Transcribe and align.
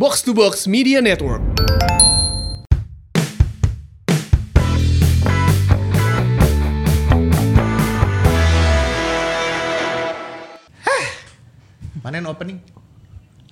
Box 0.00 0.24
to 0.24 0.32
Box 0.32 0.64
Media 0.64 1.04
Network. 1.04 1.44
Mana 12.00 12.16
yang 12.16 12.32
opening? 12.32 12.64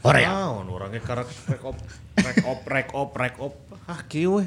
Ora 0.00 0.24
Naon 0.24 0.72
orangnya 0.72 1.04
karak 1.04 1.28
rek 1.52 1.60
op 1.68 1.76
rek 2.16 2.40
op 2.40 2.60
rek 2.64 2.88
op 2.96 3.10
rek 3.12 3.34
op. 3.44 3.54
Ah 3.84 4.00
kieu. 4.08 4.40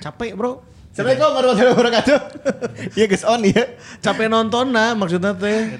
Capek, 0.00 0.32
Bro. 0.32 0.64
Assalamualaikum 0.96 1.28
warahmatullahi 1.28 1.72
wabarakatuh. 1.76 2.18
Iya 2.96 3.04
guys 3.04 3.28
on 3.28 3.44
ya. 3.44 3.76
Capek 4.00 4.32
nonton 4.32 4.72
nah 4.72 4.96
maksudnya 4.96 5.36
teh. 5.36 5.76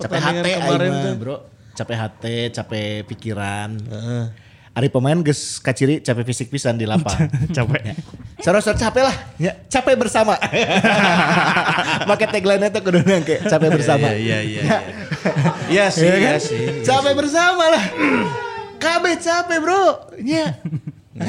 Capek 0.00 0.16
hati 0.16 0.48
kemarin 0.56 0.64
kemarin 0.64 0.90
tuh. 1.04 1.14
bro. 1.20 1.36
Capek 1.76 1.96
hati, 2.00 2.36
capek 2.56 3.04
pikiran. 3.04 3.76
Ari 4.78 4.94
pemain 4.94 5.18
geus 5.26 5.58
kaciri 5.58 5.98
capek 5.98 6.22
fisik 6.22 6.54
pisan 6.54 6.78
di 6.78 6.86
lapang. 6.86 7.10
Capek. 7.56 7.98
Sarosor 8.38 8.78
capek 8.78 9.10
lah, 9.10 9.16
ya, 9.34 9.50
capek 9.66 9.98
bersama. 9.98 10.38
Make 12.06 12.30
tagline 12.30 12.70
itu 12.70 12.78
kudu 12.86 13.02
nangke, 13.02 13.42
capek 13.42 13.74
bersama. 13.74 14.14
Iya 14.14 14.38
iya 14.38 14.62
iya. 14.62 14.78
Iya 15.66 15.84
sih, 15.90 16.06
Iya 16.06 16.14
iya 16.14 16.30
kan? 16.30 16.38
sih. 16.38 16.62
Capek 16.86 17.18
bersama 17.18 17.74
lah. 17.74 17.84
Kabeh 18.78 19.18
capek 19.18 19.58
bro. 19.58 20.14
Nya. 20.22 20.62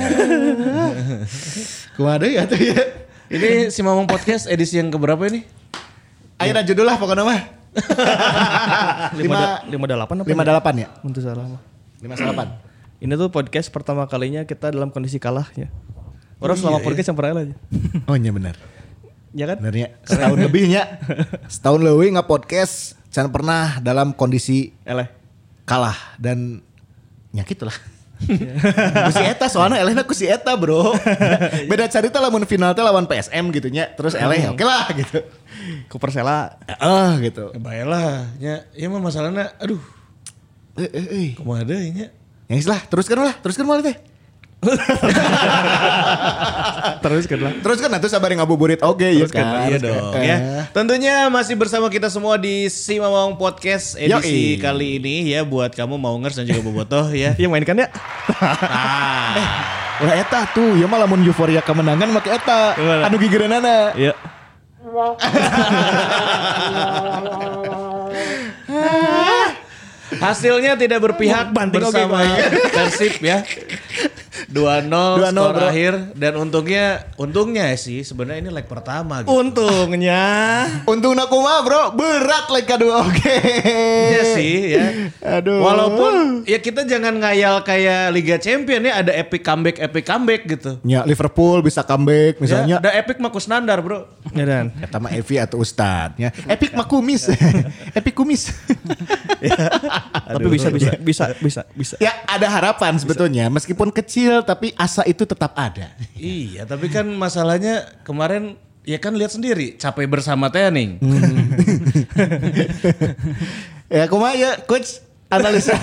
Kumaha 1.97 2.21
deui 2.21 2.37
atuh 2.37 2.61
ya. 2.61 2.77
Ini 3.33 3.73
si 3.73 3.81
Mamang 3.81 4.05
Podcast 4.05 4.45
edisi 4.45 4.77
yang 4.77 4.93
keberapa 4.93 5.25
ini? 5.25 5.41
Ayeuna 6.37 6.61
judul 6.61 6.85
lah 6.85 7.01
pokoknya 7.01 7.25
mah. 7.25 7.41
Lima, 9.17 9.65
lima 9.65 9.85
delapan 9.89 10.15
apa? 10.21 10.27
lima 10.29 10.43
delapan 10.45 10.73
ya? 10.85 10.87
Untuk 11.01 11.25
salah 11.25 11.49
mah. 11.49 11.61
Lima 12.05 12.13
delapan. 12.13 12.68
Ini 12.99 13.15
tuh 13.15 13.31
podcast 13.31 13.71
pertama 13.71 14.03
kalinya 14.11 14.43
kita 14.43 14.75
dalam 14.75 14.91
kondisi 14.91 15.23
kalah 15.23 15.47
ya. 15.55 15.71
Orang 16.43 16.59
selama 16.59 16.83
podcast 16.83 17.07
yang 17.07 17.15
pernah 17.15 17.47
aja. 17.47 17.55
Oh 18.11 18.15
iya 18.19 18.31
benar. 18.35 18.59
Ya 19.31 19.47
kan? 19.47 19.63
Benernya 19.63 19.95
setahun 20.03 20.35
lebihnya. 20.35 20.83
Setahun 21.47 21.79
lebih 21.79 22.19
nggak 22.19 22.27
podcast. 22.27 22.99
Jangan 23.07 23.31
pernah 23.31 23.79
dalam 23.79 24.11
kondisi 24.11 24.75
Eleh. 24.83 25.07
kalah 25.63 25.95
dan 26.19 26.59
nyakit 27.31 27.63
lah. 27.63 27.77
kusi 29.07 29.23
eta 29.23 29.47
soalnya 29.47 29.79
elehna 29.79 30.03
kusi 30.03 30.27
eta 30.27 30.51
bro. 30.59 30.91
Beda 31.71 31.87
cerita 31.87 32.19
lamun 32.19 32.43
final 32.43 32.75
teh 32.75 32.83
lawan 32.83 33.07
PSM 33.07 33.47
gitu 33.55 33.71
nya. 33.71 33.95
Terus 33.95 34.11
eleh 34.11 34.51
oke 34.51 34.59
lah 34.67 34.91
gitu. 34.91 35.23
Ku 35.87 35.95
Persela. 36.03 36.59
Ah 36.67 37.15
gitu. 37.23 37.55
Ya 37.55 37.59
baiklah, 37.63 38.27
ya, 38.43 38.67
ya 38.75 38.85
mah 38.91 38.99
masalahnya, 38.99 39.55
aduh, 39.55 39.79
Eh 40.75 40.91
eh 40.91 41.05
eh. 41.15 41.29
kumaha 41.39 41.63
deui 41.63 41.95
nya. 41.95 42.11
Yang 42.49 42.65
lah, 42.73 42.81
teruskan 42.89 43.17
lah, 43.21 43.33
teruskan 43.39 43.63
malah 43.63 43.85
teh. 43.85 43.95
Terus 46.99 47.23
kan 47.23 47.39
lah. 47.39 47.53
Terus 47.63 47.79
kan 47.79 47.95
atuh 47.95 48.11
sabar 48.11 48.27
ngabuburit 48.35 48.83
oke 48.83 49.07
ya 49.07 49.23
kan. 49.31 49.71
Iya 49.71 49.77
dong 49.79 50.11
Eh. 50.19 50.23
ya. 50.27 50.37
Tentunya 50.75 51.31
masih 51.31 51.55
bersama 51.55 51.87
kita 51.87 52.11
semua 52.11 52.35
di 52.35 52.67
Si 52.67 52.99
Mamang 52.99 53.39
Podcast 53.39 53.95
edisi 53.95 54.11
Yoi. 54.11 54.59
kali 54.59 54.99
ini 54.99 55.31
ya 55.31 55.47
buat 55.47 55.71
kamu 55.71 55.95
mau 55.95 56.11
ngers 56.19 56.35
dan 56.35 56.43
juga 56.43 56.59
bobotoh 56.59 57.07
ya. 57.07 57.31
Iya 57.39 57.47
mainkan 57.47 57.79
ya. 57.79 57.87
Ulah 59.99 60.15
eta 60.15 60.47
tuh, 60.51 60.75
ya 60.75 60.87
malah 60.87 61.07
mun 61.07 61.23
euforia 61.23 61.59
kemenangan 61.59 62.07
make 62.11 62.27
eta. 62.27 62.75
Anu 63.07 63.15
gigireunana. 63.15 63.95
Iya. 63.95 64.11
Hasilnya 70.19 70.75
tidak 70.75 70.99
berpihak 70.99 71.55
bersama. 71.55 72.21
Persib 72.75 73.23
ya. 73.23 73.41
2-0 74.49 74.89
2-0, 74.89 75.29
skor 75.29 75.53
bro. 75.53 75.67
akhir 75.69 75.93
dan 76.17 76.33
untungnya 76.41 76.85
untungnya 77.21 77.69
sih 77.77 78.01
sebenarnya 78.01 78.49
ini 78.49 78.51
leg 78.53 78.65
pertama 78.65 79.21
gitu. 79.21 79.29
Untungnya. 79.29 80.25
Untung 80.89 81.13
nak 81.13 81.29
kumaha 81.29 81.61
bro, 81.61 81.83
berat 81.93 82.49
like 82.49 82.65
kedua 82.65 83.05
oke. 83.05 83.37
Iya 84.09 84.23
sih 84.33 84.53
ya. 84.73 84.85
Aduh. 85.37 85.61
Walaupun 85.61 86.43
ya 86.49 86.57
kita 86.57 86.81
jangan 86.89 87.21
ngayal 87.21 87.61
kayak 87.61 88.09
Liga 88.09 88.41
Champion 88.41 88.81
ya 88.89 89.05
ada 89.05 89.13
epic 89.13 89.45
comeback 89.45 89.77
epic 89.77 90.03
comeback 90.09 90.41
gitu. 90.49 90.81
Ya 90.81 91.05
Liverpool 91.05 91.61
bisa 91.61 91.85
comeback 91.85 92.41
misalnya. 92.41 92.81
Ya, 92.81 92.81
ada 92.81 92.91
epic 92.97 93.21
mah 93.21 93.29
Kusnandar, 93.29 93.85
Bro. 93.85 94.09
Ya 94.33 94.43
dan. 94.49 94.73
Kata 94.73 94.97
mah 94.97 95.11
Evi 95.13 95.37
atau 95.37 95.61
Ustad 95.61 96.17
ya. 96.17 96.33
Epic 96.49 96.73
mah 96.73 96.89
kumis. 96.89 97.29
Epic 97.97 98.17
kumis. 98.17 98.49
Tapi 100.29 100.47
bisa 100.49 100.69
bisa 100.73 100.91
bisa 100.99 101.25
bisa 101.41 101.61
bisa. 101.73 101.95
ya 101.97 102.13
ada 102.27 102.47
harapan 102.49 102.97
sebetulnya 102.99 103.49
meskipun 103.49 103.89
kecil 103.89 104.38
tapi 104.43 104.73
asa 104.75 105.03
itu 105.05 105.23
tetap 105.23 105.53
ada. 105.55 105.93
Iya, 106.15 106.65
tapi 106.65 106.87
kan 106.89 107.05
masalahnya 107.07 107.87
kemarin 108.03 108.55
ya 108.83 108.97
kan 108.97 109.13
lihat 109.13 109.35
sendiri 109.35 109.77
capek 109.77 110.09
bersama 110.09 110.49
Tening. 110.49 110.97
ya 113.89 114.05
kumaha 114.05 114.33
ya 114.37 114.51
coach 114.69 115.01
analisa 115.29 115.73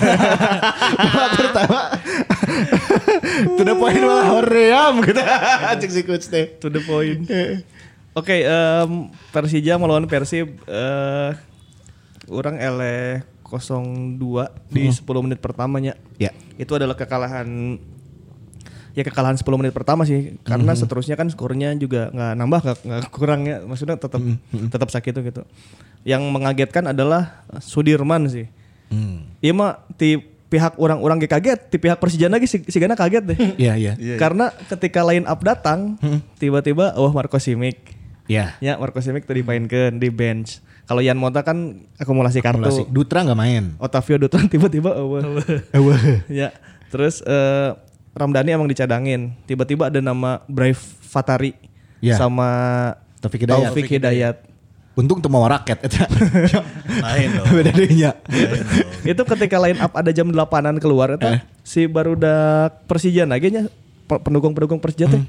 babak 1.03 1.31
pertama 1.39 1.81
to 3.55 3.63
the 3.63 3.75
point 3.75 3.99
malah 4.03 4.27
hoream 4.39 5.03
gitu 5.03 5.21
cek 5.79 5.91
si 5.91 6.01
coach 6.03 6.27
teh 6.27 6.59
To 6.59 6.67
the 6.67 6.83
point. 6.83 7.23
Oke, 8.17 8.41
em, 8.41 9.13
Persija 9.29 9.77
melawan 9.77 10.09
Persib 10.09 10.57
eh 10.65 11.31
orang 12.27 12.57
eleh 12.59 13.21
02 13.47 14.19
di 14.67 14.91
10 14.91 14.99
menit 15.23 15.39
pertamanya. 15.39 15.95
ya 16.19 16.35
Itu 16.59 16.75
adalah 16.75 16.99
kekalahan 16.99 17.79
ya 18.97 19.05
kekalahan 19.05 19.37
10 19.37 19.45
menit 19.61 19.77
pertama 19.77 20.09
sih 20.09 20.41
karena 20.41 20.73
seterusnya 20.73 21.13
kan 21.13 21.29
skornya 21.29 21.69
juga 21.77 22.09
nggak 22.09 22.33
nambah 22.33 22.59
nggak 22.81 23.01
kurang 23.13 23.45
ya. 23.45 23.61
Maksudnya 23.61 24.01
tetap 24.01 24.17
tetap 24.49 24.89
sakit 24.89 25.11
tuh 25.13 25.21
gitu. 25.21 25.41
Yang 26.01 26.25
mengagetkan 26.33 26.89
adalah 26.89 27.45
Sudirman 27.61 28.25
sih. 28.25 28.49
Iya 29.37 29.53
mah 29.53 29.85
di 30.01 30.17
pihak 30.47 30.79
orang-orang 30.79 31.19
gak 31.27 31.39
kaget 31.39 31.59
di 31.67 31.77
pihak 31.77 31.99
Persija 31.99 32.31
lagi 32.31 32.47
si, 32.47 32.63
si 32.63 32.77
Gana 32.79 32.95
kaget 32.95 33.23
deh. 33.27 33.37
Iya, 33.67 33.75
iya. 33.75 33.93
karena 34.15 34.49
ketika 34.71 35.03
line 35.03 35.27
up 35.27 35.43
datang 35.43 35.99
tiba-tiba 36.39 36.95
oh 36.97 37.11
Marco 37.11 37.37
Simic. 37.37 37.93
Ya. 38.27 38.59
ya 38.59 38.75
Marco 38.75 38.99
Simic 38.99 39.27
tadi 39.27 39.43
dimainkan 39.43 39.99
di 39.99 40.09
bench. 40.09 40.63
Kalau 40.87 41.03
Yan 41.03 41.19
Mota 41.19 41.43
kan 41.43 41.83
akumulasi 41.99 42.39
kartu. 42.39 42.63
Akumulasi. 42.63 42.87
Dutra 42.87 43.27
nggak 43.27 43.39
main. 43.39 43.75
Otavio 43.75 44.15
Dutra 44.23 44.39
tiba-tiba 44.53 44.95
eueuh. 44.95 45.43
ya 46.31 46.55
terus 46.87 47.19
eh, 47.27 47.75
Ramdhani 48.17 48.49
emang 48.51 48.65
dicadangin 48.65 49.37
tiba-tiba 49.43 49.87
ada 49.87 49.99
nama 49.99 50.41
Brave 50.45 50.77
Fatari 51.01 51.53
Ya. 51.97 52.13
sama 52.13 52.49
Taufik 53.17 53.41
Hidayat. 53.41 53.69
Taufik 53.69 53.87
Hidayat 53.87 54.37
Untung 54.93 55.17
tuh 55.17 55.29
mau 55.29 55.45
raket 55.45 55.77
eta. 55.79 56.09
Lain 57.05 57.29
dong. 57.31 57.45
Beda 57.51 57.69
deunya. 57.71 58.17
itu 59.03 59.21
ketika 59.23 59.57
line 59.57 59.77
up 59.77 59.93
ada 59.93 60.09
jam 60.09 60.25
8-an 60.25 60.77
keluar 60.77 61.13
itu 61.13 61.25
Eh. 61.27 61.41
si 61.61 61.85
barudak 61.85 62.81
Persija 62.85 63.23
lagi 63.23 63.49
nya 63.49 63.69
pendukung-pendukung 64.07 64.77
Persija 64.77 65.05
teh 65.07 65.21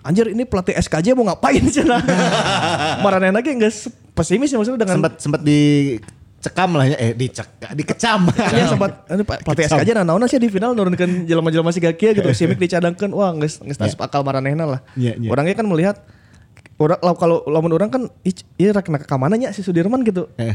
anjir 0.00 0.28
ini 0.28 0.42
pelatih 0.42 0.74
SKJ 0.76 1.12
mau 1.12 1.24
ngapain 1.24 1.62
sih 1.64 1.82
nah 1.82 1.98
Marane 3.02 3.30
lagi 3.30 3.50
enggak 3.50 3.74
pesimis 4.12 4.48
ya 4.48 4.56
maksudnya 4.56 4.80
dengan 4.80 4.96
Sempat 5.00 5.12
sempat 5.18 5.40
dicekam 6.38 6.70
lah 6.78 6.86
ya 6.86 6.96
eh 7.02 7.12
dicek 7.18 7.48
dikecam. 7.74 8.30
Iya 8.30 8.70
sempat 8.70 9.10
ini 9.10 9.26
Pak 9.26 9.42
pelatih 9.42 9.64
SKJ 9.66 9.90
nah 9.98 10.04
naon 10.06 10.22
sih 10.30 10.38
di 10.38 10.46
final 10.46 10.70
nurunkan 10.70 11.26
jelema-jelema 11.26 11.74
si 11.74 11.82
gakia 11.82 12.14
gitu. 12.14 12.30
Simic 12.30 12.62
dicadangkeun 12.62 13.10
wah 13.10 13.34
geus 13.34 13.58
geus 13.58 13.74
tasep 13.74 13.98
akal 13.98 14.22
maranehna 14.22 14.64
lah. 14.64 14.80
Iya, 14.94 15.18
iya. 15.18 15.28
Orangnya 15.34 15.58
kan 15.58 15.66
melihat 15.66 15.98
orang 16.78 16.98
kalau 17.18 17.42
lamun 17.50 17.74
orang 17.74 17.90
kan 17.90 18.02
ieu 18.22 18.70
rek 18.70 18.86
ka 18.86 19.16
mana 19.18 19.34
nya 19.34 19.50
si 19.50 19.66
Sudirman 19.66 20.06
gitu. 20.06 20.30
Eh. 20.38 20.54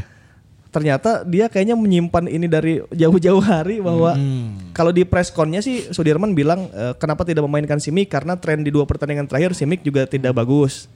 Ternyata 0.74 1.22
dia 1.22 1.46
kayaknya 1.46 1.78
menyimpan 1.78 2.26
ini 2.26 2.50
dari 2.50 2.82
jauh-jauh 2.90 3.38
hari 3.38 3.78
bahwa 3.78 4.10
Hmm. 4.12 4.74
kalau 4.74 4.90
di 4.90 5.06
press 5.06 5.30
con-nya 5.30 5.62
sih 5.62 5.86
Sudirman 5.88 6.34
bilang 6.34 6.66
eh, 6.68 6.98
kenapa 6.98 7.22
tidak 7.22 7.46
memainkan 7.46 7.78
Simic 7.78 8.10
karena 8.10 8.34
tren 8.34 8.60
di 8.60 8.74
dua 8.74 8.82
pertandingan 8.82 9.24
terakhir 9.24 9.54
Simic 9.54 9.80
juga 9.80 10.02
tidak 10.04 10.34
bagus. 10.34 10.90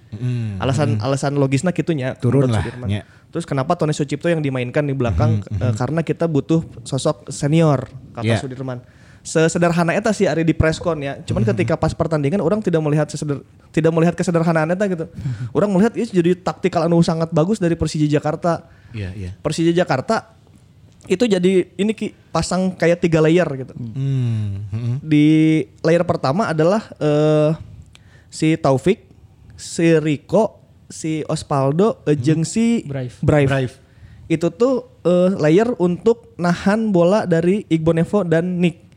Alasan 0.59 0.99
alasan 0.99 1.39
logisnya 1.39 1.71
gitunya 1.71 2.13
Hmm. 2.13 2.19
Turun 2.19 2.51
lah, 2.51 2.59
Sudirman. 2.59 2.89
ya. 2.91 3.03
Terus 3.29 3.45
kenapa 3.45 3.77
Tony 3.77 3.93
Sucipto 3.93 4.27
yang 4.27 4.41
dimainkan 4.41 4.83
di 4.83 4.93
belakang 4.93 5.47
eh, 5.47 5.73
karena 5.73 6.03
kita 6.03 6.27
butuh 6.27 6.67
sosok 6.83 7.31
senior 7.31 7.87
kata 8.13 8.27
Ya. 8.27 8.37
Sudirman. 8.37 8.83
Sesederhana 9.21 9.93
eta 9.93 10.09
sih 10.11 10.25
ari 10.25 10.41
di 10.41 10.57
presscon 10.57 10.99
ya. 10.99 11.21
Cuman 11.21 11.45
ketika 11.45 11.77
pas 11.77 11.93
pertandingan 11.93 12.41
orang 12.41 12.59
tidak 12.59 12.81
melihat 12.81 13.05
seseder, 13.07 13.45
tidak 13.71 13.93
melihat 13.93 14.17
kesederhanaan 14.17 14.73
eta 14.73 14.89
gitu. 14.89 15.05
orang 15.55 15.69
melihat 15.69 15.93
itu 15.95 16.17
jadi 16.17 16.35
taktikal 16.35 16.83
anu 16.83 16.99
sangat 16.99 17.29
bagus 17.29 17.61
dari 17.61 17.77
Persija 17.77 18.09
Jakarta. 18.09 18.65
Iya, 18.93 19.11
iya. 19.15 19.31
Persija 19.41 19.73
Jakarta 19.73 20.33
itu 21.09 21.25
jadi 21.25 21.73
ini 21.75 21.93
Ki, 21.97 22.13
pasang 22.29 22.77
kayak 22.77 23.01
tiga 23.01 23.25
layer 23.25 23.49
gitu. 23.57 23.73
Hmm. 23.77 24.69
hmm. 24.69 24.97
Di 25.01 25.27
layer 25.81 26.05
pertama 26.05 26.53
adalah 26.53 26.85
eh, 27.01 27.51
si 28.29 28.57
Taufik, 28.61 29.09
si 29.57 29.97
Riko, 29.97 30.61
si 30.89 31.25
Ospaldo, 31.25 32.05
eh, 32.05 32.17
jeung 32.17 32.45
si 32.45 32.85
Brave. 32.85 33.17
Brave. 33.25 33.75
Itu 34.29 34.53
tuh 34.53 34.85
eh, 35.05 35.33
layer 35.41 35.73
untuk 35.81 36.37
nahan 36.37 36.93
bola 36.93 37.25
dari 37.25 37.65
Igbo 37.69 37.97
Nevo 37.97 38.21
dan 38.25 38.61
Nick. 38.61 38.89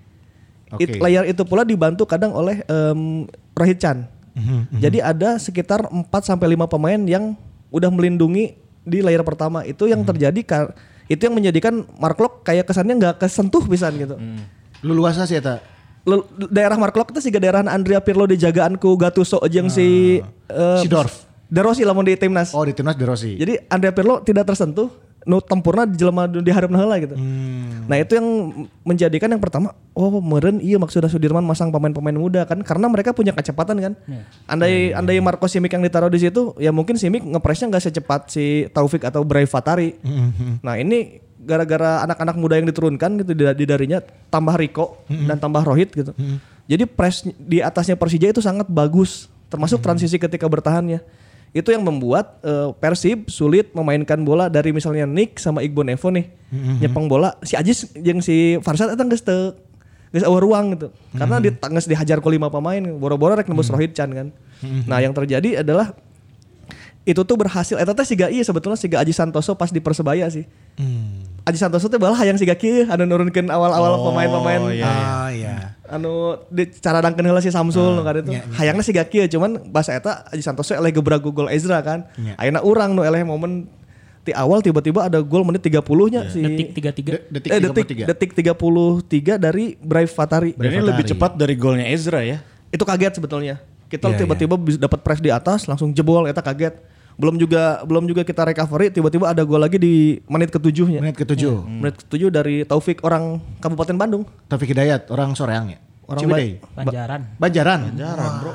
It- 0.80 0.96
Oke. 0.96 1.04
layar 1.04 1.28
itu 1.28 1.44
pula 1.44 1.68
dibantu 1.68 2.08
kadang 2.08 2.32
oleh 2.32 2.64
em, 2.64 3.28
Rohit 3.52 3.76
Chan. 3.76 4.08
Mhm, 4.32 4.80
Jadi 4.80 5.04
ada 5.04 5.36
sekitar 5.36 5.92
4 5.92 6.08
sampai 6.24 6.56
5 6.56 6.64
pemain 6.72 6.96
yang 7.04 7.36
udah 7.68 7.92
melindungi 7.92 8.56
di 8.82 9.00
layar 9.00 9.22
pertama. 9.22 9.62
Itu 9.64 9.86
yang 9.86 10.02
terjadi 10.02 10.42
kar- 10.42 10.74
itu 11.06 11.22
yang 11.22 11.36
menjadikan 11.36 11.84
Mark 12.00 12.16
Locke 12.16 12.48
kayak 12.48 12.66
kesannya 12.66 12.96
nggak 12.96 13.16
kesentuh 13.20 13.64
pisan 13.66 13.94
gitu. 13.98 14.16
Mhm. 14.16 14.42
Lu 14.82 14.96
luasa 14.96 15.26
sih 15.26 15.38
eta. 15.38 15.60
Lu- 16.02 16.26
daerah 16.50 16.80
Mark 16.80 16.96
Locke 16.96 17.12
itu 17.12 17.22
sih 17.22 17.32
daerah 17.32 17.62
Andrea 17.62 18.02
Pirlo 18.02 18.26
dijagaan 18.26 18.80
ku 18.80 18.96
Gattuso 18.96 19.38
jeung 19.46 19.68
si 19.68 20.18
eh, 20.48 20.80
Si 20.82 20.88
Dorf. 20.88 21.28
De 21.52 21.60
Rossi 21.60 21.84
lamun 21.84 22.08
di 22.08 22.16
timnas. 22.16 22.56
Oh 22.56 22.64
di 22.64 22.72
timnas 22.72 22.96
De 22.96 23.04
Rossi. 23.04 23.36
Jadi 23.36 23.60
Andrea 23.68 23.92
Pirlo 23.92 24.24
tidak 24.24 24.48
tersentuh, 24.48 24.88
nu 25.22 25.38
tempurna 25.38 25.86
jelema 25.86 26.26
di 26.26 26.50
hareup 26.50 26.74
heula 26.74 26.98
gitu. 26.98 27.14
Hmm. 27.14 27.86
Nah, 27.86 28.02
itu 28.02 28.18
yang 28.18 28.28
menjadikan 28.82 29.30
yang 29.30 29.38
pertama, 29.38 29.78
oh 29.94 30.18
meren 30.18 30.58
iya 30.58 30.82
maksudnya 30.82 31.14
Sudirman 31.14 31.46
masang 31.46 31.70
pemain-pemain 31.70 32.18
muda 32.18 32.42
kan 32.50 32.58
karena 32.66 32.90
mereka 32.90 33.14
punya 33.14 33.30
kecepatan 33.30 33.78
kan. 33.78 33.94
Andai 34.50 34.98
andai 34.98 35.22
Marco 35.22 35.46
Simic 35.46 35.78
yang 35.78 35.86
ditaruh 35.86 36.10
di 36.10 36.26
situ, 36.26 36.58
ya 36.58 36.74
mungkin 36.74 36.98
Simic 36.98 37.22
ngepresnya 37.22 37.70
nggak 37.70 37.84
secepat 37.86 38.22
si 38.34 38.66
Taufik 38.74 39.06
atau 39.06 39.22
Bray 39.22 39.46
Fatari. 39.46 40.02
Nah, 40.66 40.82
ini 40.82 41.22
gara-gara 41.42 42.06
anak-anak 42.06 42.36
muda 42.38 42.58
yang 42.58 42.70
diturunkan 42.70 43.22
gitu 43.26 43.34
di, 43.34 43.44
di 43.58 43.66
darinya 43.66 44.02
tambah 44.30 44.58
Rico 44.58 45.06
dan 45.06 45.38
tambah 45.38 45.62
Rohit 45.62 45.94
gitu. 45.94 46.18
Jadi 46.66 46.84
press 46.90 47.26
di 47.26 47.62
atasnya 47.62 47.94
Persija 47.94 48.32
itu 48.32 48.42
sangat 48.42 48.66
bagus, 48.70 49.30
termasuk 49.54 49.86
transisi 49.86 50.18
ketika 50.18 50.50
bertahannya. 50.50 51.21
Itu 51.52 51.76
yang 51.76 51.84
membuat 51.84 52.40
eh, 52.44 52.72
Persib 52.80 53.28
sulit 53.28 53.76
memainkan 53.76 54.24
bola 54.24 54.48
dari 54.48 54.72
misalnya 54.72 55.04
Nick 55.04 55.36
sama 55.36 55.60
Iqbal 55.60 55.92
Nevo 55.92 56.08
nih. 56.12 56.28
Nyepeng 56.52 57.08
bola 57.08 57.36
si 57.44 57.56
Ajis 57.56 57.92
yang 57.96 58.20
si 58.20 58.60
Farsad 58.60 58.92
itu 58.92 59.04
geus 59.08 59.24
teu 59.24 59.56
geus 60.12 60.24
ruang 60.28 60.76
gitu. 60.76 60.88
Karena 61.16 61.40
geus 61.44 61.88
dihajar 61.88 62.20
ku 62.20 62.28
lima 62.32 62.52
pemain, 62.52 62.84
boro-boro 63.00 63.36
rek 63.36 63.48
nembus 63.48 63.72
Rohit 63.72 63.96
Chan 63.96 64.12
kan. 64.12 64.28
Nah, 64.88 65.00
yang 65.00 65.16
terjadi 65.16 65.64
adalah 65.64 65.96
itu 67.02 67.18
tuh 67.26 67.34
berhasil 67.34 67.82
eta 67.82 67.98
teh 67.98 68.06
siga 68.06 68.30
iya 68.30 68.46
sebetulnya 68.46 68.78
siga 68.78 69.02
Aji 69.02 69.10
Santoso 69.10 69.58
pas 69.58 69.74
di 69.74 69.82
Persebaya 69.82 70.30
sih. 70.30 70.46
Aji 71.42 71.58
Santoso 71.58 71.86
teh 71.86 71.98
balah 71.98 72.14
hayang 72.16 72.38
siga 72.38 72.54
kieu 72.54 72.86
anu 72.86 73.04
nurunkeun 73.04 73.50
awal-awal 73.50 73.98
pemain-pemain 74.04 74.62
Ah 74.80 75.30
iya. 75.30 75.74
anu 75.88 76.38
di 76.48 76.70
cara 76.78 77.02
dangkeun 77.02 77.26
heula 77.26 77.42
si 77.42 77.50
Samsul 77.50 77.98
nu 77.98 78.02
kan 78.02 78.16
itu. 78.16 78.30
Hayangna 78.56 78.80
siga 78.80 79.02
kieu 79.04 79.26
cuman 79.28 79.58
bahasa 79.68 79.92
eta 79.92 80.24
Aji 80.30 80.40
Santoso 80.40 80.72
eleh 80.72 80.90
gebrak 80.90 81.20
gol 81.20 81.50
Ezra 81.50 81.82
kan. 81.82 82.06
Nya. 82.16 82.38
Ayeuna 82.38 82.62
urang 82.62 82.94
nu 82.94 83.02
eleh 83.02 83.22
momen 83.22 83.66
di 84.22 84.32
awal 84.32 84.62
tiba-tiba 84.62 85.10
ada 85.10 85.18
gol 85.18 85.42
menit 85.42 85.66
30 85.66 85.82
nya 86.08 86.22
si 86.30 86.40
Detik 86.40 86.78
33. 86.78 87.10
De- 87.10 87.24
detik 87.34 87.50
eh, 87.50 87.60
detik 87.60 87.86
33. 88.06 88.06
detik 88.06 88.32
33 88.38 89.42
dari 89.42 89.66
Brave 89.76 90.14
Fatari. 90.14 90.54
Ini 90.54 90.78
lebih 90.80 91.10
cepat 91.10 91.34
dari 91.34 91.58
golnya 91.58 91.90
Ezra 91.90 92.22
ya. 92.22 92.38
Itu 92.70 92.86
kaget 92.86 93.18
sebetulnya. 93.18 93.58
Kita 93.90 94.08
Iya, 94.08 94.24
tiba-tiba 94.24 94.56
bisa 94.56 94.78
dapat 94.80 95.02
press 95.02 95.20
di 95.20 95.28
atas 95.28 95.66
langsung 95.66 95.92
jebol 95.92 96.24
eta 96.24 96.40
kaget. 96.40 96.80
Belum 97.20 97.36
juga 97.36 97.84
belum 97.84 98.08
juga 98.08 98.22
kita 98.24 98.48
recovery 98.48 98.92
tiba-tiba 98.92 99.30
ada 99.32 99.44
gol 99.44 99.62
lagi 99.62 99.78
di 99.78 100.20
menit 100.28 100.52
ketujuhnya. 100.52 101.00
Menit 101.04 101.18
ketujuh. 101.20 101.66
Menit 101.68 101.96
ketujuh 102.06 102.30
dari 102.32 102.64
Taufik 102.64 103.04
orang 103.04 103.40
Kabupaten 103.60 103.96
Bandung. 103.96 104.24
Taufik 104.48 104.72
Hidayat 104.72 105.12
orang 105.12 105.36
Soreang 105.36 105.72
ya. 105.72 105.80
Orang 106.08 106.28
Ciwidey. 106.28 106.50
Banjaran. 106.76 107.22
Banjaran. 107.40 107.80
Banjaran, 107.96 108.32
Bro. 108.44 108.52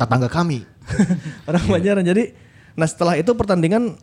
Tetangga 0.00 0.28
kami. 0.32 0.58
orang 1.48 1.64
Banjaran. 1.68 2.04
Jadi 2.04 2.24
nah 2.78 2.86
setelah 2.86 3.18
itu 3.18 3.34
pertandingan 3.34 3.98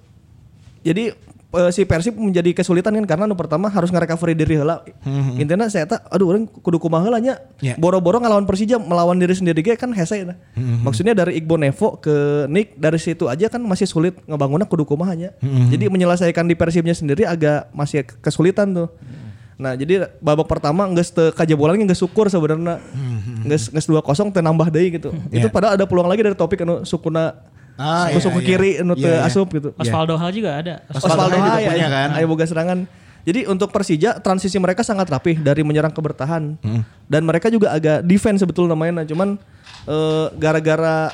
jadi 0.86 1.16
eh, 1.54 1.70
si 1.70 1.86
Persib 1.86 2.18
menjadi 2.18 2.56
kesulitan 2.56 2.96
kan 2.98 3.06
karena 3.06 3.24
nu 3.30 3.38
pertama 3.38 3.70
harus 3.70 3.94
nge-recovery 3.94 4.34
diri 4.34 4.58
heula. 4.58 4.82
Intinya 5.38 5.70
saya 5.70 5.86
tak 5.86 6.08
aduh 6.10 6.34
orang 6.34 6.50
kudu 6.50 6.82
kumaha 6.82 7.06
heula 7.06 7.20
nya. 7.22 7.44
Ya. 7.62 7.78
Boro-boro 7.78 8.18
ngelawan 8.18 8.50
Persija 8.50 8.82
melawan 8.82 9.20
diri 9.22 9.36
sendiri 9.36 9.62
ge 9.62 9.78
kan 9.78 9.94
hese 9.94 10.26
nah. 10.26 10.38
Maksudnya 10.58 11.14
dari 11.14 11.38
Iqbal 11.38 11.62
Nevo 11.62 12.02
ke 12.02 12.48
Nick 12.50 12.80
dari 12.80 12.98
situ 12.98 13.30
aja 13.30 13.52
kan 13.52 13.62
masih 13.62 13.86
sulit 13.86 14.18
ngebangunnya 14.26 14.66
kudu 14.66 14.88
kumaha 14.88 15.14
nya. 15.14 15.30
Jadi 15.44 15.92
menyelesaikan 15.92 16.48
di 16.50 16.56
Persibnya 16.58 16.98
sendiri 16.98 17.28
agak 17.28 17.70
masih 17.76 18.08
kesulitan 18.24 18.74
tuh. 18.74 18.90
Nah, 19.56 19.72
jadi 19.72 20.12
babak 20.20 20.52
pertama 20.52 20.84
geus 20.92 21.16
teu 21.16 21.32
kajabolan 21.32 21.80
geus 21.88 22.04
syukur 22.04 22.28
sebenarnya. 22.28 22.84
Geus 23.48 23.72
geus 23.72 23.88
2-0 23.88 24.36
teu 24.36 24.44
nambah 24.44 24.68
deui 24.68 25.00
gitu. 25.00 25.16
Itu 25.32 25.48
padahal 25.48 25.80
ada 25.80 25.88
peluang 25.88 26.12
lagi 26.12 26.28
dari 26.28 26.36
topik 26.36 26.68
anu 26.68 26.84
sukuna 26.84 27.55
Ah, 27.76 28.08
suku 28.16 28.40
iya, 28.40 28.40
ke 28.40 28.42
kiri 28.48 28.72
iya. 28.80 28.84
anu 28.88 28.94
teu 28.96 29.04
Iya, 29.04 29.20
iya. 29.20 29.28
asup 29.28 29.48
gitu. 29.52 29.70
Osvaldo 29.76 30.16
Hal 30.16 30.32
juga 30.32 30.52
ada. 30.56 30.74
Osvaldo 30.88 31.12
Osvaldo 31.12 31.36
juga 31.36 31.52
Hai 31.52 31.66
punya 31.68 31.90
kan. 31.92 32.10
Ayo 32.16 32.26
boga 32.32 32.46
serangan. 32.48 32.80
Jadi 33.26 33.40
untuk 33.50 33.74
Persija 33.74 34.22
transisi 34.22 34.56
mereka 34.62 34.86
sangat 34.86 35.10
rapih 35.10 35.42
dari 35.42 35.66
menyerang 35.66 35.92
ke 35.92 36.00
bertahan. 36.00 36.56
Dan 37.10 37.22
mereka 37.26 37.50
juga 37.50 37.74
agak 37.74 38.06
defense 38.06 38.46
sebetulnya 38.46 38.78
mainnya 38.78 39.04
cuman 39.04 39.36
eh, 39.90 40.26
gara-gara 40.38 41.12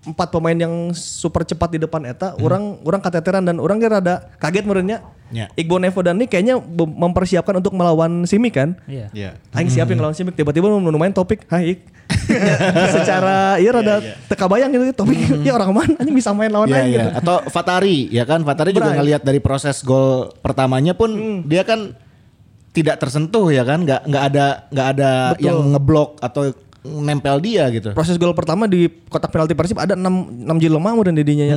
empat 0.00 0.32
pemain 0.32 0.56
yang 0.56 0.96
super 0.96 1.44
cepat 1.44 1.76
di 1.76 1.78
depan 1.84 2.00
eta, 2.08 2.32
orang 2.40 2.80
orang 2.88 3.04
kateteran 3.04 3.44
dan 3.44 3.60
orang 3.60 3.76
kira 3.76 4.00
rada 4.00 4.32
kaget 4.40 4.64
merenya. 4.64 5.04
Ya. 5.30 5.46
Iqbal 5.54 5.78
Nevo 5.78 6.00
dan 6.02 6.18
Nick 6.18 6.32
kayaknya 6.32 6.58
mempersiapkan 6.74 7.54
untuk 7.60 7.76
melawan 7.76 8.24
Simic 8.26 8.56
kan. 8.56 8.74
Iya. 8.88 9.12
Iya. 9.12 9.30
Aing 9.54 9.68
siap 9.70 9.86
yang 9.92 10.00
ngelawan 10.00 10.16
Simic 10.16 10.34
tiba-tiba 10.34 10.66
mau 10.66 10.80
main 10.80 11.12
topik, 11.12 11.44
hai. 11.52 11.78
Secara 12.90 13.58
iya 13.58 13.70
rada 13.70 13.94
teka 14.26 14.46
bayang 14.46 14.70
gitu 14.70 15.04
topik 15.04 15.18
ya 15.46 15.52
orang 15.54 15.70
mana 15.70 15.94
anjing 15.98 16.16
bisa 16.16 16.30
main 16.32 16.50
lawan 16.50 16.68
Iya, 16.68 16.76
aing 16.76 16.90
iya. 16.90 16.96
gitu. 16.98 17.08
Atau 17.22 17.36
Fatari, 17.48 18.08
ya 18.10 18.24
kan? 18.24 18.42
Fatari 18.42 18.70
juga 18.70 18.90
ngelihat 18.92 19.22
dari 19.22 19.38
proses 19.38 19.82
gol 19.82 20.30
pertamanya 20.40 20.94
pun 20.94 21.42
dia 21.44 21.62
kan 21.62 21.94
tidak 22.70 23.02
tersentuh 23.02 23.50
ya 23.50 23.62
kan? 23.62 23.82
Nggak 23.82 24.00
nggak 24.06 24.24
ada 24.34 24.46
nggak 24.70 24.88
ada 24.96 25.10
Betul. 25.34 25.44
yang 25.46 25.58
ngeblok 25.74 26.10
atau 26.18 26.42
nempel 26.80 27.36
dia 27.44 27.68
gitu. 27.68 27.92
proses 27.92 28.16
gol 28.16 28.32
pertama 28.32 28.64
di 28.64 28.88
kotak 29.12 29.28
penalti 29.28 29.52
Persib 29.52 29.76
ada 29.76 29.92
6 29.92 30.48
6 30.48 30.62
jelema 30.64 30.96
udah 30.96 31.12
didinya 31.12 31.44
ya. 31.52 31.56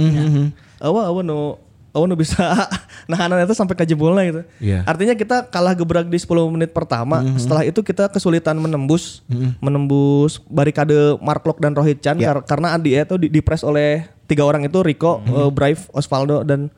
Awa 0.84 1.08
awa 1.08 1.24
no 1.24 1.56
awa 1.94 2.04
no 2.04 2.14
bisa 2.14 2.42
nahanan 3.06 3.40
itu 3.40 3.54
sampai 3.54 3.74
ke 3.74 3.86
jebolnya 3.86 4.24
gitu. 4.26 4.42
Iya. 4.60 4.82
Artinya 4.84 5.14
kita 5.14 5.46
kalah 5.46 5.72
gebrak 5.72 6.06
di 6.06 6.18
10 6.18 6.28
menit 6.50 6.70
pertama. 6.70 7.22
Setelah 7.38 7.64
itu 7.64 7.80
kita 7.80 8.10
kesulitan 8.10 8.58
menembus 8.58 9.22
menembus 9.60 10.42
barikade 10.44 10.94
Mark 11.20 11.42
Locke 11.44 11.62
dan 11.62 11.72
Rohit 11.72 12.00
Chan 12.00 12.18
Iya. 12.18 12.34
kar- 12.34 12.46
karena 12.50 12.74
Adi 12.74 12.94
itu 12.94 13.16
di, 13.18 13.40
press 13.40 13.62
oleh 13.62 14.04
tiga 14.26 14.42
orang 14.42 14.62
itu 14.62 14.82
Rico, 14.82 15.22
eh, 15.22 15.50
Brave, 15.50 15.86
Osvaldo 15.90 16.42
dan 16.42 16.74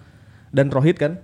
dan 0.51 0.67
Rohit 0.67 0.95
kan. 0.95 1.15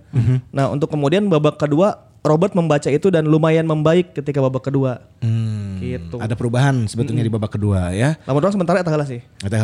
Nah, 0.48 0.68
untuk 0.68 0.88
kemudian 0.88 1.24
babak 1.26 1.56
kedua 1.56 1.96
Robert 2.22 2.54
membaca 2.54 2.86
itu 2.86 3.10
dan 3.10 3.26
lumayan 3.26 3.66
membaik 3.66 4.14
ketika 4.14 4.38
babak 4.38 4.62
kedua. 4.64 5.02
Hmm, 5.18 5.82
Gitu. 5.82 6.14
Ada 6.16 6.32
perubahan 6.32 6.86
sebetulnya 6.86 7.20
di 7.20 7.28
babak 7.28 7.52
kedua 7.52 7.90
ya. 7.90 8.14
Doang 8.22 8.54
sementara 8.54 8.78
eta 8.78 8.88
heula 8.88 9.02
sih. 9.02 9.20
Kita 9.36 9.58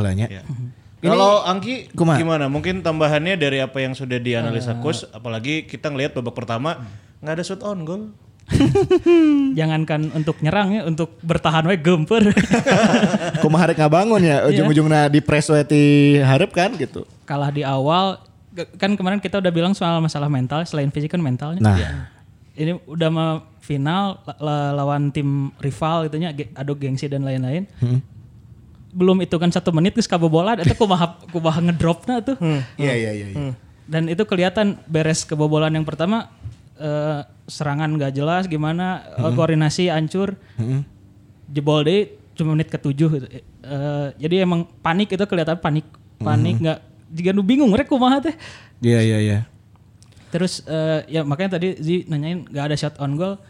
Kalau 1.01 1.43
Angki 1.43 1.89
kumaha? 1.93 2.19
gimana? 2.19 2.45
Mungkin 2.47 2.83
tambahannya 2.83 3.35
dari 3.35 3.59
apa 3.59 3.79
yang 3.79 3.95
sudah 3.95 4.19
dianalisa 4.19 4.75
coach, 4.79 5.07
apalagi 5.09 5.63
kita 5.63 5.89
ngelihat 5.89 6.13
babak 6.13 6.35
pertama 6.35 6.83
nggak 7.19 7.35
ada 7.35 7.45
shot 7.45 7.63
on 7.63 7.83
goal. 7.83 8.03
Jangankan 9.55 10.11
untuk 10.13 10.41
nyerang 10.41 10.73
ya, 10.73 10.83
untuk 10.83 11.21
bertahan 11.21 11.63
we 11.65 11.77
gemper. 11.77 12.33
Kumaha 13.43 13.69
rek 13.69 13.79
ngabangun 13.79 14.23
ya 14.23 14.37
ujung-ujungnya 14.47 15.07
di 15.07 15.21
press 15.21 15.49
we 15.49 15.61
ti 15.63 15.83
hareup 16.19 16.51
kan 16.51 16.75
gitu. 16.75 17.05
Kalah 17.25 17.51
di 17.51 17.61
awal 17.61 18.19
kan 18.75 18.95
kemarin 18.95 19.21
kita 19.21 19.39
udah 19.39 19.53
bilang 19.53 19.73
soal 19.73 20.01
masalah 20.01 20.27
mental, 20.27 20.65
selain 20.65 20.89
fisik 20.89 21.13
kan 21.13 21.21
mentalnya. 21.21 21.61
Nah. 21.61 21.79
Ini 22.53 22.75
udah 22.83 23.07
mau 23.07 23.31
final 23.61 24.19
la- 24.25 24.41
la- 24.41 24.73
lawan 24.75 25.15
tim 25.15 25.55
rival 25.59 26.11
gitu 26.11 26.19
nya, 26.19 26.33
ge- 26.33 26.51
adu 26.53 26.75
gengsi 26.75 27.07
dan 27.07 27.23
lain-lain. 27.23 27.71
Belum 28.89 29.21
itu 29.21 29.37
kan 29.37 29.53
satu 29.53 29.69
menit 29.71 29.93
terus 29.93 30.09
kebobolan, 30.09 30.57
itu 30.65 30.73
kumaha 30.73 31.21
kumaha 31.29 31.61
ngedropna 31.61 32.25
tuh. 32.25 32.37
Iya 32.81 32.95
iya 32.95 33.11
iya. 33.13 33.27
iya. 33.33 33.53
Dan 33.89 34.09
itu 34.09 34.25
kelihatan 34.29 34.81
beres 34.89 35.25
kebobolan 35.25 35.73
yang 35.73 35.85
pertama 35.85 36.29
eh, 36.77 37.25
serangan 37.49 37.89
gak 37.97 38.13
jelas 38.17 38.45
gimana 38.49 39.05
eh, 39.17 39.33
koordinasi 39.33 39.89
hancur. 39.93 40.37
Jebol 41.49 41.81
deh 41.85 42.17
cuma 42.37 42.57
menit 42.57 42.69
ketujuh. 42.69 43.09
Eh, 43.29 44.09
jadi 44.17 44.45
emang 44.45 44.65
panik 44.85 45.13
itu 45.13 45.25
kelihatan 45.25 45.61
panik. 45.61 45.85
Panik 46.19 46.59
nggak 46.59 46.79
jika 47.13 47.31
nu 47.33 47.41
bingung 47.45 47.73
rek 47.73 47.89
kumaha 47.89 48.21
teh. 48.21 48.35
Iya 48.85 49.01
iya 49.01 49.19
iya. 49.21 49.39
Terus 50.29 50.61
eh, 50.69 51.09
ya 51.09 51.25
makanya 51.25 51.57
tadi 51.57 51.81
Zi 51.81 52.05
nanyain 52.05 52.45
gak 52.49 52.73
ada 52.73 52.77
shot 52.77 52.97
on 53.01 53.17
goal. 53.17 53.41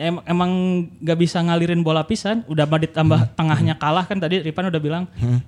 Ya 0.00 0.08
emang, 0.08 0.24
emang 0.24 0.50
gak 0.96 1.18
bisa 1.18 1.36
ngalirin 1.38 1.84
bola 1.84 2.00
pisan. 2.02 2.40
Udah 2.48 2.64
mah 2.64 2.80
ditambah 2.80 3.36
tengahnya 3.36 3.76
kalah 3.76 4.08
kan 4.08 4.16
tadi 4.16 4.40
Ripan 4.40 4.72
udah 4.72 4.80
bilang 4.80 5.04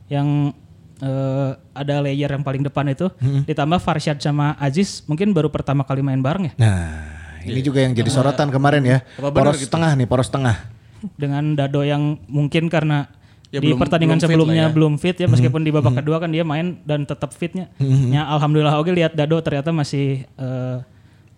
yang 0.06 0.52
eh, 1.00 1.50
ada 1.73 1.94
layer 1.99 2.28
yang 2.28 2.44
paling 2.44 2.61
depan 2.61 2.85
itu 2.87 3.09
ditambah 3.42 3.80
Farshad 3.80 4.21
sama 4.21 4.52
Aziz 4.56 5.02
mungkin 5.02 5.32
baru 5.32 5.49
pertama 5.49 5.82
kali 5.82 5.99
main 5.99 6.21
bareng 6.21 6.47
ya 6.47 6.54
Nah, 6.54 7.00
ini 7.42 7.59
juga 7.59 7.80
yang 7.80 7.90
jadi 7.90 8.06
sorotan 8.06 8.52
kemarin 8.52 8.85
ya. 8.85 8.99
Poros 9.16 9.64
tengah 9.64 9.97
nih, 9.97 10.04
poros 10.04 10.28
tengah. 10.28 10.68
dengan 11.16 11.56
Dado 11.56 11.80
yang 11.80 12.21
mungkin 12.28 12.68
karena 12.68 13.09
Ya, 13.49 13.59
di 13.59 13.68
belum- 13.68 13.80
pertandingan 13.80 14.16
belum 14.16 14.26
sebelumnya 14.28 14.64
ya. 14.64 14.73
belum 14.73 14.94
fit 14.97 15.12
ya 15.14 15.28
meskipun 15.28 15.61
di 15.61 15.68
babak 15.68 15.92
kedua 15.94 16.16
kan 16.16 16.28
dia 16.28 16.40
main 16.40 16.80
dan 16.85 17.04
tetap 17.04 17.32
fitnya. 17.32 17.68
Ya 18.09 18.25
alhamdulillah 18.26 18.76
oke 18.76 18.88
lihat 18.88 19.12
Dado 19.12 19.40
ternyata 19.40 19.73
masih 19.73 20.25
eh, 20.30 20.76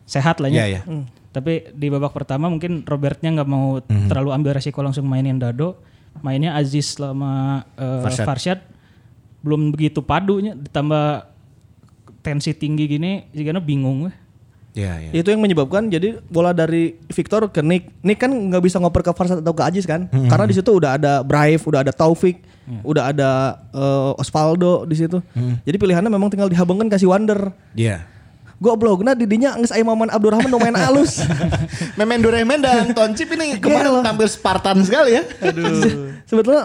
sehat 0.04 0.38
lah 0.38 0.46
Iya 0.46 0.66
ya. 0.68 0.80
iya. 0.82 1.00
Tapi 1.34 1.74
di 1.74 1.90
babak 1.90 2.14
pertama 2.14 2.46
mungkin 2.46 2.86
Robertnya 2.86 3.34
nggak 3.34 3.50
mau 3.50 3.82
terlalu 3.82 4.30
ambil 4.30 4.54
resiko 4.54 4.78
langsung 4.86 5.02
mainin 5.10 5.42
Dado. 5.42 5.82
Mainnya 6.22 6.54
Aziz 6.54 6.94
sama 6.94 7.66
eh, 7.74 8.00
Farshad. 8.06 8.26
Farshad. 8.26 8.60
belum 9.44 9.76
begitu 9.76 10.00
padunya 10.00 10.56
ditambah 10.56 11.28
tensi 12.24 12.56
tinggi 12.56 12.88
gini 12.88 13.28
jika 13.34 13.60
bingung 13.60 14.08
weh. 14.08 14.16
Iya, 14.74 14.92
iya. 14.98 15.10
Itu 15.22 15.30
yang 15.30 15.38
menyebabkan 15.38 15.86
jadi 15.86 16.18
bola 16.26 16.50
dari 16.50 16.98
Victor 17.12 17.46
ke 17.52 17.62
Nick. 17.62 17.92
Nick 18.02 18.18
kan 18.18 18.32
nggak 18.32 18.62
bisa 18.64 18.80
ngoper 18.82 19.04
ke 19.06 19.12
Farsad 19.14 19.44
atau 19.44 19.54
ke 19.54 19.62
Aziz 19.62 19.84
kan? 19.86 20.08
Karena 20.08 20.48
di 20.48 20.54
situ 20.56 20.70
udah 20.72 20.98
ada 20.98 21.22
Brave, 21.22 21.62
udah 21.62 21.86
ada 21.86 21.92
Taufik, 21.94 22.42
udah 22.82 23.12
ada 23.14 23.30
eh, 23.70 24.20
Osvaldo 24.22 24.88
di 24.88 24.96
situ. 24.98 25.20
Jadi 25.62 25.76
pilihannya 25.78 26.10
memang 26.10 26.32
tinggal 26.32 26.48
dihabengkan 26.48 26.88
kasih 26.88 27.06
Wonder. 27.06 27.52
Iya. 27.76 28.13
Goblok, 28.62 29.02
nah 29.02 29.18
didinya 29.18 29.58
nges 29.58 29.74
aya 29.74 29.82
Maman 29.82 30.08
Abdurrahman 30.14 30.46
nu 30.46 30.62
main 30.62 30.78
alus. 30.78 31.20
Memen 31.98 32.22
Doraemon 32.22 32.62
dan 32.62 32.94
Toncip 32.94 33.28
ini 33.34 33.58
kemarin 33.58 34.00
tampil 34.00 34.30
Spartan 34.30 34.80
sekali 34.86 35.18
ya. 35.18 35.22
Sebetulnya 36.24 36.64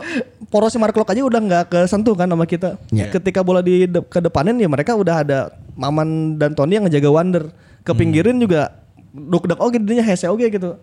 porosnya 0.54 0.80
Mark 0.80 0.94
Locke 0.94 1.18
aja 1.18 1.26
udah 1.26 1.42
nggak 1.42 1.64
kesentuh 1.74 2.14
kan 2.14 2.30
sama 2.30 2.46
kita. 2.46 2.78
Iya. 2.94 3.10
Ketika 3.10 3.42
bola 3.42 3.66
di 3.66 3.90
de- 3.90 4.06
kedepanin 4.06 4.62
ya 4.62 4.70
mereka 4.70 4.94
udah 4.94 5.26
ada 5.26 5.40
Maman 5.74 6.38
dan 6.38 6.54
Tony 6.54 6.78
yang 6.78 6.86
ngejaga 6.86 7.10
Wonder. 7.10 7.44
Ke 7.82 7.96
pinggirin 7.98 8.38
juga 8.38 8.76
duk 9.10 9.50
dek 9.50 9.58
oke 9.58 9.78
didinya 9.82 10.06
hese 10.06 10.30
oke 10.30 10.46
gitu. 10.46 10.78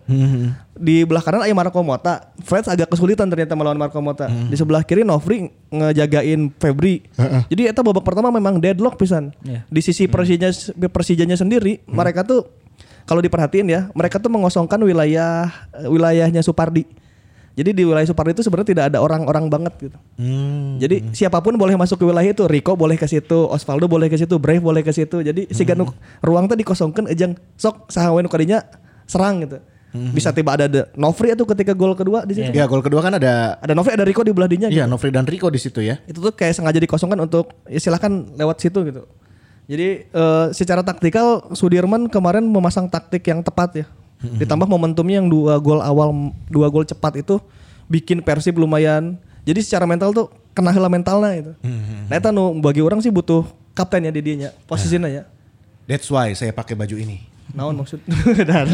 Di 0.75 1.07
belah 1.07 1.23
kanan 1.23 1.47
aya 1.47 1.55
Marco 1.55 1.79
Mota. 1.81 2.31
Freds 2.43 2.67
agak 2.67 2.91
kesulitan 2.91 3.31
ternyata 3.31 3.55
melawan 3.55 3.79
Marco 3.79 3.99
Mota. 4.03 4.27
Di 4.27 4.55
sebelah 4.59 4.83
kiri 4.83 5.07
Novri 5.07 5.51
ngejagain 5.71 6.51
Febri. 6.59 7.07
Jadi 7.47 7.71
eta 7.71 7.79
babak 7.81 8.03
pertama 8.03 8.31
memang 8.31 8.59
deadlock 8.59 8.99
pisan. 8.99 9.31
Iya. 9.43 9.63
Di 9.67 9.81
sisi 9.83 10.05
Persija 10.11 10.51
Persijanya 10.91 11.39
sendiri 11.39 11.83
mereka 11.87 12.27
tuh 12.27 12.47
kalau 13.07 13.23
diperhatiin 13.23 13.67
ya, 13.71 13.81
mereka 13.95 14.19
tuh 14.19 14.27
mengosongkan 14.27 14.83
wilayah 14.83 15.47
wilayahnya 15.87 16.43
Supardi. 16.43 17.06
Jadi 17.57 17.73
di 17.73 17.81
wilayah 17.81 18.05
Supardi 18.05 18.37
itu 18.37 18.45
sebenarnya 18.45 18.69
tidak 18.69 18.85
ada 18.93 19.01
orang-orang 19.01 19.49
banget 19.49 19.73
gitu. 19.81 19.97
Hmm. 20.21 20.77
Jadi 20.77 21.09
siapa 21.09 21.41
pun 21.41 21.57
boleh 21.57 21.73
masuk 21.73 21.97
ke 21.97 22.05
wilayah 22.05 22.29
itu. 22.29 22.45
Rico 22.45 22.77
boleh 22.77 23.01
ke 23.01 23.09
situ, 23.09 23.49
Osvaldo 23.49 23.89
boleh 23.89 24.13
ke 24.13 24.17
situ, 24.21 24.37
Brave 24.37 24.61
boleh 24.61 24.85
ke 24.85 24.93
situ. 24.93 25.25
Jadi 25.25 25.49
si 25.49 25.65
Hmm. 25.65 25.73
ganu 25.73 25.83
ruang 26.21 26.45
tadi 26.45 26.61
dikosongkan 26.61 27.09
ejang 27.09 27.33
sok 27.57 27.89
sahawen 27.89 28.29
kadinya 28.29 28.61
serang 29.09 29.41
gitu. 29.41 29.57
Bisa 30.13 30.29
tiba 30.29 30.53
ada 30.53 30.69
de, 30.69 30.85
Novri 30.93 31.33
itu 31.33 31.41
ketika 31.49 31.73
gol 31.73 31.97
kedua 31.97 32.21
di 32.21 32.37
situ. 32.37 32.53
Ya 32.53 32.69
gol 32.69 32.85
kedua 32.85 33.01
kan 33.01 33.17
ada 33.17 33.57
Ada 33.57 33.73
Novri 33.73 33.97
ada 33.97 34.05
Rico 34.05 34.21
di 34.21 34.29
belah 34.29 34.45
dinya. 34.45 34.69
Iya, 34.69 34.85
Novri 34.85 35.09
dan 35.09 35.25
Rico 35.25 35.49
di 35.49 35.57
situ 35.57 35.81
ya. 35.81 35.97
Itu 36.05 36.21
tuh 36.21 36.37
kayak 36.37 36.53
sengaja 36.53 36.77
dikosongkan 36.77 37.17
untuk 37.17 37.57
ya 37.65 37.81
silahkan 37.81 38.29
lewat 38.37 38.61
situ 38.61 38.85
gitu. 38.85 39.09
Jadi 39.65 40.05
eh, 40.05 40.45
secara 40.53 40.85
taktikal 40.85 41.49
Sudirman 41.57 42.05
kemarin 42.13 42.45
memasang 42.45 42.85
taktik 42.85 43.25
yang 43.25 43.41
tepat 43.41 43.69
ya. 43.81 43.85
Ditambah 44.41 44.65
momentumnya 44.65 45.21
yang 45.21 45.29
dua 45.29 45.61
gol 45.61 45.81
awal, 45.81 46.33
dua 46.49 46.67
gol 46.73 46.85
cepat 46.85 47.21
itu 47.21 47.37
bikin 47.85 48.21
Persib 48.21 48.57
lumayan. 48.57 49.15
Jadi 49.47 49.63
secara 49.63 49.87
mental 49.87 50.11
tuh 50.11 50.27
kena 50.51 50.73
heula 50.73 50.89
mentalnya 50.91 51.31
itu. 51.37 51.53
Nah 52.09 52.15
itu 52.17 52.29
nu 52.33 52.57
bagi 52.59 52.81
orang 52.83 52.99
sih 52.99 53.13
butuh 53.13 53.47
kapten 53.77 54.09
ya 54.09 54.11
di 54.11 54.21
dinya, 54.25 54.49
posisinya 54.65 55.07
ya. 55.07 55.23
That's 55.87 56.09
why 56.11 56.35
saya 56.35 56.51
pakai 56.51 56.75
baju 56.75 56.97
ini. 56.99 57.23
Naon 57.55 57.79
maksud? 57.79 58.03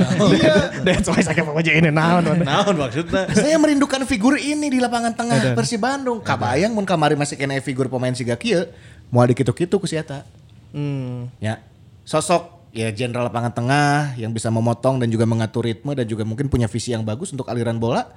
That's 0.87 1.05
why 1.05 1.21
saya 1.21 1.45
pakai 1.45 1.53
baju 1.53 1.71
ini. 1.77 1.89
Naon. 1.93 2.25
naon. 2.25 2.41
Naon 2.41 2.75
maksudnya? 2.79 3.29
saya 3.37 3.59
merindukan 3.61 4.01
figur 4.09 4.33
ini 4.41 4.73
di 4.73 4.81
lapangan 4.81 5.13
tengah 5.13 5.53
Persib 5.53 5.83
Bandung. 5.83 6.25
Kabayang 6.25 6.73
mun 6.73 6.87
kamari 6.87 7.13
masih 7.13 7.37
kena 7.37 7.59
figur 7.61 7.85
pemain 7.85 8.15
siga 8.17 8.33
kieu, 8.33 8.65
moal 9.13 9.29
dikitu-kitu 9.29 9.77
ku 9.77 9.85
si 9.85 9.99
eta. 9.99 10.25
Hmm. 10.73 11.29
Ya. 11.37 11.61
Sosok 12.01 12.52
ya 12.73 12.89
jenderal 12.89 13.29
lapangan 13.29 13.53
tengah 13.53 14.17
yang 14.17 14.33
bisa 14.33 14.49
memotong 14.49 14.97
dan 14.97 15.07
juga 15.07 15.29
mengatur 15.29 15.63
ritme 15.63 15.93
dan 15.93 16.09
juga 16.09 16.25
mungkin 16.25 16.49
punya 16.49 16.65
visi 16.65 16.91
yang 16.91 17.05
bagus 17.05 17.29
untuk 17.29 17.45
aliran 17.47 17.77
bola. 17.77 18.09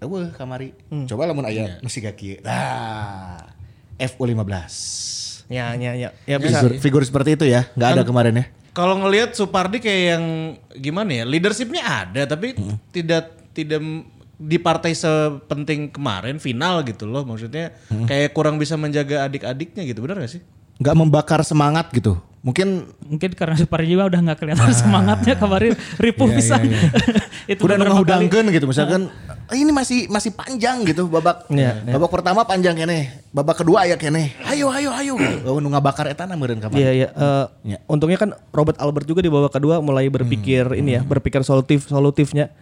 Eueuh 0.00 0.32
kamari. 0.32 0.72
Coba 1.06 1.28
lamun 1.28 1.44
aya 1.44 1.76
nu 1.84 1.92
siga 1.92 2.10
kieu. 2.16 2.40
Nah. 2.40 3.44
FU15. 3.98 4.48
Ya 5.52 5.74
ya 5.74 5.92
ya. 5.92 6.08
Ya 6.24 6.36
bisa. 6.40 6.64
Figur, 6.64 6.72
figur 6.80 7.02
seperti 7.04 7.36
itu 7.36 7.44
ya, 7.44 7.66
nggak 7.76 7.90
ada 7.98 8.02
kemarin 8.06 8.34
ya. 8.40 8.44
Kalau 8.72 8.94
ngelihat 8.94 9.34
Supardi 9.34 9.82
kayak 9.82 10.02
yang 10.14 10.24
gimana 10.78 11.10
ya? 11.10 11.24
Leadershipnya 11.26 11.82
ada 11.82 12.22
tapi 12.30 12.54
tidak 12.94 13.34
tidak 13.50 13.82
m- 13.82 14.06
di 14.38 14.54
partai 14.54 14.94
sepenting 14.94 15.90
kemarin 15.90 16.38
final 16.38 16.86
gitu 16.86 17.10
loh 17.10 17.26
maksudnya 17.26 17.74
kayak 18.06 18.30
kurang 18.30 18.54
bisa 18.54 18.78
menjaga 18.78 19.26
adik-adiknya 19.26 19.82
gitu 19.82 19.98
benar 19.98 20.22
gak 20.22 20.38
sih? 20.38 20.42
Nggak 20.78 20.94
membakar 20.94 21.40
semangat 21.42 21.90
gitu. 21.90 22.18
Mungkin 22.38 22.86
Mungkin 23.08 23.32
karena 23.32 23.56
Supardi 23.56 23.88
juga 23.88 24.04
udah 24.06 24.20
nggak 24.20 24.38
kelihatan 24.38 24.68
semangatnya 24.70 25.34
kemarin. 25.34 25.72
Ripuh 25.96 26.28
pisan. 26.28 26.68
Itu 27.50 27.64
udah 27.64 27.80
beberapa 27.80 27.80
kali. 27.80 28.28
ngehudangkeun 28.28 28.46
gitu. 28.52 28.66
Misalkan 28.68 29.08
"Ah, 29.48 29.56
ini 29.56 29.72
masih 29.72 30.12
masih 30.12 30.36
panjang 30.36 30.84
gitu 30.84 31.08
babak. 31.08 31.48
Iya, 31.48 31.80
babak 31.88 32.12
pertama 32.12 32.44
panjang 32.44 32.76
kene 32.76 33.24
babak 33.32 33.64
kedua 33.64 33.88
aya 33.88 33.96
kene. 33.96 34.36
Ayo 34.44 34.68
ayo 34.68 34.92
ayo 34.92 35.16
oh, 35.48 35.56
nu 35.56 35.72
ngabakar 35.72 36.04
eta 36.06 36.28
na 36.28 36.36
meureun 36.36 36.60
kamari 36.60 36.84
Iya 36.84 36.90
iya. 36.92 37.08
Eh, 37.08 37.46
Iya. 37.74 37.78
Untungnya 37.88 38.20
kan 38.20 38.36
Robert 38.52 38.76
Albert 38.76 39.08
juga 39.08 39.24
di 39.24 39.32
babak 39.32 39.56
kedua 39.56 39.80
mulai 39.80 40.12
berpikir 40.12 40.76
ini 40.76 40.94
ya, 40.94 41.02
berpikir 41.02 41.40
solutif 41.42 41.88
solutifnya. 41.88 42.52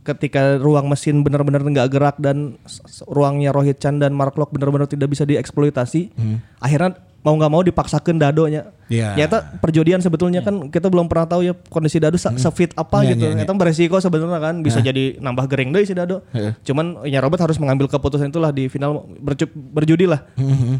Ketika 0.00 0.56
ruang 0.56 0.88
mesin 0.88 1.20
benar-benar 1.20 1.60
nggak 1.60 1.88
gerak 1.88 2.16
dan 2.16 2.56
ruangnya 3.04 3.52
Rohit 3.52 3.80
Chan 3.80 4.00
dan 4.00 4.16
Mark 4.16 4.36
Locke 4.36 4.52
benar-benar 4.52 4.88
tidak 4.88 5.12
bisa 5.12 5.24
dieksploitasi, 5.24 6.12
akhirnya 6.56 6.96
mau 7.24 7.32
nggak 7.32 7.48
mau 7.48 7.62
dipaksakan 7.62 8.20
Dadonya. 8.20 8.68
Iya. 8.84 9.16
Nyata 9.16 9.56
perjudian 9.56 9.96
sebetulnya 9.96 10.44
kan 10.44 10.68
kita 10.68 10.86
belum 10.86 11.08
pernah 11.08 11.24
tahu 11.26 11.40
ya 11.40 11.56
kondisi 11.66 11.96
Dado 11.96 12.14
se- 12.14 12.36
sefit 12.36 12.76
apa 12.76 13.00
Iya, 13.00 13.16
gitu. 13.16 13.24
iya, 13.24 13.30
iya. 13.32 13.36
Nyata 13.40 13.56
beresiko 13.56 13.96
sebenarnya 13.96 14.36
kan 14.38 14.60
bisa 14.60 14.78
jadi 14.78 15.16
nambah 15.16 15.48
gering 15.48 15.72
deh 15.72 15.82
si 15.82 15.96
Dado. 15.96 16.20
Cuman 16.60 17.00
ya 17.02 17.18
Robert 17.18 17.40
harus 17.40 17.56
mengambil 17.56 17.88
keputusan 17.88 18.28
itulah 18.28 18.52
di 18.52 18.68
final 18.68 19.08
berju- 19.16 19.48
berjudi 19.50 20.04
lah. 20.04 20.28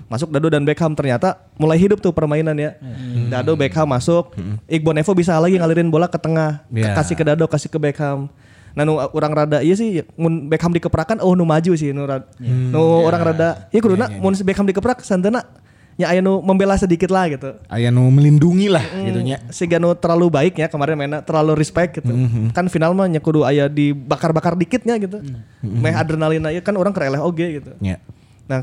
Masuk 0.06 0.28
Dado 0.28 0.46
dan 0.46 0.62
Beckham 0.62 0.92
ternyata 0.92 1.48
mulai 1.56 1.80
hidup 1.80 1.98
tuh 1.98 2.12
permainan 2.12 2.54
ya. 2.54 2.76
Dado 3.26 3.56
Beckham 3.56 3.88
masuk, 3.88 4.36
Iqbal 4.68 4.94
Nevo 4.94 5.16
bisa 5.16 5.34
lagi 5.34 5.56
ngalirin 5.56 5.88
bola 5.88 6.06
ke 6.06 6.20
tengah, 6.20 6.60
Ke- 6.66 6.76
Iya. 6.78 6.92
kasih 6.92 7.16
ke 7.16 7.24
Dado, 7.24 7.48
kasih 7.48 7.66
ke 7.66 7.80
Beckham. 7.80 8.28
Nah, 8.74 8.82
nu 8.82 8.98
orang 8.98 9.32
rada 9.32 9.62
iya 9.62 9.72
sih, 9.72 10.02
mun 10.12 10.44
Beckham 10.44 10.68
dikeprakan, 10.68 11.22
oh 11.22 11.32
nu 11.32 11.46
maju 11.46 11.72
sih, 11.72 11.88
nu, 11.88 12.04
rada, 12.04 12.26
nu 12.42 12.82
orang 13.00 13.22
rada, 13.24 13.70
iya 13.70 13.78
kuduna, 13.78 14.10
mun 14.12 14.34
Beckham 14.36 14.66
dikeprak, 14.66 14.98
santana, 15.00 15.46
nya 15.94 16.10
aya 16.10 16.18
nu 16.18 16.42
membela 16.42 16.74
sedikit 16.74 17.06
lah 17.10 17.30
gitu. 17.30 17.54
aya 17.70 17.94
nu 17.94 18.10
melindungi 18.10 18.66
lah 18.66 18.82
gitu 18.82 19.20
nya 19.22 19.38
Si 19.54 19.64
Gano 19.70 19.94
terlalu 19.94 20.26
baik 20.30 20.58
ya 20.58 20.66
kemarin 20.66 20.98
mainnya 20.98 21.22
terlalu 21.22 21.54
respect 21.54 22.02
gitu. 22.02 22.10
Kan 22.50 22.66
final 22.66 22.94
mah 22.98 23.06
nya 23.06 23.22
kudu 23.22 23.46
aya 23.46 23.70
dibakar-bakar 23.70 24.58
dikitnya 24.58 24.98
gitu. 24.98 25.22
Meh 25.62 25.94
adrenalin 25.94 26.42
aja 26.50 26.60
kan 26.62 26.74
orang 26.74 26.90
kereleh 26.90 27.22
oge 27.22 27.62
gitu. 27.62 27.72
ya 27.78 28.02
Nah, 28.44 28.60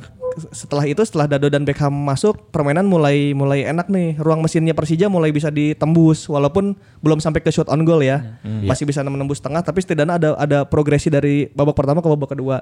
setelah 0.53 0.85
itu 0.85 1.01
setelah 1.01 1.25
Dado 1.25 1.49
dan 1.49 1.65
Beckham 1.65 1.89
masuk, 1.89 2.53
permainan 2.53 2.85
mulai 2.85 3.33
mulai 3.33 3.65
enak 3.65 3.89
nih. 3.89 4.21
Ruang 4.21 4.45
mesinnya 4.45 4.77
Persija 4.77 5.09
mulai 5.09 5.33
bisa 5.33 5.49
ditembus 5.49 6.29
walaupun 6.29 6.77
belum 7.01 7.17
sampai 7.17 7.41
ke 7.41 7.49
shot 7.49 7.65
on 7.65 7.81
goal 7.81 8.05
ya. 8.05 8.37
Masih 8.45 8.85
bisa 8.85 9.01
menembus 9.01 9.41
tengah 9.41 9.65
tapi 9.65 9.81
setidaknya 9.81 10.21
ada 10.21 10.29
ada 10.37 10.59
progresi 10.69 11.09
dari 11.09 11.49
babak 11.49 11.73
pertama 11.73 12.05
ke 12.05 12.09
babak 12.09 12.29
kedua. 12.37 12.61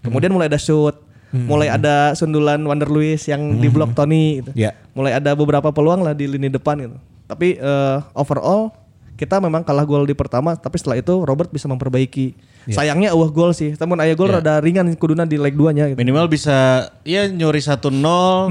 Kemudian 0.00 0.30
mulai 0.30 0.46
ada 0.48 0.56
shoot, 0.56 0.96
mulai 1.30 1.70
ada 1.70 2.12
sundulan 2.12 2.58
Wander 2.58 2.90
Luiz 2.90 3.22
yang 3.24 3.58
di 3.58 3.70
blok 3.70 3.94
Tony 3.94 4.42
gitu. 4.42 4.50
Ya. 4.54 4.74
Mulai 4.92 5.16
ada 5.16 5.30
beberapa 5.32 5.70
peluang 5.70 6.02
lah 6.02 6.10
di 6.10 6.26
lini 6.26 6.50
depan 6.50 6.78
gitu. 6.78 6.96
Tapi 7.26 7.54
eh, 7.56 7.96
overall 8.12 8.74
kita 9.14 9.36
memang 9.36 9.60
kalah 9.60 9.84
gol 9.84 10.08
di 10.08 10.16
pertama 10.16 10.56
tapi 10.56 10.80
setelah 10.80 10.96
itu 10.96 11.12
Robert 11.22 11.52
bisa 11.52 11.68
memperbaiki. 11.68 12.34
Sayangnya 12.66 13.12
eueuh 13.12 13.30
gol 13.30 13.52
sih. 13.52 13.72
Namun 13.76 14.00
aya 14.00 14.12
gol 14.12 14.28
rada 14.28 14.58
ringan 14.60 14.90
kuduna 14.96 15.24
di 15.24 15.36
leg 15.36 15.54
2-nya 15.54 15.92
gitu. 15.92 15.98
Minimal 15.98 16.26
bisa 16.26 16.88
ya 17.04 17.24
nyuri 17.26 17.60
1-0 17.60 17.78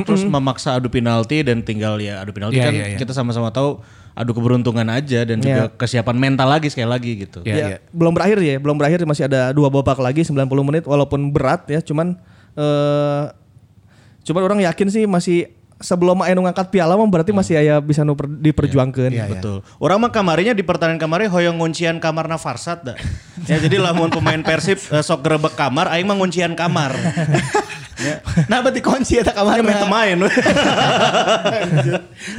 terus 0.07 0.23
memaksa 0.25 0.77
adu 0.77 0.87
penalti 0.89 1.43
dan 1.45 1.61
tinggal 1.61 1.99
ya 1.99 2.21
adu 2.23 2.31
penalti 2.31 2.57
Iya, 2.57 2.65
kan 2.69 2.73
iya, 2.73 2.85
iya. 2.93 2.97
kita 2.97 3.13
sama-sama 3.13 3.49
tahu 3.51 3.81
adu 4.13 4.31
keberuntungan 4.35 4.83
aja 4.89 5.23
dan 5.23 5.39
juga 5.39 5.69
Iya. 5.69 5.75
kesiapan 5.79 6.15
mental 6.17 6.49
lagi 6.49 6.67
sekali 6.67 6.89
lagi 6.89 7.11
gitu. 7.23 7.39
Iya, 7.45 7.55
Ya, 7.55 7.65
iya. 7.71 7.77
belum 7.95 8.11
berakhir 8.11 8.37
ya, 8.43 8.55
belum 8.59 8.75
berakhir 8.75 8.99
masih 9.07 9.25
ada 9.31 9.53
dua 9.55 9.71
babak 9.71 9.95
lagi 9.97 10.25
90 10.25 10.43
menit 10.65 10.83
walaupun 10.83 11.29
berat 11.31 11.63
ya, 11.71 11.79
cuman 11.79 12.19
eh 12.59 13.23
cuman 14.27 14.41
orang 14.43 14.59
yakin 14.67 14.87
sih 14.91 15.07
masih 15.07 15.47
sebelum 15.79 16.19
anu 16.27 16.43
ngangkat 16.43 16.75
piala 16.75 16.99
mah 16.99 17.07
berarti 17.07 17.31
masih 17.31 17.55
aya 17.55 17.79
bisa 17.79 18.03
nu 18.03 18.11
per- 18.11 18.27
diperjuangkeun. 18.27 19.15
Iya, 19.15 19.17
iya. 19.25 19.25
Betul. 19.31 19.63
Orang 19.79 20.03
mah 20.03 20.11
kamarinya 20.11 20.51
di 20.51 20.59
pertandingan 20.59 20.99
kemarin 20.99 21.31
hoyong 21.31 21.55
nguncian 21.55 22.03
kamarna 22.03 22.35
Farsad 22.35 22.83
dah. 22.83 22.97
ya 23.49 23.57
jadi 23.57 23.79
lamun 23.79 24.11
pemain 24.11 24.43
Persib 24.43 24.75
eh, 24.75 24.99
sok 24.99 25.23
gerebek 25.23 25.55
kamar 25.55 25.87
aing 25.95 26.03
mah 26.03 26.19
nguncian 26.19 26.51
kamar. 26.53 26.91
nah 28.51 28.63
berarti 28.63 28.79
kunci 28.79 29.19
eta 29.19 29.35
kamar 29.35 29.59
Ya 29.59 29.63
meh 29.63 29.75
main. 29.87 30.17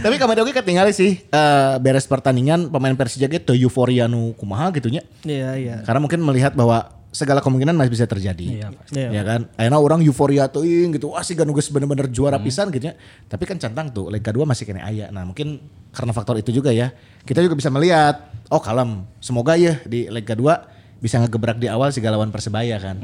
tapi 0.05 0.15
kamari 0.17 0.41
oge 0.41 0.53
ketinggalan 0.57 0.93
sih 0.93 1.21
eh, 1.21 1.75
beres 1.81 2.09
pertandingan 2.09 2.69
pemain 2.69 2.97
Persija 2.97 3.29
ge 3.29 3.41
teu 3.41 3.57
euforia 3.57 4.09
nu 4.09 4.33
kumaha 4.37 4.73
gitu 4.77 4.93
nya 4.93 5.05
Iya, 5.25 5.51
iya. 5.57 5.75
karena 5.85 6.01
mungkin 6.01 6.21
melihat 6.25 6.57
bahwa 6.57 7.00
segala 7.11 7.43
kemungkinan 7.43 7.75
masih 7.75 7.91
bisa 7.91 8.07
terjadi. 8.07 8.63
Iya, 8.63 8.69
pasti. 8.71 9.03
Ya 9.03 9.23
kan? 9.27 9.51
Ayeuna 9.59 9.79
orang 9.83 10.01
euforia 10.07 10.47
teuing 10.47 10.95
gitu. 10.95 11.11
Wah 11.11 11.27
si 11.27 11.35
Ganugas 11.35 11.67
bener-bener 11.69 12.07
juara 12.07 12.39
pisan 12.39 12.71
gitu 12.71 12.91
ya. 12.91 12.95
Tapi 13.27 13.45
kan 13.51 13.59
centang 13.59 13.91
tuh 13.91 14.09
leg 14.09 14.23
kedua 14.23 14.47
masih 14.47 14.63
kena 14.63 14.87
aya. 14.87 15.11
Nah, 15.11 15.27
mungkin 15.27 15.59
karena 15.91 16.15
faktor 16.15 16.39
itu 16.39 16.55
juga 16.55 16.71
ya. 16.71 16.95
Kita 17.27 17.43
juga 17.43 17.59
bisa 17.59 17.67
melihat 17.69 18.31
oh 18.47 18.63
kalem. 18.63 19.03
Semoga 19.19 19.59
ya 19.59 19.83
di 19.83 20.07
leg 20.07 20.23
kedua 20.23 20.71
bisa 21.01 21.17
ngegebrak 21.19 21.57
di 21.57 21.67
awal 21.67 21.91
sehingga 21.91 22.15
lawan 22.15 22.31
Persebaya 22.31 22.79
kan. 22.79 22.97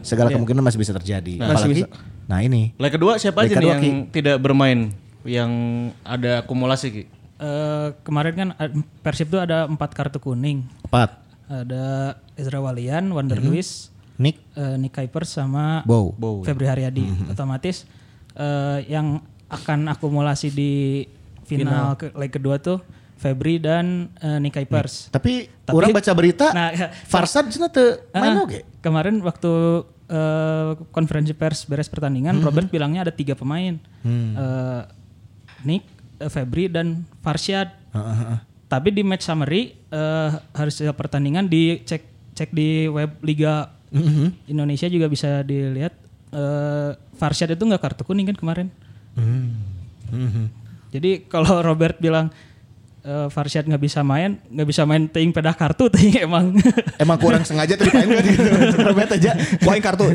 Segala 0.00 0.32
kemungkinan 0.32 0.64
masih 0.64 0.80
bisa 0.80 0.96
terjadi. 0.96 1.36
Masih 1.36 1.52
Apalagi 1.52 1.82
bisa. 1.84 1.88
nah 2.30 2.40
ini 2.40 2.72
Leg 2.78 2.92
kedua 2.94 3.18
siapa 3.18 3.42
Leg 3.42 3.52
aja 3.52 3.58
nih 3.58 3.68
yang 3.74 3.82
tidak 4.08 4.38
bermain 4.38 4.94
yang 5.26 5.50
ada 6.00 6.46
akumulasi 6.46 6.86
Ki? 6.88 7.02
Eh, 7.40 7.88
kemarin 8.04 8.32
kan 8.36 8.48
ad- 8.56 8.76
Persib 9.00 9.32
tuh 9.32 9.40
ada 9.40 9.64
empat 9.64 9.96
kartu 9.96 10.20
kuning. 10.20 10.64
empat. 10.84 11.16
Ada 11.50 12.14
Ezra 12.40 12.58
Walian, 12.58 13.12
Wander 13.12 13.36
Luis, 13.38 13.92
Nick 14.16 14.40
eh, 14.52 14.76
Nick 14.76 14.92
Kuipers 14.92 15.28
sama 15.30 15.84
Bow. 15.84 16.16
Febri 16.40 16.64
Haryadi. 16.64 17.04
Otomatis 17.28 17.84
eh, 18.32 18.78
yang 18.88 19.20
akan 19.46 19.86
akumulasi 19.88 20.48
di 20.48 21.04
final, 21.44 21.94
ke 21.94 22.14
leg 22.14 22.30
kedua 22.30 22.56
tuh 22.56 22.80
Febri 23.14 23.56
dan 23.56 24.08
eh, 24.16 24.38
Nick 24.38 24.54
Kuipers. 24.54 25.08
Tapi, 25.08 25.44
Tapi- 25.60 25.76
orang 25.76 25.92
baca 25.92 26.12
berita 26.12 26.46
Nah, 26.50 26.72
Farsad 27.04 27.48
cenah 27.48 27.68
teu 27.68 28.00
main 28.12 28.32
Ah, 28.34 28.44
oge. 28.44 28.64
Kemarin 28.80 29.20
waktu 29.20 29.52
eh, 30.06 30.70
konferensi 30.88 31.32
pers 31.32 31.64
beres 31.64 31.86
pertandingan, 31.86 32.40
Robert 32.40 32.66
bilangnya 32.66 33.04
ada 33.04 33.12
tiga 33.12 33.34
pemain, 33.34 33.76
Eh, 34.02 34.82
Nick, 35.60 35.84
eh, 36.16 36.26
Febri 36.26 36.66
dan 36.66 37.04
Farshad. 37.20 37.68
Tapi 38.66 38.88
di 38.88 39.02
match 39.02 39.26
summary 39.26 39.74
eh, 39.86 40.30
hasil 40.54 40.94
pertandingan 40.94 41.44
dicek 41.44 42.06
cek 42.40 42.56
di 42.56 42.88
web 42.88 43.20
Liga 43.20 43.68
Indonesia 44.48 44.88
juga 44.88 45.12
bisa 45.12 45.44
dilihat. 45.44 45.92
eh 46.30 46.90
Farshad 47.20 47.52
itu 47.52 47.60
nggak 47.68 47.82
kartu 47.84 48.00
kuning 48.08 48.32
kan 48.32 48.38
kemarin. 48.38 48.72
Jadi 50.88 51.28
kalau 51.28 51.60
Robert 51.68 52.00
bilang 52.00 52.32
eh, 53.04 53.28
Farshad 53.28 53.68
nggak 53.68 53.82
bisa 53.82 54.00
main, 54.00 54.40
nggak 54.48 54.68
bisa 54.72 54.88
main 54.88 55.04
ting 55.04 55.34
pedah 55.36 55.52
kartu, 55.52 55.90
ting 55.94 56.16
emang. 56.16 56.56
Emang 56.96 57.18
kurang 57.20 57.44
sengaja 57.44 57.76
tadi 57.76 57.92
main 57.92 58.08
gitu. 58.24 58.48
Robert 58.88 59.10
aja. 59.12 59.36
Poin 59.60 59.82
kartu. 59.82 60.06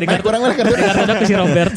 di 0.00 0.06
kartu 0.08 0.24
kurang 0.26 0.42
kartu. 0.50 0.72
di 0.74 0.82
kartu 0.82 1.02
ada 1.04 1.14
si 1.22 1.34
Robert. 1.36 1.74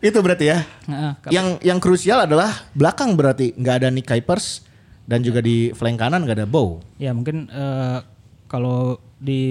Itu 0.00 0.18
berarti 0.24 0.44
ya. 0.48 0.58
Nah, 0.88 1.18
Yang 1.28 1.46
yang 1.66 1.78
krusial 1.78 2.24
adalah 2.24 2.50
belakang 2.72 3.14
berarti 3.14 3.52
nggak 3.52 3.74
ada 3.84 3.88
Nick 3.92 4.08
Kuipers 4.08 4.67
dan 5.08 5.24
juga 5.24 5.40
di 5.40 5.72
flank 5.72 5.96
kanan 5.96 6.28
nggak 6.28 6.44
ada 6.44 6.46
Bow. 6.46 6.84
ya 7.00 7.16
mungkin 7.16 7.48
eh, 7.48 7.98
kalau 8.44 9.00
di 9.16 9.42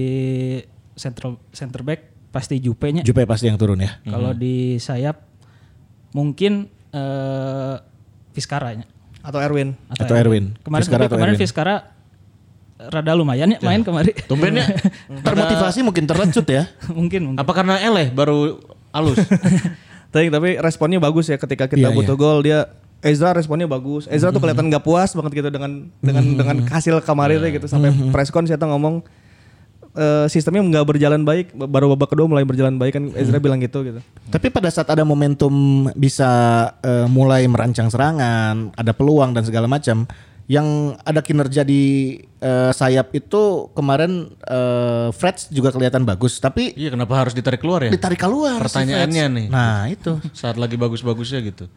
center 0.94 1.38
center 1.50 1.82
back 1.82 2.30
pasti 2.30 2.62
Jupe-nya. 2.62 3.02
Jupe 3.02 3.26
pasti 3.26 3.50
yang 3.50 3.58
turun 3.58 3.82
ya. 3.82 3.98
Kalau 4.06 4.34
di 4.38 4.78
sayap 4.78 5.18
mungkin 6.14 6.70
eh 6.94 7.76
Vizcara-nya. 8.38 8.86
Atau 9.26 9.42
Erwin. 9.42 9.74
Atau 9.90 10.14
Erwin. 10.14 10.54
Kemarin 10.62 10.82
Vizcara 10.86 11.02
tapi 11.02 11.10
atau 11.10 11.18
kemarin 11.18 11.34
Erwin. 11.34 11.42
Vizcara 11.42 11.76
rada 12.78 13.14
lumayan 13.18 13.58
ya 13.58 13.60
main 13.66 13.82
kemarin. 13.82 14.14
Tumbennya 14.30 14.66
Termotivasi 15.26 15.82
mungkin 15.82 16.06
terlecut 16.06 16.46
ya. 16.46 16.70
mungkin 16.98 17.34
mungkin. 17.34 17.42
apa 17.42 17.52
karena 17.58 17.82
eleh 17.82 18.14
baru 18.14 18.62
halus? 18.94 19.18
Tapi, 20.08 20.32
tapi 20.32 20.56
responnya 20.56 21.04
bagus 21.04 21.28
ya 21.28 21.36
ketika 21.36 21.68
kita 21.68 21.92
Iya, 21.92 21.94
butuh 21.94 22.16
iya. 22.16 22.22
gol 22.24 22.40
dia 22.40 22.60
Ezra 23.08 23.32
responnya 23.32 23.66
bagus. 23.66 24.06
Ezra 24.12 24.30
tuh 24.36 24.44
kelihatan 24.44 24.68
nggak 24.68 24.84
puas 24.84 25.16
banget 25.16 25.40
gitu 25.40 25.50
dengan 25.50 25.88
dengan 26.04 26.24
dengan 26.36 26.58
hasil 26.68 27.00
kemarin 27.02 27.40
tuh 27.40 27.52
gitu 27.56 27.68
sampai 27.72 27.90
preskon 28.12 28.46
saya 28.46 28.60
tuh 28.60 28.70
ngomong 28.70 29.02
eh, 29.98 30.26
sistemnya 30.30 30.62
nggak 30.62 30.86
berjalan 30.86 31.26
baik 31.26 31.56
baru 31.56 31.96
babak 31.96 32.14
kedua 32.14 32.30
mulai 32.30 32.46
berjalan 32.46 32.78
baik 32.78 32.94
kan 33.00 33.06
Ezra 33.18 33.42
bilang 33.42 33.64
gitu 33.64 33.82
gitu. 33.82 34.00
Tapi 34.30 34.48
pada 34.52 34.70
saat 34.70 34.88
ada 34.92 35.02
momentum 35.08 35.88
bisa 35.98 36.30
eh, 36.84 37.08
mulai 37.10 37.48
merancang 37.50 37.90
serangan, 37.90 38.76
ada 38.76 38.92
peluang 38.94 39.34
dan 39.34 39.44
segala 39.48 39.66
macam, 39.66 40.06
yang 40.48 40.96
ada 41.04 41.20
kinerja 41.20 41.68
di 41.68 42.16
eh, 42.40 42.72
sayap 42.72 43.12
itu 43.12 43.68
kemarin 43.76 44.32
eh, 44.48 45.12
Freds 45.12 45.52
juga 45.52 45.76
kelihatan 45.76 46.08
bagus, 46.08 46.40
tapi 46.40 46.72
iya 46.80 46.88
kenapa 46.88 47.20
harus 47.20 47.36
ditarik 47.36 47.60
keluar 47.60 47.84
ya? 47.84 47.92
ditarik 47.92 48.16
keluar. 48.16 48.56
si 48.64 48.64
Pertanyaannya 48.64 49.26
Freds. 49.28 49.36
nih. 49.36 49.48
Nah 49.52 49.92
itu. 49.92 50.12
Saat 50.32 50.56
lagi 50.56 50.80
bagus-bagusnya 50.80 51.44
gitu. 51.44 51.68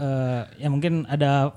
Eh, 0.00 0.42
ya 0.56 0.68
mungkin 0.72 1.04
ada 1.04 1.52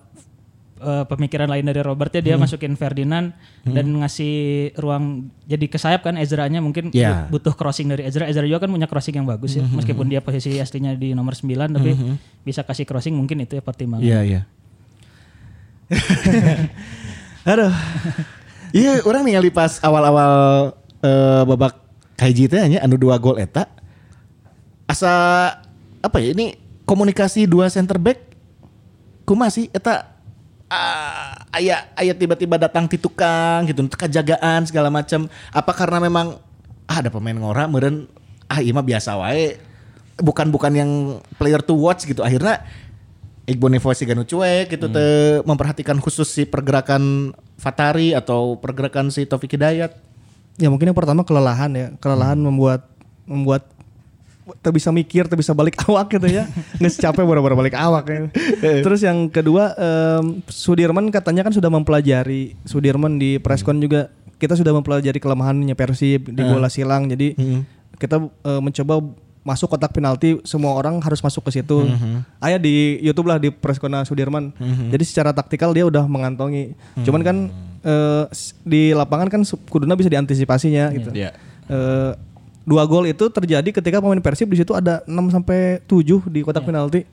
eh, 0.77 1.03
pemikiran 1.07 1.47
lain 1.47 1.63
dari 1.63 1.79
Robert 1.79 2.11
ya 2.11 2.19
dia 2.19 2.35
masukin 2.35 2.75
Ferdinand 2.75 3.31
dan 3.63 3.85
ngasih 4.03 4.35
ruang 4.75 5.31
jadi 5.47 5.65
ke 5.71 5.79
sayap 5.79 6.03
kan 6.03 6.19
Ezra-nya 6.19 6.59
mungkin 6.59 6.91
Ya. 6.91 7.31
butuh 7.31 7.55
crossing 7.55 7.87
dari 7.87 8.03
Ezra. 8.03 8.27
Ezra 8.27 8.43
juga 8.43 8.67
kan 8.67 8.69
punya 8.69 8.91
crossing 8.91 9.15
yang 9.15 9.27
bagus 9.27 9.55
ya 9.55 9.63
meskipun 9.63 10.11
dia 10.11 10.19
posisi 10.19 10.59
aslinya 10.59 10.91
di 10.99 11.15
nomor 11.15 11.39
9 11.39 11.47
tapi 11.71 11.95
bisa 12.43 12.67
kasih 12.67 12.83
crossing 12.83 13.15
mungkin 13.15 13.39
itu 13.41 13.55
ya 13.55 13.63
pertimbangan. 13.63 14.03
Iya 14.03 14.19
iya. 14.27 14.41
Aduh. 17.43 17.73
Iya, 18.73 19.05
orang 19.05 19.21
ningali 19.21 19.53
pas 19.53 19.77
awal-awal 19.85 20.33
eh, 21.05 21.41
babak 21.45 21.77
kaiji 22.17 22.49
teh 22.49 22.61
nya 22.69 22.79
anu 22.81 22.97
dua 22.97 23.17
gol 23.21 23.37
eta 23.37 23.69
asa 24.85 25.11
apa 26.01 26.17
ya 26.21 26.31
ini 26.33 26.57
komunikasi 26.85 27.49
dua 27.49 27.67
center 27.69 27.97
back 27.97 28.32
kumaha 29.23 29.51
sih 29.51 29.67
eta 29.71 30.13
ah, 30.67 31.43
aya 31.55 31.89
aya 31.95 32.13
tiba-tiba 32.15 32.59
datang 32.59 32.87
ti 32.87 32.99
tukang 32.99 33.67
gitu 33.67 33.83
untuk 33.83 33.99
kejagaan 33.99 34.67
segala 34.67 34.91
macam 34.91 35.27
apa 35.51 35.71
karena 35.75 36.03
memang 36.03 36.39
ah, 36.87 36.97
ada 36.99 37.09
pemain 37.09 37.35
ngora 37.35 37.67
meureun 37.67 38.07
ah 38.51 38.59
ieu 38.61 38.75
mah 38.75 38.85
biasa 38.85 39.17
wae. 39.17 39.57
Bukan 40.13 40.53
bukan 40.53 40.71
yang 40.77 40.91
player 41.41 41.57
to 41.65 41.73
watch 41.73 42.05
gitu. 42.05 42.21
Akhirnya 42.21 42.61
Iqbal 43.43 43.75
Nevo 43.75 43.91
si 43.91 44.05
Ganu 44.07 44.23
cuek 44.23 44.71
gitu 44.71 44.87
teu 44.87 45.43
memperhatikan 45.43 45.99
khusus 45.99 46.29
si 46.29 46.43
pergerakan 46.47 47.33
Fatari 47.59 48.15
atau 48.15 48.55
pergerakan 48.61 49.11
si 49.11 49.27
Taufik 49.27 49.57
Hidayat. 49.57 49.97
Ya 50.61 50.69
mungkin 50.69 50.93
yang 50.93 50.97
pertama 50.97 51.25
kelelahan 51.25 51.73
ya, 51.73 51.87
kelelahan 51.97 52.37
membuat 52.37 52.87
membuat 53.25 53.72
tak 54.59 54.71
bisa 54.71 54.89
mikir, 54.89 55.25
tak 55.25 55.35
bisa 55.35 55.51
balik 55.51 55.79
awak 55.85 56.11
gitu 56.11 56.27
ya. 56.27 56.43
Nggak 56.75 56.93
capek 57.01 57.23
baru-baru 57.23 57.55
balik 57.57 57.75
awak 57.75 58.05
ya. 58.05 58.21
Terus 58.81 58.99
yang 58.99 59.27
kedua 59.27 59.71
em, 59.73 60.43
Sudirman 60.45 61.07
katanya 61.07 61.41
kan 61.41 61.51
sudah 61.51 61.67
mempelajari 61.67 62.55
Sudirman 62.63 63.15
di 63.15 63.37
preskon 63.37 63.77
juga 63.77 64.11
kita 64.35 64.53
sudah 64.53 64.71
mempelajari 64.71 65.17
kelemahannya 65.17 65.71
Persib 65.73 66.27
di 66.27 66.41
bola 66.43 66.67
silang. 66.67 67.07
Jadi 67.07 67.35
kita 67.95 68.17
eh, 68.19 68.59
mencoba 68.59 68.99
masuk 69.41 69.67
kotak 69.69 69.91
penalti 69.91 70.39
semua 70.43 70.71
orang 70.71 70.99
harus 70.99 71.19
masuk 71.19 71.43
ke 71.43 71.51
situ. 71.53 71.83
Ayah 72.39 72.55
di 72.57 72.99
YouTube 72.99 73.27
lah 73.27 73.35
di 73.35 73.49
preskona 73.49 74.03
Sudirman. 74.03 74.51
Jadi 74.89 75.03
secara 75.03 75.31
taktikal 75.31 75.71
dia 75.71 75.83
udah 75.83 76.03
mengantongi. 76.03 76.75
Cuman 76.99 77.21
kan 77.21 77.37
eh, 77.81 78.23
s- 78.29 78.55
di 78.61 78.91
lapangan 78.91 79.27
kan 79.27 79.41
kuduna 79.65 79.95
bisa 79.95 80.07
diantisipasinya 80.07 80.91
gitu. 80.93 81.11
Iya. 81.13 81.31
Eh, 81.65 82.11
dua 82.63 82.83
gol 82.83 83.03
itu 83.05 83.27
terjadi 83.27 83.69
ketika 83.69 83.99
pemain 83.99 84.19
Persib 84.19 84.47
di 84.47 84.59
situ 84.59 84.71
ada 84.71 85.03
6 85.03 85.11
sampai 85.29 85.83
7 85.83 86.31
di 86.31 86.39
kotak 86.41 86.63
penalti. 86.63 87.03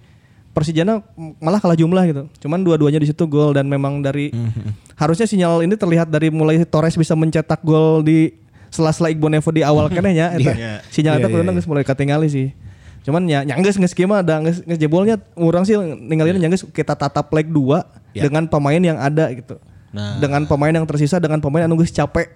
Persijana 0.50 0.98
malah 1.38 1.62
kalah 1.62 1.78
jumlah 1.78 2.02
gitu. 2.10 2.22
Cuman 2.42 2.62
dua-duanya 2.62 2.98
di 2.98 3.06
situ 3.06 3.22
gol 3.26 3.54
dan 3.54 3.70
memang 3.70 4.02
dari 4.02 4.34
harusnya 5.00 5.22
sinyal 5.24 5.62
ini 5.62 5.78
terlihat 5.78 6.10
dari 6.10 6.26
mulai 6.30 6.58
Torres 6.66 6.98
bisa 6.98 7.14
mencetak 7.14 7.62
gol 7.62 8.02
di 8.02 8.34
sela-sela 8.66 9.10
Iqbal 9.10 9.30
Nevo 9.30 9.50
di 9.50 9.62
awal 9.62 9.86
kenehnya 9.94 10.34
eta. 10.34 10.50
Iya. 10.50 10.72
Sinyal 10.90 11.18
Iya, 11.18 11.22
itu 11.22 11.28
iya, 11.30 11.42
kudu 11.42 11.52
geus 11.54 11.68
mulai 11.70 11.84
katingali 11.86 12.26
sih. 12.26 12.50
Cuman 13.06 13.24
ya 13.26 13.46
nyanggeus 13.46 13.78
geus 13.78 13.94
kieu 13.94 14.10
mah 14.10 14.26
ada 14.26 14.42
geus 14.42 14.60
geus 14.66 14.78
jebolnya 14.78 15.22
urang 15.38 15.62
sih 15.62 15.78
ninggalin 15.78 16.36
nyanggeus 16.36 16.66
kita 16.68 16.98
tatap 16.98 17.30
leg 17.30 17.46
2 17.46 17.54
Iya. 18.10 18.26
dengan 18.26 18.50
pemain 18.50 18.82
yang 18.82 18.98
ada 18.98 19.30
gitu. 19.30 19.54
Nah. 19.94 20.18
Dengan 20.18 20.42
pemain 20.50 20.74
yang 20.74 20.82
tersisa 20.82 21.22
dengan 21.22 21.38
pemain 21.38 21.62
anu 21.62 21.78
geus 21.78 21.94
capek. 21.94 22.26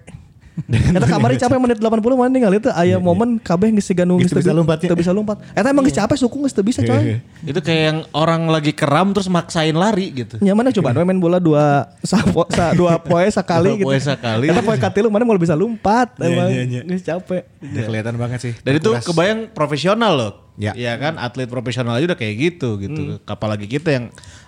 Eta 0.71 1.05
kamari 1.11 1.35
capek 1.35 1.59
menit 1.59 1.77
80 1.83 2.15
mana 2.15 2.31
tinggal 2.31 2.53
itu 2.55 2.71
aya 2.71 2.95
momen 2.95 3.35
kabeh 3.43 3.75
geus 3.75 3.91
siganu 3.91 4.15
Geus 4.23 4.31
bisa 4.31 4.55
lompat 4.55 4.79
ya. 4.79 4.87
Teu 4.87 4.97
bisa 4.97 5.11
lompat. 5.11 5.43
Eta 5.51 5.67
emang 5.67 5.83
geus 5.83 5.99
capek 5.99 6.15
suku 6.15 6.47
geus 6.47 6.55
teu 6.55 6.63
bisa 6.63 6.79
coy. 6.79 7.19
Itu 7.51 7.59
kayak 7.59 7.81
yang 7.91 7.99
orang 8.15 8.47
lagi 8.47 8.71
keram 8.71 9.11
terus 9.11 9.27
maksain 9.27 9.75
lari 9.75 10.15
gitu. 10.15 10.39
Ya 10.39 10.55
mana 10.55 10.71
coba 10.71 10.95
main 10.95 11.19
bola 11.19 11.43
dua 11.43 11.91
sapo, 12.01 12.47
sa, 12.49 12.71
dua 12.71 12.95
poe 13.03 13.27
Dua 13.27 13.35
sekali 13.35 13.83
gitu. 13.83 13.91
poe 13.91 13.99
sakali. 13.99 14.47
Eta 14.47 14.63
poe 14.63 14.79
katilu 14.79 15.11
mana 15.11 15.27
mau 15.27 15.35
bisa 15.35 15.53
lompat 15.59 16.15
emang. 16.23 16.47
Geus 16.87 17.03
capek. 17.03 17.43
Kelihatan 17.59 18.15
banget 18.15 18.39
sih. 18.39 18.53
Dan 18.63 18.79
itu 18.79 18.95
kebayang 19.03 19.51
profesional 19.51 20.13
loh. 20.15 20.33
Ya. 20.55 20.71
Iya 20.71 20.95
kan 20.95 21.19
atlet 21.19 21.51
profesional 21.51 21.99
aja 21.99 22.15
udah 22.15 22.19
kayak 22.19 22.35
gitu 22.39 22.79
gitu. 22.79 23.19
Apalagi 23.27 23.67
kita 23.67 23.91
yang 23.91 24.05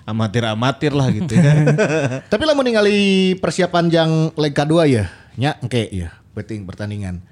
amatir-amatir 0.07 0.95
lah 0.95 1.11
gitu 1.11 1.35
ya. 1.35 1.51
Tapi 2.31 2.43
lah 2.47 2.55
ningali 2.55 3.35
persiapan 3.43 3.91
yang 3.91 4.11
leg 4.39 4.55
kedua 4.55 4.87
ya, 4.87 5.11
nya 5.37 5.55
engke 5.61 5.87
ya, 5.93 6.17
betting 6.33 6.65
pertandingan. 6.65 7.23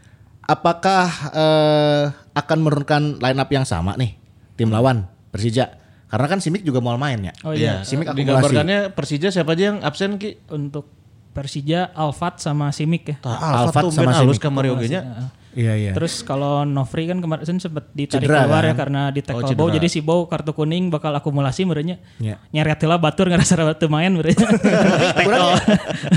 Apakah 0.46 1.10
eh, 1.34 2.04
akan 2.38 2.58
menurunkan 2.62 3.18
line 3.18 3.40
up 3.42 3.50
yang 3.50 3.66
sama 3.66 3.98
nih 3.98 4.16
tim 4.56 4.72
lawan 4.72 5.10
Persija? 5.34 5.82
Karena 6.06 6.32
kan 6.32 6.40
Simic 6.40 6.64
juga 6.64 6.80
mau 6.80 6.96
main 6.96 7.20
ya. 7.20 7.34
Oh 7.44 7.52
iya. 7.52 7.84
Simic 7.84 8.08
akumulasi. 8.08 8.24
Digambarkannya 8.24 8.80
Persija 8.96 9.34
siapa 9.34 9.58
aja 9.58 9.74
yang 9.74 9.78
absen 9.84 10.16
Ki? 10.16 10.40
Untuk 10.54 10.95
Persija 11.36 11.92
Alfat 11.92 12.40
sama 12.40 12.72
Simic 12.72 13.04
ya. 13.12 13.16
Alfat 13.22 13.92
sama 13.92 14.16
Simic. 14.16 14.40
kamari 14.40 14.72
oge 14.72 14.88
nya. 14.88 15.28
Iya 15.52 15.72
iya. 15.72 15.92
Terus 15.96 16.20
kalau 16.20 16.64
Nofri 16.64 17.08
kan 17.08 17.20
kemarin 17.20 17.48
sempat 17.56 17.88
ditarik 17.92 18.28
Cedera, 18.28 18.44
keluar 18.44 18.60
kan? 18.60 18.68
ya 18.68 18.76
karena 18.76 19.02
di 19.08 19.20
Oh, 19.20 19.26
tackle 19.26 19.48
cedera. 19.48 19.60
Bow 19.62 19.68
jadi 19.72 19.88
si 19.88 20.00
Bow 20.00 20.28
kartu 20.28 20.52
kuning 20.52 20.92
bakal 20.92 21.12
akumulasi 21.12 21.64
merenya. 21.64 21.96
Iya. 22.18 22.44
Nyeret 22.52 22.76
heula 22.80 22.96
batur 22.96 23.28
ngerasa 23.28 23.56
batu 23.58 23.88
main 23.88 24.12
merenya. 24.12 24.52
Kurang 25.24 25.56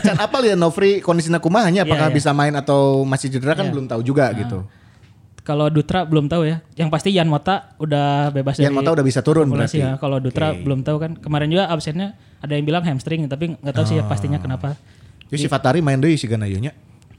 can 0.00 0.18
apa 0.18 0.36
ya 0.42 0.54
Novri 0.54 0.98
kondisinya 0.98 1.38
kumahanya 1.38 1.82
apakah 1.82 2.06
Iya, 2.06 2.10
iya. 2.10 2.18
bisa 2.18 2.30
main 2.32 2.50
atau 2.52 3.02
masih 3.02 3.30
cedera 3.30 3.54
kan 3.54 3.66
belum 3.68 3.86
tahu 3.86 4.02
juga 4.02 4.26
gitu. 4.32 4.66
kalau 5.40 5.70
Dutra 5.70 6.02
belum 6.02 6.26
tahu 6.26 6.42
ya. 6.44 6.58
Yang 6.74 6.88
pasti 6.92 7.08
Yan 7.10 7.24
Mota 7.24 7.72
udah 7.78 8.28
bebas 8.28 8.58
Yan 8.58 8.68
dari 8.68 8.74
Mota 8.76 8.90
udah 8.92 9.04
bisa 9.06 9.22
turun 9.22 9.46
akumulasi 9.46 9.78
berarti. 9.78 9.86
ya. 9.86 9.96
Kalau 9.96 10.18
Dutra 10.18 10.50
belum 10.52 10.82
tahu 10.82 10.96
kan. 10.98 11.10
Kemarin 11.14 11.48
juga 11.48 11.64
absennya 11.68 12.12
ada 12.38 12.52
yang 12.52 12.66
bilang 12.66 12.82
hamstring 12.82 13.24
tapi 13.24 13.54
nggak 13.54 13.70
tahu 13.72 13.86
sih 13.86 13.96
ya 13.96 14.04
pastinya 14.04 14.36
kenapa. 14.36 14.74
Jadi 15.28 15.38
si 15.44 15.48
Fatari 15.48 15.80
main 15.84 16.00
deui 16.00 16.16
si 16.16 16.24
Ganayunya. 16.24 16.72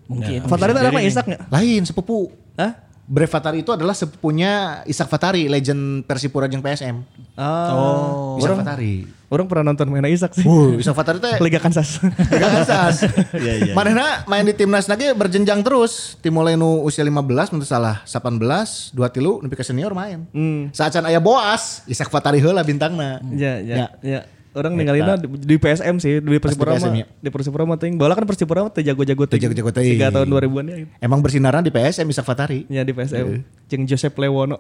Mungkin. 0.10 0.50
Fatari 0.50 0.74
itu 0.74 0.80
ada 0.82 0.90
apa 0.90 1.02
Isak 1.06 1.26
nggak? 1.30 1.42
Lain 1.54 1.82
sepupu. 1.86 2.34
Hah? 2.58 2.90
Bre 3.10 3.26
Fatari 3.26 3.66
itu 3.66 3.74
adalah 3.74 3.98
sepupunya 3.98 4.86
Isak 4.86 5.10
Fatari, 5.10 5.50
legend 5.50 6.06
Persipura 6.06 6.46
jeung 6.46 6.62
PSM. 6.62 7.02
Oh. 7.42 8.38
Isak 8.38 8.62
Fatari. 8.62 9.10
Orang 9.30 9.50
pernah 9.50 9.74
nonton 9.74 9.90
mainnya 9.90 10.14
Isak 10.14 10.38
sih. 10.38 10.46
Uh, 10.46 10.78
Isak 10.78 10.94
Fatari 10.94 11.18
teh 11.18 11.38
Liga 11.46 11.58
Kansas. 11.58 12.02
Liga 12.06 12.50
Kansas. 12.50 13.06
Manehna 13.78 14.26
main 14.30 14.46
di 14.46 14.54
timnas 14.54 14.86
lagi 14.86 15.10
berjenjang 15.18 15.62
terus. 15.66 16.18
Tim 16.22 16.38
mulai 16.38 16.54
nu 16.54 16.86
usia 16.86 17.02
15 17.02 17.54
menurut 17.54 17.66
salah 17.66 18.06
18, 18.06 18.94
2 18.94 19.14
tilu 19.14 19.42
nepi 19.42 19.58
ke 19.58 19.66
senior 19.66 19.94
main. 19.98 20.30
Hmm. 20.30 20.70
Saat 20.70 20.98
can 20.98 21.06
aya 21.10 21.18
Boas, 21.18 21.86
Isak 21.90 22.14
Fatari 22.14 22.38
heula 22.42 22.62
bintangna. 22.62 23.22
Ya, 23.34 23.58
ya, 23.58 23.90
Ya. 24.06 24.22
Ya. 24.50 24.58
Orang 24.58 24.74
ninggalinnya 24.74 25.16
di, 25.22 25.28
di 25.30 25.56
PSM 25.62 25.96
sih, 26.02 26.18
di 26.20 26.40
Persipura 26.42 26.74
mah. 26.78 26.94
ya. 26.98 27.06
Di 27.06 27.30
Persipura 27.30 27.64
mah 27.70 27.78
ting. 27.78 27.96
Bola 27.96 28.18
kan 28.18 28.26
Persipura 28.26 28.66
mah 28.66 28.74
jago-jago 28.74 29.30
ting. 29.30 29.40
Jago-jago 29.40 29.70
ting. 29.70 29.96
Tiga 29.96 30.10
tahun 30.10 30.26
2000-an 30.26 30.66
ya. 30.66 30.78
Emang 31.00 31.22
bersinaran 31.22 31.62
di 31.62 31.70
PSM 31.70 32.10
Isak 32.10 32.26
Fatari. 32.26 32.66
Ya 32.68 32.82
di 32.82 32.92
PSM. 32.92 33.46
Jeung 33.70 33.84
Joseph 33.86 34.18
Lewono. 34.18 34.58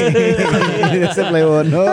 Isak 1.12 1.28
Lewono. 1.28 1.84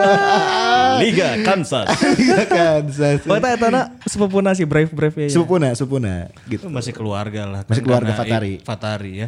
Liga 1.04 1.30
Kansas. 1.44 1.88
Liga 2.20 2.44
Kansas. 2.48 3.20
Oh, 3.28 3.36
eta 3.36 3.52
eta 3.52 3.82
sepupuna 4.08 4.56
si 4.56 4.64
Brave 4.64 4.92
Brave 4.96 5.28
ya. 5.28 5.30
Supuna, 5.36 5.76
supuna 5.76 6.32
gitu. 6.48 6.72
Masih 6.72 6.96
keluarga 6.96 7.44
lah. 7.44 7.62
Masih 7.68 7.84
Kan 7.84 7.88
keluarga 7.92 8.12
Fatari. 8.16 8.64
Fatari 8.64 9.28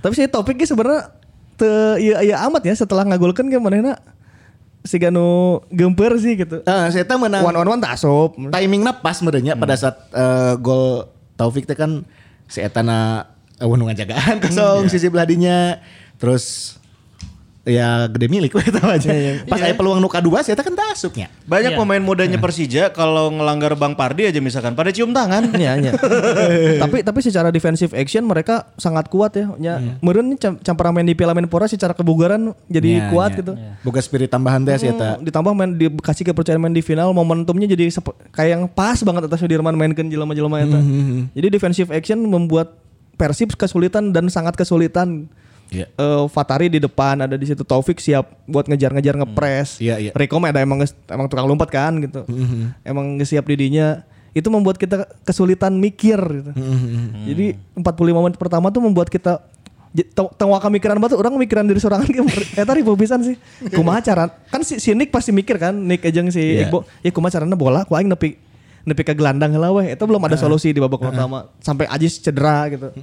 Tapi 0.00 0.12
sih 0.16 0.26
topiknya 0.28 0.64
sebenarnya 0.64 1.02
iya 2.00 2.16
iya 2.24 2.36
amat 2.48 2.64
ya 2.64 2.72
setelah 2.72 3.04
ngagulkan 3.04 3.52
ke 3.52 3.60
manehna 3.60 4.00
si 4.82 4.96
Ganu 4.96 5.60
gemper 5.68 6.16
sih 6.16 6.40
gitu. 6.40 6.64
Eh, 6.64 6.86
saya 6.88 7.04
tahu 7.04 7.28
menang. 7.28 7.44
One 7.44 7.58
on 7.60 7.68
one 7.78 7.80
tak 7.82 8.00
asup. 8.00 8.36
timingnya 8.36 8.96
pas 8.98 9.16
merenya 9.20 9.54
pada 9.54 9.76
saat 9.76 9.96
eh, 10.12 10.54
gol 10.56 11.08
Taufik 11.40 11.64
teh 11.64 11.76
kan 11.76 12.04
si 12.50 12.60
Etana 12.60 13.30
uh, 13.62 13.68
ngajagaan 13.68 14.40
kosong 14.42 14.88
sisi 14.92 15.06
beladinya 15.12 15.78
terus 16.16 16.76
ya 17.60 18.08
gede 18.08 18.26
milik 18.26 18.56
tau 18.76 18.88
aja. 18.88 19.10
Pas 19.44 19.60
aya 19.60 19.72
peluang 19.72 19.98
nuka 19.98 20.16
dua 20.18 20.40
saya 20.40 20.56
kan 20.56 20.72
tak 20.72 20.92
asupnya. 20.92 21.28
Banyak 21.44 21.72
Iya. 21.72 21.78
pemain 21.78 22.00
mudanya 22.00 22.38
Persija 22.38 22.88
kalau 22.88 23.28
ngelanggar 23.30 23.76
Bang 23.76 23.92
Pardi 23.92 24.24
aja 24.24 24.40
misalkan 24.40 24.72
pada 24.72 24.88
cium 24.88 25.12
tangan. 25.12 25.52
Iya, 25.52 25.76
iya. 25.78 25.92
tapi 26.82 27.00
tapi 27.00 27.20
secara 27.20 27.48
defensive 27.48 27.92
action 27.92 28.24
mereka 28.24 28.72
sangat 28.74 29.06
kuat 29.06 29.34
ya. 29.34 29.52
Ya, 29.58 29.74
meureun 30.00 30.30
nih 30.30 30.38
cam- 30.38 30.58
campur 30.58 30.88
main 30.90 31.04
di 31.04 31.12
Piala 31.12 31.32
Menpora 31.32 31.64
secara 31.64 31.92
kebugaran 31.92 32.56
jadi 32.66 32.90
Ya, 32.96 33.08
kuat 33.08 33.32
ya. 33.32 33.38
gitu. 33.40 33.52
Boga 33.80 34.00
spirit 34.00 34.28
tambahan 34.28 34.62
teh 34.62 34.74
saya 34.76 34.92
Hmm, 34.92 35.22
ditambah 35.22 35.52
main 35.52 35.70
dikasih 35.72 36.24
kepercayaan 36.26 36.58
main 36.58 36.72
di 36.72 36.80
final 36.80 37.12
momentumnya 37.12 37.64
jadi 37.64 37.88
kayak 38.30 38.50
yang 38.50 38.62
pas 38.66 39.00
banget 39.00 39.26
atas 39.26 39.38
Sudirman 39.38 39.72
mainkan 39.72 40.04
jelema-jelema 40.04 40.60
eta. 40.60 40.80
Jadi 41.30 41.46
defensive 41.48 41.88
action 41.90 42.20
membuat 42.20 42.76
Persib 43.14 43.52
kesulitan 43.52 44.10
dan 44.10 44.26
sangat 44.26 44.56
kesulitan. 44.56 45.28
Iya. 45.70 45.86
Eh, 45.86 46.24
Fatari 46.26 46.66
di 46.66 46.82
depan 46.82 47.22
ada 47.22 47.38
di 47.38 47.46
situ 47.46 47.62
Taufik 47.62 48.02
siap 48.02 48.42
buat 48.44 48.66
ngejar-ngejar 48.66 49.14
ngepres. 49.22 49.78
Iya, 49.78 50.02
iya. 50.02 50.12
Rico 50.12 50.36
mah 50.36 50.50
ada 50.50 50.60
emang 50.60 50.82
emang 51.06 51.26
tukang 51.30 51.46
lompat 51.46 51.70
kan 51.70 51.98
gitu. 52.02 52.26
Emang 52.82 53.16
nggak 53.16 53.26
siap 53.26 53.46
didinya. 53.46 54.02
Itu 54.30 54.46
membuat 54.50 54.78
kita 54.78 55.10
kesulitan 55.22 55.74
mikir 55.78 56.18
gitu. 56.18 56.50
Jadi 57.26 57.46
45 57.74 57.82
menit 58.22 58.38
pertama 58.38 58.70
tuh 58.70 58.82
membuat 58.82 59.10
kita 59.10 59.42
waka 60.38 60.70
mikiran 60.70 61.02
batu 61.02 61.18
orang 61.18 61.34
mikiran 61.34 61.66
diri 61.66 61.82
sorangan 61.82 62.06
eta 62.62 62.72
ribu 62.74 62.94
pisan 62.94 63.26
sih. 63.26 63.34
Kumaha 63.74 63.98
cara? 63.98 64.30
Kan 64.50 64.62
si, 64.62 64.78
si 64.78 64.94
Nick 64.94 65.10
pasti 65.10 65.34
mikir 65.34 65.58
kan, 65.58 65.74
Nick 65.74 66.06
ejeng 66.06 66.30
si 66.30 66.62
Iya. 66.62 66.70
Iqbo, 66.70 66.86
ya 67.02 67.10
kumaha 67.10 67.34
carana 67.34 67.58
bola 67.58 67.82
ku 67.82 67.98
aing 67.98 68.06
nepi 68.06 68.38
nepi 68.80 69.02
ke 69.02 69.18
gelandang 69.18 69.50
heula 69.50 69.74
weh. 69.74 69.90
Eta 69.90 70.06
belum 70.06 70.22
ada 70.22 70.38
solusi 70.38 70.70
di 70.70 70.78
babak 70.78 71.10
pertama. 71.10 71.50
Sampai 71.58 71.90
Ajis 71.90 72.22
cedera 72.22 72.70
gitu. 72.70 72.94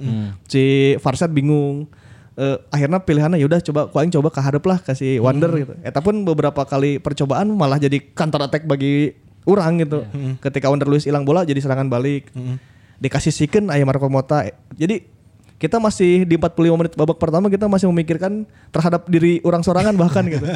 Si 0.48 0.96
Farsad 1.00 1.28
bingung. 1.28 1.84
Eh, 2.38 2.54
akhirnya 2.70 3.02
pilihannya 3.02 3.42
yaudah 3.42 3.58
coba 3.58 3.90
ku 3.90 3.98
aing 3.98 4.14
coba 4.14 4.30
ke 4.30 4.38
hadap 4.38 4.62
lah 4.62 4.78
kasih 4.78 5.18
Wonder 5.18 5.50
gitu. 5.58 5.74
Eta 5.82 5.98
pun 5.98 6.22
beberapa 6.22 6.62
kali 6.62 7.02
percobaan 7.02 7.50
malah 7.50 7.82
jadi 7.82 7.98
counter 8.14 8.38
attack 8.46 8.62
bagi 8.62 9.10
orang 9.42 9.82
gitu. 9.82 10.06
Ketika 10.38 10.70
Wonder 10.70 10.86
Luis 10.86 11.02
hilang 11.02 11.26
bola 11.26 11.42
jadi 11.42 11.58
serangan 11.58 11.90
balik. 11.90 12.30
Dikasih 13.02 13.34
Siken 13.34 13.74
aya 13.74 13.82
Marco 13.82 14.06
Mota. 14.06 14.46
Jadi 14.78 15.02
kita 15.58 15.82
masih 15.82 16.22
di 16.22 16.38
45 16.38 16.78
menit 16.78 16.94
babak 16.94 17.18
pertama 17.18 17.50
kita 17.50 17.66
masih 17.66 17.90
memikirkan 17.90 18.46
terhadap 18.70 19.10
diri 19.10 19.42
orang 19.42 19.66
sorangan 19.66 19.98
bahkan 19.98 20.22
gitu. 20.30 20.46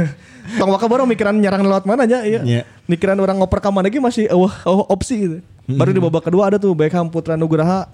Tong 0.58 0.72
waka 0.72 0.88
baru 0.88 1.04
mikiran 1.04 1.36
nyerang 1.36 1.68
lewat 1.68 1.84
mana 1.84 2.08
aja 2.08 2.24
iya. 2.24 2.40
Iya. 2.40 2.62
Mikiran 2.88 3.20
orang 3.20 3.36
ngoper 3.36 3.60
ke 3.60 3.68
mana 3.68 3.92
lagi 3.92 4.00
masih 4.00 4.24
uh, 4.32 4.48
uh, 4.64 4.88
opsi 4.88 5.20
gitu. 5.20 5.36
Baru 5.68 5.92
di 5.92 6.00
babak 6.00 6.32
kedua 6.32 6.48
ada 6.48 6.56
tuh 6.56 6.72
Beckham 6.72 7.12
Putra 7.12 7.36
Nugraha 7.36 7.92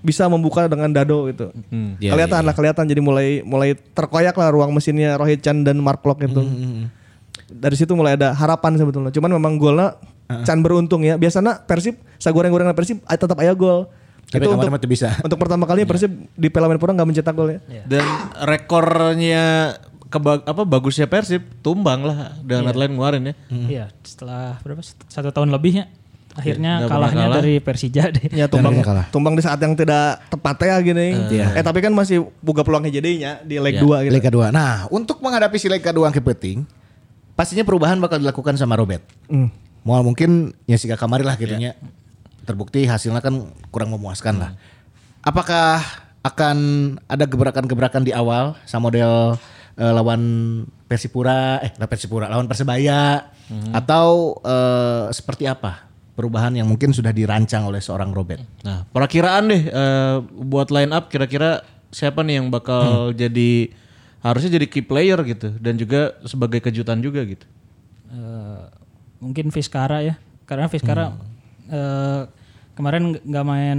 bisa 0.00 0.24
membuka 0.26 0.64
dengan 0.66 0.88
dado 0.88 1.28
gitu. 1.28 1.52
Iya, 2.00 2.16
kelihatan 2.16 2.40
lah 2.44 2.54
kelihatan 2.56 2.84
jadi 2.88 3.00
mulai 3.04 3.44
mulai 3.44 3.76
terkoyak 3.76 4.32
lah 4.36 4.48
ruang 4.52 4.72
mesinnya 4.72 5.16
Rohit 5.20 5.44
Chan 5.44 5.60
dan 5.64 5.76
Mark 5.80 6.00
Locke 6.04 6.24
itu. 6.24 6.42
Dari 7.50 7.76
situ 7.76 7.92
mulai 7.92 8.16
ada 8.16 8.32
harapan 8.32 8.80
sebetulnya. 8.80 9.12
Cuman 9.12 9.36
memang 9.36 9.60
golnya 9.60 9.96
Chan 10.46 10.58
beruntung 10.64 11.04
ya. 11.04 11.20
Biasanya 11.20 11.62
Persib 11.68 12.00
sagoreng-goreng 12.16 12.72
Persib 12.72 13.04
ah, 13.04 13.16
tetap 13.18 13.36
aya 13.40 13.52
gol. 13.52 13.88
Tapi 14.30 14.46
kemarin 14.46 14.70
mah 14.70 14.78
teu 14.78 14.86
bisa. 14.86 15.18
Untuk 15.26 15.36
pertama 15.36 15.66
kalinya 15.66 15.90
Persib 15.90 16.12
di 16.38 16.48
Piala 16.48 16.70
Menpora 16.70 16.94
nggak 16.94 17.08
mencetak 17.08 17.34
gol 17.34 17.58
ya. 17.58 17.60
Dan 17.84 18.06
rekornya 18.46 19.76
keba 20.10 20.42
apa 20.42 20.62
bagusnya 20.66 21.06
Persib 21.10 21.42
tumbang 21.62 22.02
lah 22.02 22.38
dengan 22.42 22.72
lain 22.72 22.94
ngeluarin 22.96 23.30
ya. 23.30 23.34
Iya, 23.50 23.84
setelah 24.06 24.58
berapa 24.62 24.82
satu 24.82 25.34
tahun 25.34 25.50
lebihnya 25.50 25.90
akhirnya 26.38 26.86
nggak 26.86 26.90
kalahnya 26.90 27.24
kalah. 27.26 27.36
dari 27.42 27.54
Persija 27.58 28.02
deh. 28.14 28.26
Ya 28.30 28.46
tumbang 28.46 28.78
kalah. 28.82 29.06
tumbang 29.10 29.34
di 29.34 29.42
saat 29.42 29.58
yang 29.58 29.74
tidak 29.74 30.22
tepat 30.30 30.56
ya 30.62 30.76
gini. 30.78 31.08
Eh 31.58 31.62
tapi 31.64 31.82
kan 31.82 31.90
masih 31.90 32.30
buka 32.38 32.62
peluangnya 32.62 33.02
jadinya 33.02 33.42
di 33.42 33.58
leg 33.58 33.82
2 33.82 34.06
gitu. 34.06 34.14
Liga 34.14 34.30
2. 34.30 34.54
Nah, 34.54 34.86
untuk 34.94 35.18
menghadapi 35.18 35.56
si 35.58 35.66
Liga 35.66 35.90
2 35.90 36.06
yang 36.06 36.14
penting, 36.14 36.58
pastinya 37.34 37.66
perubahan 37.66 37.98
bakal 37.98 38.22
dilakukan 38.22 38.54
sama 38.54 38.78
Robert. 38.78 39.02
Hmm. 39.26 39.50
Mau 39.82 39.98
mungkin 40.04 40.54
ya 40.68 40.76
sih 40.78 40.86
kamari 40.92 41.26
lah 41.26 41.34
gitu 41.34 41.56
nya. 41.56 41.74
Terbukti 42.46 42.86
hasilnya 42.86 43.22
kan 43.22 43.50
kurang 43.74 43.90
memuaskan 43.90 44.38
lah. 44.38 44.50
Apakah 45.20 45.82
akan 46.20 46.58
ada 47.08 47.24
gebrakan-gebrakan 47.24 48.04
di 48.04 48.12
awal 48.12 48.52
sama 48.68 48.92
model 48.92 49.40
eh, 49.80 49.92
lawan 49.92 50.22
Persipura 50.84 51.64
eh 51.64 51.72
lawan 51.80 51.88
Persipura 51.88 52.26
lawan 52.28 52.44
Persebaya 52.44 53.32
atau 53.72 54.36
eh, 54.44 55.08
seperti 55.16 55.48
apa 55.48 55.89
perubahan 56.20 56.52
yang 56.52 56.68
mungkin 56.68 56.92
sudah 56.92 57.08
dirancang 57.10 57.64
oleh 57.64 57.80
seorang 57.80 58.12
Robert? 58.12 58.44
Nah, 58.60 58.84
perakiraan 58.86 59.48
deh 59.48 59.62
eh, 59.64 60.16
buat 60.38 60.68
line 60.68 60.92
up 60.92 61.08
kira-kira 61.08 61.64
siapa 61.88 62.20
nih 62.20 62.36
yang 62.36 62.48
bakal 62.48 63.10
jadi 63.12 63.72
harusnya 64.20 64.52
jadi 64.52 64.66
key 64.68 64.84
player 64.84 65.16
gitu 65.24 65.56
dan 65.56 65.74
juga 65.74 66.12
sebagai 66.22 66.60
kejutan 66.60 67.00
juga 67.00 67.24
gitu. 67.24 67.48
Eh, 68.10 68.62
mungkin 69.18 69.48
Fiskara 69.48 70.02
ya 70.02 70.20
karena 70.44 70.68
Fiskara 70.68 71.16
eh, 71.66 72.22
kemarin 72.72 73.02
nggak- 73.10 73.24
nggak 73.24 73.46
main 73.46 73.78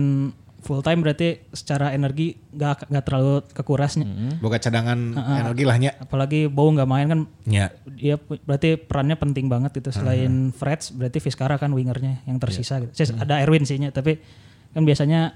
full 0.61 0.79
time 0.79 0.99
berarti 0.99 1.27
secara 1.49 1.89
energi 1.89 2.37
nggak 2.47 2.87
nggak 2.87 3.03
terlalu 3.03 3.41
kekurasnya 3.47 4.05
Boga 4.37 4.57
cadangan 4.57 4.99
energi 5.35 5.63
lahnya. 5.63 5.91
apalagi 5.95 6.45
Bow 6.45 6.69
nggak 6.69 6.85
main 6.85 7.07
kan 7.07 7.19
Ya. 7.43 7.73
dia 7.87 8.15
pu- 8.15 8.37
berarti 8.39 8.77
perannya 8.77 9.15
penting 9.15 9.45
banget 9.47 9.73
gitu 9.73 9.89
selain 9.91 10.29
Freds 10.51 10.89
berarti 10.91 11.17
Fiskara 11.17 11.55
kan 11.55 11.69
wingernya 11.69 12.21
yang 12.23 12.37
tersisa 12.37 12.77
gitu. 12.79 12.93
Sis- 12.93 13.11
ada 13.11 13.37
Erwin 13.37 13.61
sihnya 13.61 13.89
tapi 13.89 14.21
kan 14.69 14.81
biasanya 14.81 15.33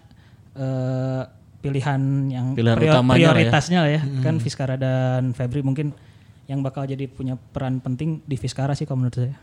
eh, 0.53 1.21
pilihan 1.57 2.01
yang 2.29 2.45
Pilihan 2.53 2.77
lah 2.77 3.01
ya. 3.01 3.01
prioritasnya 3.03 3.79
lah 3.81 3.91
ya, 3.91 4.01
kan 4.21 4.37
Fiskara 4.37 4.75
dan 4.75 5.33
Febri 5.33 5.59
mungkin 5.59 5.91
yang 6.45 6.61
bakal 6.61 6.85
jadi 6.85 7.05
punya 7.05 7.33
peran 7.35 7.79
penting 7.79 8.21
di 8.21 8.37
Fiskara 8.37 8.71
sih 8.71 8.85
kalau 8.85 9.01
menurut 9.01 9.17
saya. 9.19 9.33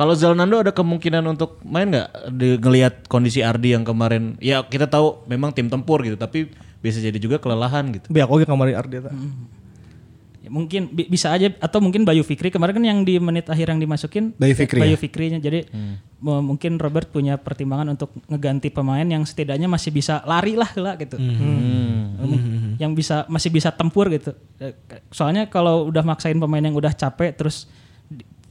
Kalau 0.00 0.16
Zalnando 0.16 0.56
ada 0.56 0.72
kemungkinan 0.72 1.20
untuk 1.28 1.60
main 1.60 1.92
nggak? 1.92 2.08
Di 2.32 2.56
ngelihat 2.56 2.94
kondisi 3.04 3.44
Ardi 3.44 3.76
yang 3.76 3.84
kemarin 3.84 4.40
ya 4.40 4.64
kita 4.64 4.88
tahu 4.88 5.28
memang 5.28 5.52
tim 5.52 5.68
tempur 5.68 6.00
gitu 6.00 6.16
tapi 6.16 6.48
bisa 6.80 6.96
jadi 6.96 7.20
juga 7.20 7.36
kelelahan 7.36 7.92
gitu. 7.92 8.08
Biar 8.08 8.24
oke 8.24 8.48
kemarin 8.48 8.80
Ardi 8.80 8.96
eta. 8.96 9.12
Ya 10.40 10.48
mungkin 10.48 10.88
bi- 10.88 11.04
bisa 11.04 11.28
aja 11.28 11.52
atau 11.60 11.84
mungkin 11.84 12.08
Bayu 12.08 12.24
Fikri. 12.24 12.48
Kemarin 12.48 12.80
kan 12.80 12.84
yang 12.88 13.04
di 13.04 13.20
menit 13.20 13.44
akhir 13.44 13.68
yang 13.68 13.76
dimasukin 13.76 14.32
Bayu 14.40 14.56
Fikri 14.56 14.80
Bayu 14.80 14.96
ya? 14.96 15.00
Fikrinya. 15.04 15.36
Jadi 15.36 15.68
mo- 16.16 16.40
mungkin 16.40 16.80
Robert 16.80 17.12
punya 17.12 17.36
pertimbangan 17.36 17.92
untuk 17.92 18.16
ngeganti 18.24 18.72
pemain 18.72 19.04
yang 19.04 19.28
setidaknya 19.28 19.68
masih 19.68 19.92
bisa 19.92 20.24
lari 20.24 20.56
lah 20.56 20.72
lah 20.80 20.96
gitu. 20.96 21.20
Hmm. 21.20 22.80
yang 22.80 22.96
bisa 22.96 23.28
masih 23.28 23.52
bisa 23.52 23.68
tempur 23.68 24.08
gitu. 24.08 24.32
Soalnya 25.12 25.52
kalau 25.52 25.92
udah 25.92 26.00
maksain 26.00 26.40
pemain 26.40 26.64
yang 26.64 26.72
udah 26.72 26.96
capek 26.96 27.36
terus 27.36 27.68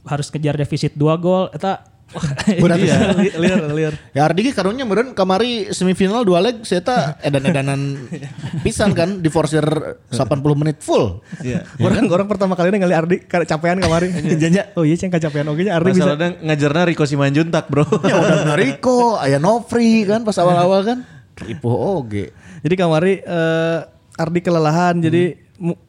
harus 0.02 0.28
kejar 0.28 0.54
defisit 0.54 0.92
dua 0.94 1.16
gol 1.16 1.48
eta 1.50 1.86
Iya, 2.10 3.14
li- 3.22 3.34
liar, 3.38 3.70
liar. 3.70 3.94
Ya 4.10 4.26
Ardi 4.26 4.50
karunya 4.50 4.82
meureun 4.82 5.14
kamari 5.14 5.70
semifinal 5.70 6.26
dua 6.26 6.42
leg 6.42 6.58
saya 6.66 6.82
tak 6.82 7.22
edan-edanan 7.22 7.78
pisan 8.66 8.90
kan 8.98 9.22
di 9.22 9.30
forcer 9.30 9.62
80 10.10 10.18
menit 10.58 10.82
full. 10.82 11.22
Iya. 11.38 11.62
Orang 11.78 12.10
orang 12.10 12.26
pertama 12.26 12.58
kali 12.58 12.74
ini 12.74 12.82
ngali 12.82 12.94
Ardi 12.98 13.16
capean 13.46 13.78
kamari. 13.78 14.10
Janja. 14.42 14.74
Oh 14.74 14.82
iya 14.82 14.98
ceng 14.98 15.14
capean 15.14 15.46
oke 15.46 15.62
nya 15.62 15.78
Ardi 15.78 15.94
bisa. 15.94 16.10
Masalahnya 16.10 16.28
ngajarnya 16.42 16.82
Riko 16.90 17.04
Simanjuntak 17.06 17.70
bro. 17.70 17.86
Ya 18.02 18.14
udah 18.18 18.38
Nariko, 18.42 19.14
aya 19.14 19.38
Nofri 19.38 20.02
kan 20.02 20.26
pas 20.26 20.34
awal-awal 20.34 20.82
kan. 20.82 20.98
Ipo 21.46 21.70
oge. 21.70 22.34
Jadi 22.66 22.74
kamari 22.74 23.22
eh, 23.22 23.78
Ardi 24.18 24.40
kelelahan 24.42 24.98
jadi 24.98 25.22
mu- 25.30 25.38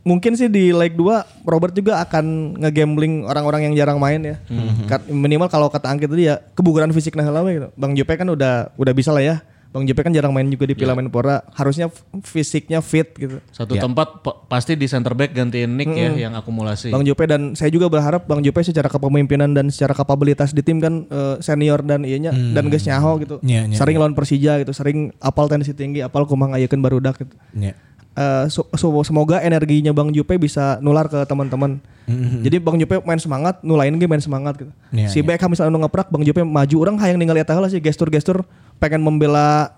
mungkin 0.01 0.35
sih 0.35 0.45
di 0.45 0.69
leg 0.69 0.93
2 0.93 1.07
Robert 1.43 1.71
juga 1.71 1.99
akan 2.01 2.25
ngegambling 2.59 3.23
orang-orang 3.23 3.71
yang 3.71 3.75
jarang 3.75 3.97
main 3.97 4.19
ya. 4.21 4.35
Kat- 4.85 5.07
Minimal 5.07 5.47
kalau 5.47 5.67
kata 5.67 5.87
Angkit 5.87 6.07
tadi 6.07 6.27
ya 6.27 6.43
kebugaran 6.51 6.91
fisik 6.91 7.15
nah 7.15 7.23
gitu. 7.47 7.71
Bang 7.73 7.95
Jope 7.95 8.13
kan 8.13 8.27
udah 8.27 8.75
udah 8.75 8.93
bisa 8.93 9.09
lah 9.09 9.23
ya. 9.23 9.35
Bang 9.71 9.87
Jope 9.87 10.03
kan 10.03 10.11
jarang 10.11 10.35
main 10.35 10.43
juga 10.45 10.67
di 10.67 10.75
Piala 10.75 10.91
Menpora, 10.93 11.47
harusnya 11.49 11.87
fisiknya 12.21 12.83
fit 12.83 13.07
gitu. 13.15 13.39
Satu 13.49 13.71
tempat 13.81 14.19
pa- 14.19 14.35
pasti 14.45 14.75
di 14.75 14.83
center 14.83 15.15
back 15.15 15.31
gantiin 15.31 15.71
Nick 15.71 15.87
ya 15.89 16.11
yang 16.21 16.35
akumulasi. 16.35 16.91
Bang 16.91 17.01
Jope 17.01 17.23
dan 17.23 17.55
saya 17.55 17.71
juga 17.71 17.87
berharap 17.87 18.27
Bang 18.27 18.43
Jope 18.43 18.59
secara 18.61 18.85
kepemimpinan 18.85 19.47
dan 19.49 19.71
secara 19.71 19.95
kapabilitas 19.95 20.51
di 20.51 20.59
tim 20.59 20.77
kan 20.77 21.07
eh, 21.07 21.35
senior 21.39 21.79
dan 21.81 22.03
ianya 22.03 22.35
dan 22.51 22.67
geus 22.67 22.83
nyaho 22.83 23.15
gitu. 23.17 23.39
Iya, 23.41 23.63
iya, 23.65 23.77
sering 23.77 23.95
lawan 23.95 24.11
Persija 24.11 24.59
gitu, 24.59 24.71
sering 24.71 25.15
apal 25.17 25.47
tendensi 25.47 25.71
tinggi, 25.71 25.99
apal 25.99 26.27
kumaha 26.27 26.51
ngayekeun 26.51 26.81
barudak 26.81 27.15
gitu. 27.17 27.31
Ya. 27.55 27.71
Eh, 28.11 28.45
so- 28.47 28.67
so- 28.71 29.03
semoga 29.03 29.39
energinya 29.39 29.89
Bang 29.89 30.11
Jupe 30.11 30.35
bisa 30.35 30.75
nular 30.79 31.07
ke 31.07 31.23
teman-teman. 31.23 31.79
Jadi 32.41 32.59
Bang 32.59 32.75
Jupe 32.75 32.99
main 32.99 33.15
semangat, 33.15 33.59
nulain 33.61 33.93
ge 33.93 34.03
main 34.03 34.19
semangat 34.19 34.57
gitu. 34.57 34.71
Iya, 34.91 35.07
si 35.07 35.19
Beckham 35.21 35.47
misalnya 35.47 35.79
ngeprak, 35.79 36.11
Bang 36.11 36.21
Jupe 36.21 36.41
maju 36.41 36.75
orang 36.77 36.99
hayang 36.99 37.15
ningali 37.15 37.39
eta 37.39 37.51
heula 37.51 37.65
sih 37.65 37.79
gestur-gestur 37.79 38.43
pengen 38.77 38.99
membela 38.99 39.71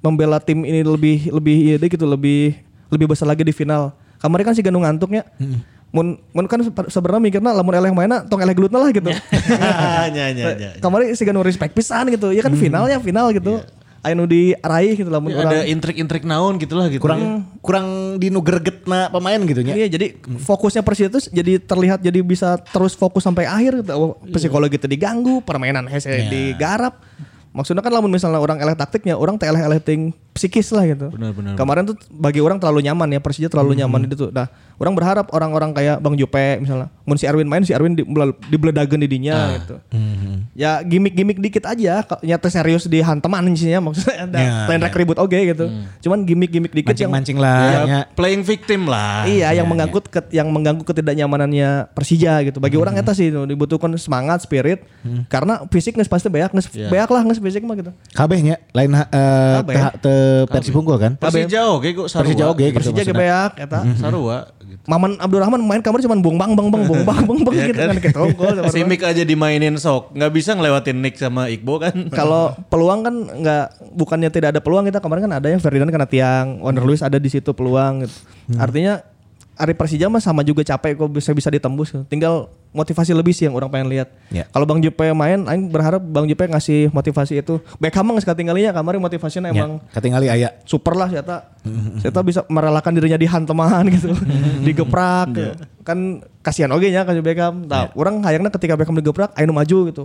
membela 0.00 0.38
tim 0.38 0.60
ini 0.60 0.80
lebih 0.80 1.30
lebih 1.30 1.56
iya 1.60 1.74
deh 1.76 1.86
gitu, 1.86 2.02
lebih 2.04 2.58
lebih 2.88 3.06
besar 3.06 3.24
lagi 3.24 3.42
di 3.42 3.52
final. 3.52 3.94
Kemarin 4.18 4.44
kan 4.44 4.54
si 4.56 4.60
Ganu 4.60 4.80
ngantuknya. 4.80 5.22
Mun 5.90 6.18
mun 6.28 6.46
kan 6.46 6.58
se- 6.60 6.70
sebenarnya 6.88 7.18
mikirna 7.20 7.50
lamun 7.52 7.70
eleh 7.72 7.90
mainna 7.90 8.22
tong 8.22 8.38
eleh 8.38 8.50
gelutna 8.52 8.78
lah 8.78 8.90
gitu. 8.90 9.10
Nya 10.14 10.26
nya 10.30 10.44
nya. 10.52 10.70
Kemarin 10.76 11.12
si 11.12 11.22
Ganu 11.22 11.40
respect 11.40 11.70
pisan 11.72 12.08
gitu. 12.08 12.30
Ya 12.30 12.40
kan 12.40 12.50
finalnya 12.56 12.98
final 12.98 13.30
gitu. 13.30 13.62
Aya 13.62 13.66
nu 14.16 14.24
diraih 14.24 14.96
gitu 14.96 15.10
lamun 15.12 15.28
Ya, 15.30 15.44
ada 15.44 15.60
intrik-intrik 15.68 16.24
naon 16.24 16.56
gitu 16.56 16.72
lah 16.72 16.88
gitu. 16.88 17.04
Kurang 17.04 17.44
kurang 17.60 18.16
dinu 18.16 18.40
gregetna 18.40 19.12
pemain 19.12 19.36
gitu 19.44 19.60
nya. 19.60 19.76
Iya 19.76 19.92
jadi 19.92 20.16
fokusnya 20.40 20.80
Persija 20.80 21.08
itu 21.12 21.20
jadi 21.28 21.60
terlihat 21.60 22.00
jadi 22.00 22.24
bisa 22.24 22.56
terus 22.72 22.96
fokus 22.96 23.22
sampai 23.24 23.44
akhir 23.44 23.84
gitu. 23.84 23.92
Oh, 23.92 24.16
Psikologi 24.32 24.80
itu 24.80 24.88
diganggu, 24.88 25.44
permainan 25.44 25.84
hese 25.84 26.28
digarap. 26.32 26.96
Maksudnya 27.50 27.82
kan 27.82 27.90
lamun 27.90 28.14
misalnya 28.14 28.38
orang 28.38 28.62
eleh 28.62 28.78
taktiknya, 28.78 29.18
orang 29.18 29.34
teh 29.34 29.50
eleh 29.50 29.82
ting 29.82 30.14
psikis 30.30 30.70
lah 30.70 30.86
gitu. 30.86 31.10
Benar, 31.10 31.34
benar. 31.34 31.54
Kemarin 31.58 31.82
tuh 31.82 31.98
bagi 32.08 32.38
orang 32.38 32.62
terlalu 32.62 32.86
nyaman 32.86 33.10
ya 33.10 33.18
Persija 33.18 33.50
terlalu 33.50 33.74
nyaman 33.74 34.06
di 34.06 34.14
situ. 34.14 34.30
Nah, 34.30 34.46
orang 34.78 34.94
berharap 34.94 35.26
orang-orang 35.34 35.74
kayak 35.74 35.98
Bang 35.98 36.14
Jope 36.14 36.62
misalnya, 36.62 36.86
mun 37.02 37.18
si 37.18 37.26
Erwin 37.26 37.50
main 37.50 37.66
si 37.66 37.74
Erwin 37.74 37.98
di, 37.98 38.06
dibeledageun 38.46 39.02
di 39.02 39.10
dinya 39.10 39.58
gitu. 39.58 39.76
Ya 40.54 40.78
gimmick-gimmick 40.80 41.42
dikit 41.42 41.66
aja, 41.66 42.06
nyata 42.22 42.46
serius 42.46 42.86
di 42.86 43.02
hanteman 43.02 43.42
sih 43.52 43.66
ya 43.66 43.82
maksudnya 43.82 44.30
ada 44.30 44.38
Ya, 44.38 44.54
lain 44.70 44.80
rek 44.80 44.94
ribut 44.94 45.18
oke 45.18 45.34
gitu. 45.34 45.66
Cuman 46.00 46.22
gimmick-gimmick 46.22 46.70
dikit 46.72 46.94
yang 46.94 47.10
Mancing-mancing 47.10 47.38
lah 47.42 47.58
Ya, 47.66 47.80
nya. 47.82 48.00
playing 48.14 48.46
victim 48.46 48.86
lah. 48.86 49.26
Iya, 49.26 49.58
yang 49.58 49.66
mengganggu 49.66 49.98
ke- 50.06 50.30
yang 50.30 50.46
mengganggu 50.46 50.86
ketidaknyamanannya 50.86 51.90
Persija 51.90 52.46
gitu. 52.46 52.62
Bagi 52.62 52.78
orang 52.78 52.94
eta 52.94 53.10
sih 53.10 53.34
dibutuhkan 53.34 53.90
semangat, 53.98 54.46
spirit. 54.46 54.86
Karena 55.26 55.66
fisik 55.66 55.98
nges 55.98 56.06
pasti 56.06 56.30
beak, 56.30 56.54
nges 56.54 56.70
beak 56.86 57.10
lah 57.10 57.22
fisik 57.40 57.64
mah 57.66 57.74
gitu. 57.74 57.90
Kabeh 58.12 58.38
nya 58.44 58.56
lain 58.76 58.92
Kabeh. 58.92 59.74
teh 59.74 59.84
te 59.98 60.14
Persib 60.46 60.76
unggul 60.76 60.96
kan. 61.00 61.12
Persija 61.16 61.72
oge 61.72 61.96
kok 61.96 62.06
sarua. 62.06 62.22
Persija 62.28 62.44
oge 62.52 62.64
gitu 62.68 62.76
Persija 62.76 63.02
ge 63.02 63.14
beak 63.16 63.52
eta. 63.58 63.80
Sarua 63.96 64.38
gitu. 64.60 64.82
Maman 64.86 65.18
Abdurrahman 65.18 65.60
main 65.60 65.82
kamar 65.82 66.00
cuma 66.04 66.16
bung 66.20 66.36
bang 66.38 66.52
bang 66.54 66.68
bang 66.70 66.82
bung 66.86 67.02
bang 67.08 67.20
bang 67.24 67.40
bang 67.42 67.56
gitu 67.72 67.80
kan 67.80 67.96
gitu. 67.98 68.22
Sama 68.38 68.70
Si 68.70 68.80
Mick 68.86 69.02
aja 69.02 69.22
dimainin 69.26 69.74
sok, 69.80 70.14
nggak 70.14 70.32
bisa 70.32 70.54
ngelewatin 70.54 70.96
Nick 71.00 71.16
sama 71.18 71.50
Iqbo 71.50 71.80
kan. 71.82 71.94
Kalau 72.18 72.54
peluang 72.68 73.00
kan 73.02 73.14
nggak 73.14 73.66
bukannya 73.96 74.30
tidak 74.30 74.56
ada 74.56 74.60
peluang 74.62 74.86
kita 74.86 75.00
kemarin 75.02 75.26
kan 75.26 75.34
ada 75.42 75.48
yang 75.50 75.60
Ferdinand 75.60 75.90
kena 75.90 76.06
tiang, 76.06 76.60
Wonder 76.62 76.84
Luis 76.86 77.00
ada 77.02 77.18
di 77.18 77.28
situ 77.32 77.50
peluang 77.50 78.06
gitu. 78.06 78.14
Artinya 78.56 79.02
Ari 79.60 79.76
Persija 79.76 80.08
mah 80.08 80.24
sama 80.24 80.40
juga 80.40 80.64
capek 80.64 80.96
kok 80.96 81.10
bisa 81.12 81.36
bisa 81.36 81.52
ditembus. 81.52 81.92
Tinggal 82.08 82.48
motivasi 82.70 83.10
lebih 83.12 83.34
sih 83.34 83.50
yang 83.50 83.54
orang 83.58 83.68
pengen 83.68 83.90
lihat. 83.90 84.08
Ya. 84.30 84.46
Kalau 84.50 84.62
Bang 84.62 84.78
Jupe 84.78 85.02
main, 85.10 85.42
aing 85.46 85.70
berharap 85.70 85.98
Bang 86.00 86.30
Jupe 86.30 86.46
ngasih 86.46 86.94
motivasi 86.94 87.42
itu. 87.42 87.58
Beckham 87.82 88.06
mah 88.06 88.14
geus 88.14 88.26
katinggalinya 88.26 88.70
kemarin 88.70 89.02
motivasinya 89.02 89.50
Ya, 89.50 89.66
emang 89.66 89.82
katingali 89.90 90.30
aya. 90.30 90.54
super 90.62 90.94
lah 90.94 91.10
siapa 91.10 91.58
siapa 92.02 92.20
bisa 92.22 92.46
merelakan 92.46 92.94
dirinya 92.94 93.18
dihanteman 93.18 93.84
gitu 93.90 94.14
digeprak 94.66 95.34
kan 95.82 96.22
kasihan 96.40 96.70
oge 96.70 96.88
nya 96.94 97.02
kasih 97.02 97.20
Beckham 97.24 97.66
nah, 97.66 97.90
orang 97.98 98.22
hayangna 98.22 98.48
ketika 98.54 98.78
Beckham 98.78 98.94
digeprak 98.94 99.34
ayo 99.34 99.50
maju 99.50 99.78
gitu 99.90 100.04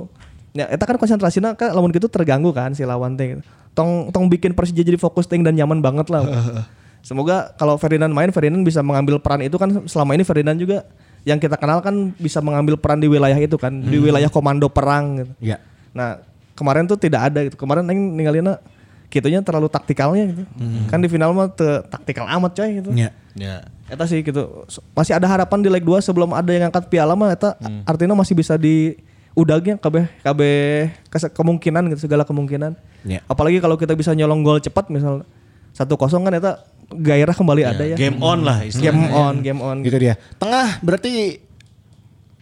ya 0.55 0.65
eta 0.71 0.87
kan 0.87 0.95
konsentrasinya 0.97 1.53
kan 1.53 1.75
lamun 1.75 1.91
gitu 1.91 2.07
terganggu 2.07 2.55
kan 2.55 2.71
si 2.71 2.87
lawan 2.87 3.19
teh 3.19 3.37
gitu. 3.37 3.41
tong 3.75 4.09
tong 4.09 4.31
bikin 4.31 4.55
Persija 4.55 4.81
jadi 4.81 4.95
fokus 4.95 5.27
ting 5.27 5.43
dan 5.43 5.53
nyaman 5.53 5.83
banget 5.83 6.07
lah 6.07 6.23
semoga 7.07 7.53
kalau 7.59 7.75
Ferdinand 7.75 8.09
main 8.09 8.31
Ferdinand 8.31 8.63
bisa 8.63 8.79
mengambil 8.79 9.19
peran 9.19 9.43
itu 9.43 9.59
kan 9.59 9.83
selama 9.85 10.15
ini 10.15 10.23
Ferdinand 10.23 10.57
juga 10.57 10.87
yang 11.25 11.37
kita 11.37 11.57
kenal 11.57 11.81
kan 11.81 12.13
bisa 12.15 12.37
mengambil 12.39 12.77
peran 12.77 12.97
di 12.97 13.09
wilayah 13.09 13.35
itu 13.35 13.57
kan 13.57 13.73
di 13.73 13.97
wilayah 13.97 14.29
komando 14.29 14.69
perang 14.69 15.19
gitu 15.19 15.33
Ya. 15.41 15.57
Nah 15.91 16.21
kemarin 16.53 16.85
tuh 16.85 16.95
tidak 16.95 17.27
ada 17.27 17.43
gitu. 17.43 17.57
Kemarin 17.57 17.83
Aing 17.83 18.13
ninggalinnya 18.13 18.61
gitunya 19.09 19.41
terlalu 19.41 19.65
taktikalnya 19.65 20.23
gitu. 20.27 20.43
Kan 20.85 21.01
di 21.01 21.07
final 21.07 21.31
mah 21.31 21.49
te- 21.49 21.81
taktikal 21.87 22.29
amat 22.29 22.51
coy 22.53 22.69
gitu. 22.77 22.89
Ya. 22.93 23.09
Ya. 23.33 23.65
Eta 23.85 24.05
sih 24.05 24.21
gitu. 24.21 24.63
Masih 24.91 25.13
ada 25.13 25.25
harapan 25.25 25.59
di 25.59 25.67
leg 25.67 25.81
2 25.81 25.97
sebelum 25.99 26.29
ada 26.29 26.47
yang 26.47 26.69
angkat 26.69 26.87
piala 26.87 27.13
mah 27.13 27.31
eta 27.31 27.57
artinya 27.83 28.13
masih 28.13 28.33
bisa 28.33 28.53
di 28.55 28.95
udagnya 29.33 29.75
kabeh 29.75 30.07
kabeh 30.21 30.93
kes- 31.09 31.33
kemungkinan 31.33 31.89
gitu 31.89 32.05
segala 32.05 32.21
kemungkinan. 32.23 32.77
Ya. 33.03 33.19
Apalagi 33.25 33.57
kalau 33.57 33.75
kita 33.75 33.91
bisa 33.91 34.13
nyolong 34.13 34.41
gol 34.41 34.59
cepat 34.59 34.87
misal 34.87 35.25
satu 35.71 35.95
kosong 35.95 36.23
kan 36.23 36.33
eta 36.33 36.63
gairah 36.87 37.33
kembali 37.33 37.61
ada 37.63 37.83
ya. 37.83 37.95
Game 37.95 38.19
on 38.19 38.41
lah 38.41 38.61
istilahnya. 38.61 38.85
Game 38.85 39.03
on, 39.11 39.33
game 39.41 39.59
on. 39.59 39.77
Gitu 39.81 39.97
dia. 39.97 40.13
Tengah 40.35 40.79
berarti 40.79 41.41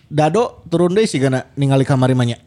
Dado 0.05 0.61
turun 0.67 0.93
deh 0.93 1.03
sih 1.03 1.17
gana 1.17 1.49
ningali 1.53 1.81
kamari 1.81 2.13
manya 2.13 2.37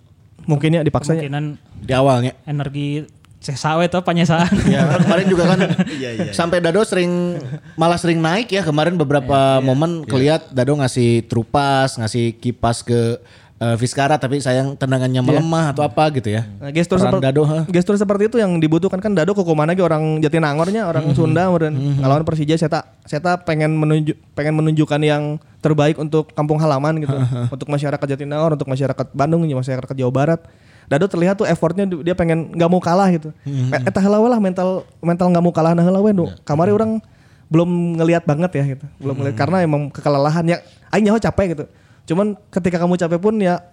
Mungkin 0.47 0.71
ya 0.71 0.87
dipaksanya. 0.87 1.27
kemungkinan 1.27 1.45
di 1.83 1.93
awalnya. 1.93 2.33
energi 2.47 3.03
sawe 3.43 3.83
tuh 3.87 4.03
panyesaan 4.03 4.47
Ya 4.71 4.87
kan 4.87 5.03
kemarin 5.03 5.27
juga 5.27 5.45
kan 5.51 5.59
sampai 6.39 6.63
Dado 6.63 6.83
sering 6.83 7.43
malah 7.75 7.99
sering 7.99 8.19
naik 8.19 8.51
ya 8.51 8.63
kemarin 8.63 8.95
beberapa 8.95 9.59
momen 9.59 10.03
keliat 10.03 10.51
Dado 10.51 10.75
ngasih 10.75 11.27
trupas, 11.27 11.99
ngasih 11.99 12.39
kipas 12.39 12.87
ke 12.87 13.19
eh, 13.57 13.77
Vizcara 13.81 14.21
tapi 14.21 14.41
sayang 14.41 14.77
tendangannya 14.77 15.21
melemah 15.25 15.73
atau 15.73 15.83
apa 15.85 16.13
gitu 16.13 16.29
ya. 16.29 16.45
Nah, 16.61 16.71
gestur 16.73 17.01
seperti 17.01 17.25
Dado, 17.25 17.43
ha? 17.49 17.65
gestur 17.69 17.97
seperti 17.97 18.29
itu 18.29 18.37
yang 18.37 18.61
dibutuhkan 18.61 19.01
kan 19.01 19.13
Dado 19.17 19.33
kok 19.33 19.47
mana 19.57 19.73
orang 19.77 20.21
Jatinangornya 20.21 20.89
orang 20.89 21.13
Sunda 21.17 21.49
kemudian 21.49 21.75
ngelawan 22.01 22.25
Persija 22.25 22.57
saya 22.61 22.71
tak 22.71 22.85
saya 23.09 23.21
tak 23.23 23.49
pengen 23.49 23.77
menunjuk 23.77 24.17
pengen 24.37 24.55
menunjukkan 24.61 25.01
yang 25.01 25.23
terbaik 25.65 25.97
untuk 25.97 26.31
kampung 26.37 26.61
halaman 26.61 27.03
gitu. 27.03 27.17
Untuk 27.55 27.67
masyarakat 27.67 28.07
Jatinangor 28.07 28.55
untuk 28.55 28.71
masyarakat 28.71 29.07
Bandung 29.17 29.43
masyarakat 29.43 29.95
Jawa 29.99 30.13
Barat. 30.13 30.41
Dado 30.87 31.11
terlihat 31.11 31.35
tuh 31.35 31.51
effortnya 31.51 31.83
dia 31.83 32.15
pengen 32.15 32.55
nggak 32.55 32.71
mau 32.71 32.79
kalah 32.79 33.11
gitu. 33.11 33.35
Mm 33.43 33.75
eta 33.75 33.99
heula 33.99 34.23
we 34.23 34.31
lah 34.31 34.39
mental 34.39 34.87
mental 35.03 35.27
nggak 35.35 35.43
mau 35.43 35.51
kalah 35.51 35.75
nah 35.75 35.83
heula 35.83 35.99
we 35.99 36.15
nu 36.15 36.31
kamari 36.47 36.71
orang 36.71 37.03
belum 37.51 37.99
ngelihat 37.99 38.23
banget 38.23 38.51
ya 38.55 38.65
gitu. 38.79 38.87
Belum 39.03 39.19
ngelihat 39.19 39.35
karena 39.35 39.67
emang 39.67 39.91
kekelelahan 39.91 40.47
ya 40.47 40.63
aing 40.95 41.11
nyaho 41.11 41.19
capek 41.19 41.59
gitu 41.59 41.65
cuman 42.07 42.39
ketika 42.55 42.79
kamu 42.79 42.95
capek 42.95 43.19
pun 43.19 43.35
ya 43.43 43.67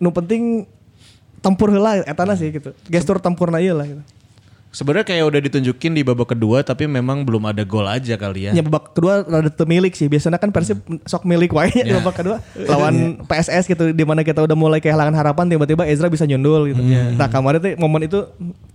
nu 0.00 0.10
penting 0.12 0.64
tempur 1.44 1.70
heula 1.70 2.02
etana 2.02 2.34
sih 2.34 2.50
gitu. 2.50 2.72
Gestur 2.90 3.20
tempurna 3.22 3.62
ieu 3.62 3.76
lah 3.76 3.86
gitu. 3.86 4.02
Sebenarnya 4.76 5.08
kayak 5.08 5.24
udah 5.24 5.40
ditunjukin 5.40 5.96
di 5.96 6.04
babak 6.04 6.36
kedua 6.36 6.60
tapi 6.60 6.84
memang 6.84 7.24
belum 7.24 7.48
ada 7.48 7.64
gol 7.64 7.88
aja 7.88 8.12
kali 8.20 8.44
ya. 8.44 8.52
Ya 8.52 8.60
babak 8.60 8.92
kedua 8.92 9.24
rada 9.24 9.48
temilik 9.48 9.88
sih. 9.96 10.04
Biasanya 10.04 10.36
kan 10.36 10.52
Persib 10.52 10.84
sok 11.08 11.24
milik 11.24 11.56
wae 11.56 11.72
di 11.72 11.96
babak 11.96 12.20
kedua 12.20 12.44
lawan 12.76 13.24
PSS 13.24 13.72
gitu 13.72 13.96
di 13.96 14.04
mana 14.04 14.20
kita 14.20 14.44
udah 14.44 14.52
mulai 14.52 14.84
kehilangan 14.84 15.16
harapan 15.16 15.48
tiba-tiba 15.48 15.88
Ezra 15.88 16.12
bisa 16.12 16.28
nyundul 16.28 16.76
gitu. 16.76 16.84
Nah, 17.16 17.24
kemarin 17.32 17.64
tuh 17.64 17.72
momen 17.80 18.04
itu 18.04 18.20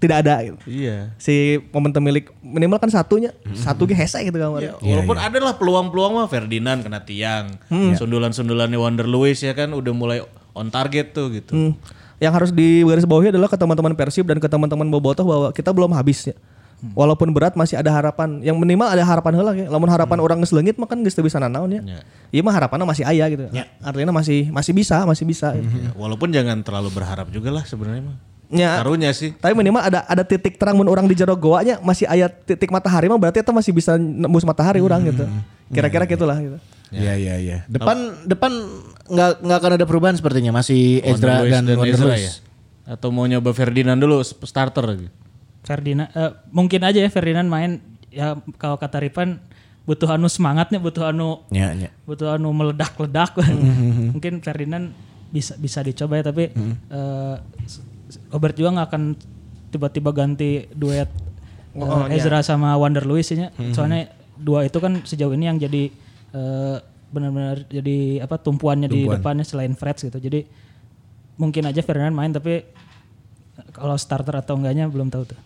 tidak 0.01 0.25
ada 0.25 0.41
gitu. 0.41 0.57
Iya. 0.65 1.13
Si 1.21 1.61
momen 1.69 1.93
temilik 1.93 2.25
minimal 2.41 2.81
kan 2.81 2.89
satunya, 2.89 3.29
satu 3.53 3.85
ge 3.85 3.93
hese 3.93 4.25
gitu 4.25 4.41
kemarin. 4.41 4.73
Ya, 4.73 4.81
walaupun 4.81 5.21
ada 5.21 5.37
lah 5.37 5.53
peluang-peluang 5.61 6.17
mah 6.17 6.25
Ferdinand 6.25 6.81
kena 6.81 7.05
tiang. 7.05 7.61
Sundulan-sundulannya 7.69 8.81
Wonder 8.81 9.05
Lewis 9.05 9.45
ya 9.45 9.53
kan 9.53 9.69
udah 9.69 9.93
mulai 9.93 10.25
on 10.57 10.73
target 10.73 11.13
tuh 11.13 11.29
gitu. 11.29 11.53
Hmm. 11.53 11.73
Yang 12.21 12.33
harus 12.37 12.51
digarisbawahi 12.53 13.33
adalah 13.33 13.49
ke 13.49 13.57
teman-teman 13.57 13.97
Persib 13.97 14.29
dan 14.29 14.37
ke 14.37 14.45
teman-teman 14.45 14.85
Bobotoh 14.85 15.25
bahwa 15.25 15.49
kita 15.49 15.73
belum 15.73 15.89
habis 15.97 16.29
ya. 16.29 16.37
Walaupun 16.93 17.29
berat 17.29 17.53
masih 17.53 17.77
ada 17.77 17.93
harapan. 17.93 18.41
Yang 18.41 18.57
minimal 18.57 18.89
ada 18.89 19.01
harapan 19.05 19.31
heula 19.37 19.53
ya. 19.53 19.69
Lamun 19.69 19.89
harapan 19.89 20.17
orang 20.17 20.37
geus 20.41 20.49
leungit 20.53 20.77
mah 20.81 20.89
kan 20.89 21.01
geus 21.01 21.13
teu 21.13 21.21
bisa 21.21 21.37
nanaon 21.37 21.69
ya. 21.69 21.81
Ya. 21.81 22.01
Iya 22.33 22.41
mah 22.41 22.53
harapannya 22.57 22.85
masih 22.89 23.05
aya 23.05 23.25
gitu. 23.29 23.49
Artinya 23.81 24.13
masih 24.13 24.49
masih 24.49 24.73
bisa, 24.73 25.01
masih 25.05 25.25
bisa. 25.25 25.53
gitu. 25.57 25.69
Ya, 25.77 25.93
walaupun 25.93 26.33
jangan 26.33 26.61
terlalu 26.65 26.89
berharap 26.93 27.29
juga 27.29 27.53
lah 27.53 27.65
sebenarnya 27.65 28.13
mah. 28.13 28.17
Ya. 28.49 28.81
Karunya 28.81 29.13
sih. 29.13 29.33
Tapi 29.37 29.53
minimal 29.53 29.81
ada 29.81 30.05
ada 30.09 30.25
titik 30.25 30.57
terang 30.57 30.77
mun 30.77 30.89
orang 30.89 31.05
di 31.05 31.13
jero 31.13 31.37
goanya 31.37 31.77
masih 31.85 32.09
aya 32.09 32.29
titik 32.29 32.73
matahari 32.73 33.09
mah 33.09 33.17
berarti 33.21 33.45
itu 33.45 33.53
masih 33.53 33.71
bisa 33.77 33.97
nembus 34.01 34.41
matahari 34.41 34.81
orang 34.81 35.05
gitu. 35.05 35.25
Kira-kira 35.69 36.09
gitulah 36.09 36.37
gitu. 36.41 36.57
Iya 36.91 37.13
iya 37.15 37.35
iya. 37.39 37.57
Depan 37.71 38.27
depan 38.27 38.51
nggak 39.07 39.31
nggak 39.43 39.57
akan 39.63 39.71
ada 39.79 39.85
perubahan 39.87 40.15
sepertinya. 40.19 40.51
Masih 40.51 40.99
Ezra 41.01 41.39
Wonder 41.39 41.47
Lewis 41.47 41.51
dan, 41.55 41.63
Wonder 41.79 41.95
Ezra 41.95 42.15
ya. 42.19 42.31
Atau 42.83 43.09
mau 43.15 43.23
nyoba 43.23 43.55
Ferdinand 43.55 43.95
dulu 43.95 44.19
starter. 44.23 45.07
Ferdinand 45.63 46.11
eh, 46.11 46.31
mungkin 46.51 46.83
aja 46.83 46.99
ya 46.99 47.09
Ferdinand 47.09 47.47
main. 47.47 47.79
Ya 48.11 48.35
kalau 48.59 48.75
kata 48.75 48.99
Ripan 48.99 49.39
butuh 49.87 50.11
anu 50.11 50.27
semangatnya 50.27 50.83
butuh 50.83 51.09
anu 51.09 51.47
Ya, 51.47 51.71
ya. 51.71 51.89
butuh 52.03 52.35
anu 52.35 52.51
meledak-ledak. 52.51 53.39
Mungkin 54.13 54.43
Ferdinand 54.43 54.91
bisa 55.31 55.55
bisa 55.55 55.79
dicoba 55.79 56.19
ya 56.19 56.27
tapi 56.27 56.51
eh, 56.51 57.35
Robert 58.35 58.55
juga 58.59 58.69
nggak 58.75 58.87
akan 58.91 59.03
tiba-tiba 59.71 60.11
ganti 60.11 60.67
duet 60.75 61.07
eh, 61.71 62.15
Ezra 62.19 62.43
sama 62.43 62.75
Wonder 62.75 63.07
Lewis 63.07 63.31
nya. 63.31 63.55
Soalnya 63.71 64.11
dua 64.35 64.67
itu 64.67 64.75
kan 64.83 64.99
sejauh 65.07 65.31
ini 65.31 65.47
yang 65.47 65.55
jadi 65.55 65.87
eh, 66.31 66.77
benar-benar 67.11 67.67
jadi 67.67 68.23
apa 68.23 68.39
tumpuannya 68.39 68.87
di 68.87 69.03
depannya 69.03 69.43
selain 69.43 69.75
Freds 69.75 70.07
gitu 70.07 70.15
jadi 70.15 70.47
mungkin 71.35 71.67
aja 71.67 71.83
Ferdinand 71.83 72.15
main 72.15 72.31
tapi 72.31 72.63
kalau 73.75 73.99
starter 73.99 74.39
atau 74.39 74.55
enggaknya 74.55 74.87
belum 74.87 75.11
tahu 75.11 75.35
tuh 75.35 75.39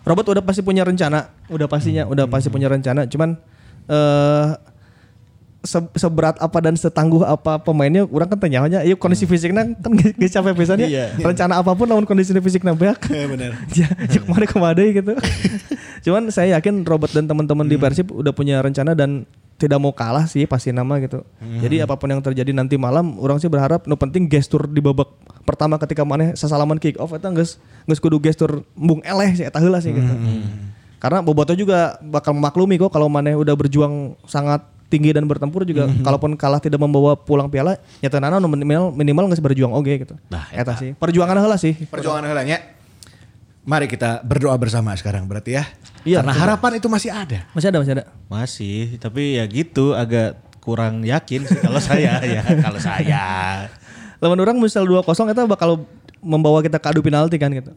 Robert 0.00 0.32
udah 0.32 0.40
pasti 0.40 0.64
punya 0.64 0.80
rencana, 0.80 1.28
udah 1.52 1.68
pastinya, 1.68 2.08
udah 2.08 2.24
pasti 2.24 2.48
punya 2.48 2.72
rencana. 2.72 3.04
Cuman 3.04 3.36
eh 3.84 4.48
se- 5.60 5.92
seberat 5.92 6.40
apa 6.40 6.58
dan 6.64 6.72
setangguh 6.72 7.20
apa 7.20 7.60
pemainnya, 7.60 8.08
orang 8.08 8.32
kan 8.32 8.38
tanya 8.40 8.64
aja, 8.64 8.78
yuk 8.80 8.96
kondisi 8.96 9.28
fisiknya 9.28 9.76
kan 9.76 9.92
gak 9.92 10.16
capek 10.16 10.56
pisannya. 10.56 10.88
Rencana 11.20 11.60
apa 11.60 11.76
pun 11.76 11.84
lawan 11.84 12.08
kondisi 12.08 12.32
fisiknya 12.32 12.72
beak. 12.72 12.96
Iya 13.12 13.26
benar. 13.28 13.50
ya, 13.76 13.88
ya 13.92 14.18
ke 14.24 14.28
mana 14.28 14.44
ke 14.48 14.56
mana 14.56 14.80
gitu. 14.88 15.12
Cuman 16.08 16.32
saya 16.32 16.56
yakin 16.56 16.80
Robert 16.88 17.12
dan 17.12 17.28
teman-teman 17.28 17.68
di 17.68 17.76
Persib 17.76 18.08
udah 18.08 18.32
punya 18.32 18.64
rencana 18.64 18.96
dan 18.96 19.28
tidak 19.60 19.76
mau 19.76 19.92
kalah 19.92 20.24
sih 20.24 20.48
pasti 20.48 20.72
nama 20.72 20.96
gitu. 21.04 21.20
Jadi 21.60 21.84
apa 21.84 22.00
pun 22.00 22.08
yang 22.08 22.24
terjadi 22.24 22.48
nanti 22.56 22.80
malam, 22.80 23.20
orang 23.20 23.36
sih 23.36 23.52
berharap 23.52 23.84
no 23.84 24.00
penting 24.00 24.24
gestur 24.24 24.64
di 24.64 24.80
babak 24.80 25.12
pertama 25.44 25.76
ketika 25.76 26.00
mana 26.00 26.32
sesalaman 26.32 26.80
kick 26.80 26.96
off 26.96 27.12
itu 27.12 27.28
geus 27.36 27.60
geus 27.84 28.00
kudu 28.00 28.16
gestur 28.16 28.64
embung 28.72 29.04
eleh 29.04 29.36
sih 29.36 29.44
eta 29.44 29.60
heula 29.60 29.84
sih 29.84 29.92
gitu. 29.92 30.14
Karena 30.96 31.20
Boboto 31.20 31.52
juga 31.52 32.00
bakal 32.00 32.36
memaklumi 32.36 32.80
kok 32.80 32.92
kalau 32.92 33.08
Maneh 33.12 33.36
udah 33.36 33.52
berjuang 33.56 34.16
sangat 34.24 34.64
tinggi 34.90 35.14
dan 35.14 35.24
bertempur 35.24 35.62
juga 35.62 35.86
kalaupun 36.02 36.34
kalah 36.34 36.58
tidak 36.58 36.82
membawa 36.82 37.14
pulang 37.14 37.46
piala 37.46 37.78
nyata 38.02 38.18
nana 38.18 38.42
minimal 38.42 38.90
minimal 38.90 39.24
nggak 39.30 39.44
berjuang 39.44 39.72
oke 39.76 39.92
gitu. 39.92 40.16
Nah, 40.32 40.48
eta 40.50 40.76
sih. 40.76 40.96
Perjuangan 40.96 41.36
heula 41.40 41.56
sih. 41.60 41.76
Perjuangan 41.88 42.24
helanya. 42.24 42.79
Mari 43.70 43.86
kita 43.86 44.26
berdoa 44.26 44.58
bersama 44.58 44.90
sekarang 44.98 45.30
berarti 45.30 45.54
ya. 45.54 45.62
Iya, 46.02 46.26
Karena 46.26 46.34
betul. 46.34 46.42
harapan 46.42 46.72
itu 46.82 46.88
masih 46.90 47.10
ada. 47.14 47.38
Masih 47.54 47.68
ada 47.70 47.78
masih 47.78 47.92
ada. 47.94 48.04
Masih, 48.26 48.98
tapi 48.98 49.38
ya 49.38 49.46
gitu 49.46 49.94
agak 49.94 50.42
kurang 50.58 51.06
yakin 51.06 51.46
sih 51.46 51.54
kalau 51.62 51.78
saya 51.78 52.18
ya, 52.34 52.42
kalau 52.58 52.82
saya. 52.82 53.22
Lawan 54.18 54.42
orang 54.42 54.58
misal 54.58 54.82
2-0 54.90 55.06
itu 55.06 55.40
bakal 55.46 55.86
membawa 56.18 56.66
kita 56.66 56.82
ke 56.82 56.88
adu 56.90 56.98
penalti 56.98 57.38
kan 57.38 57.54
gitu. 57.54 57.70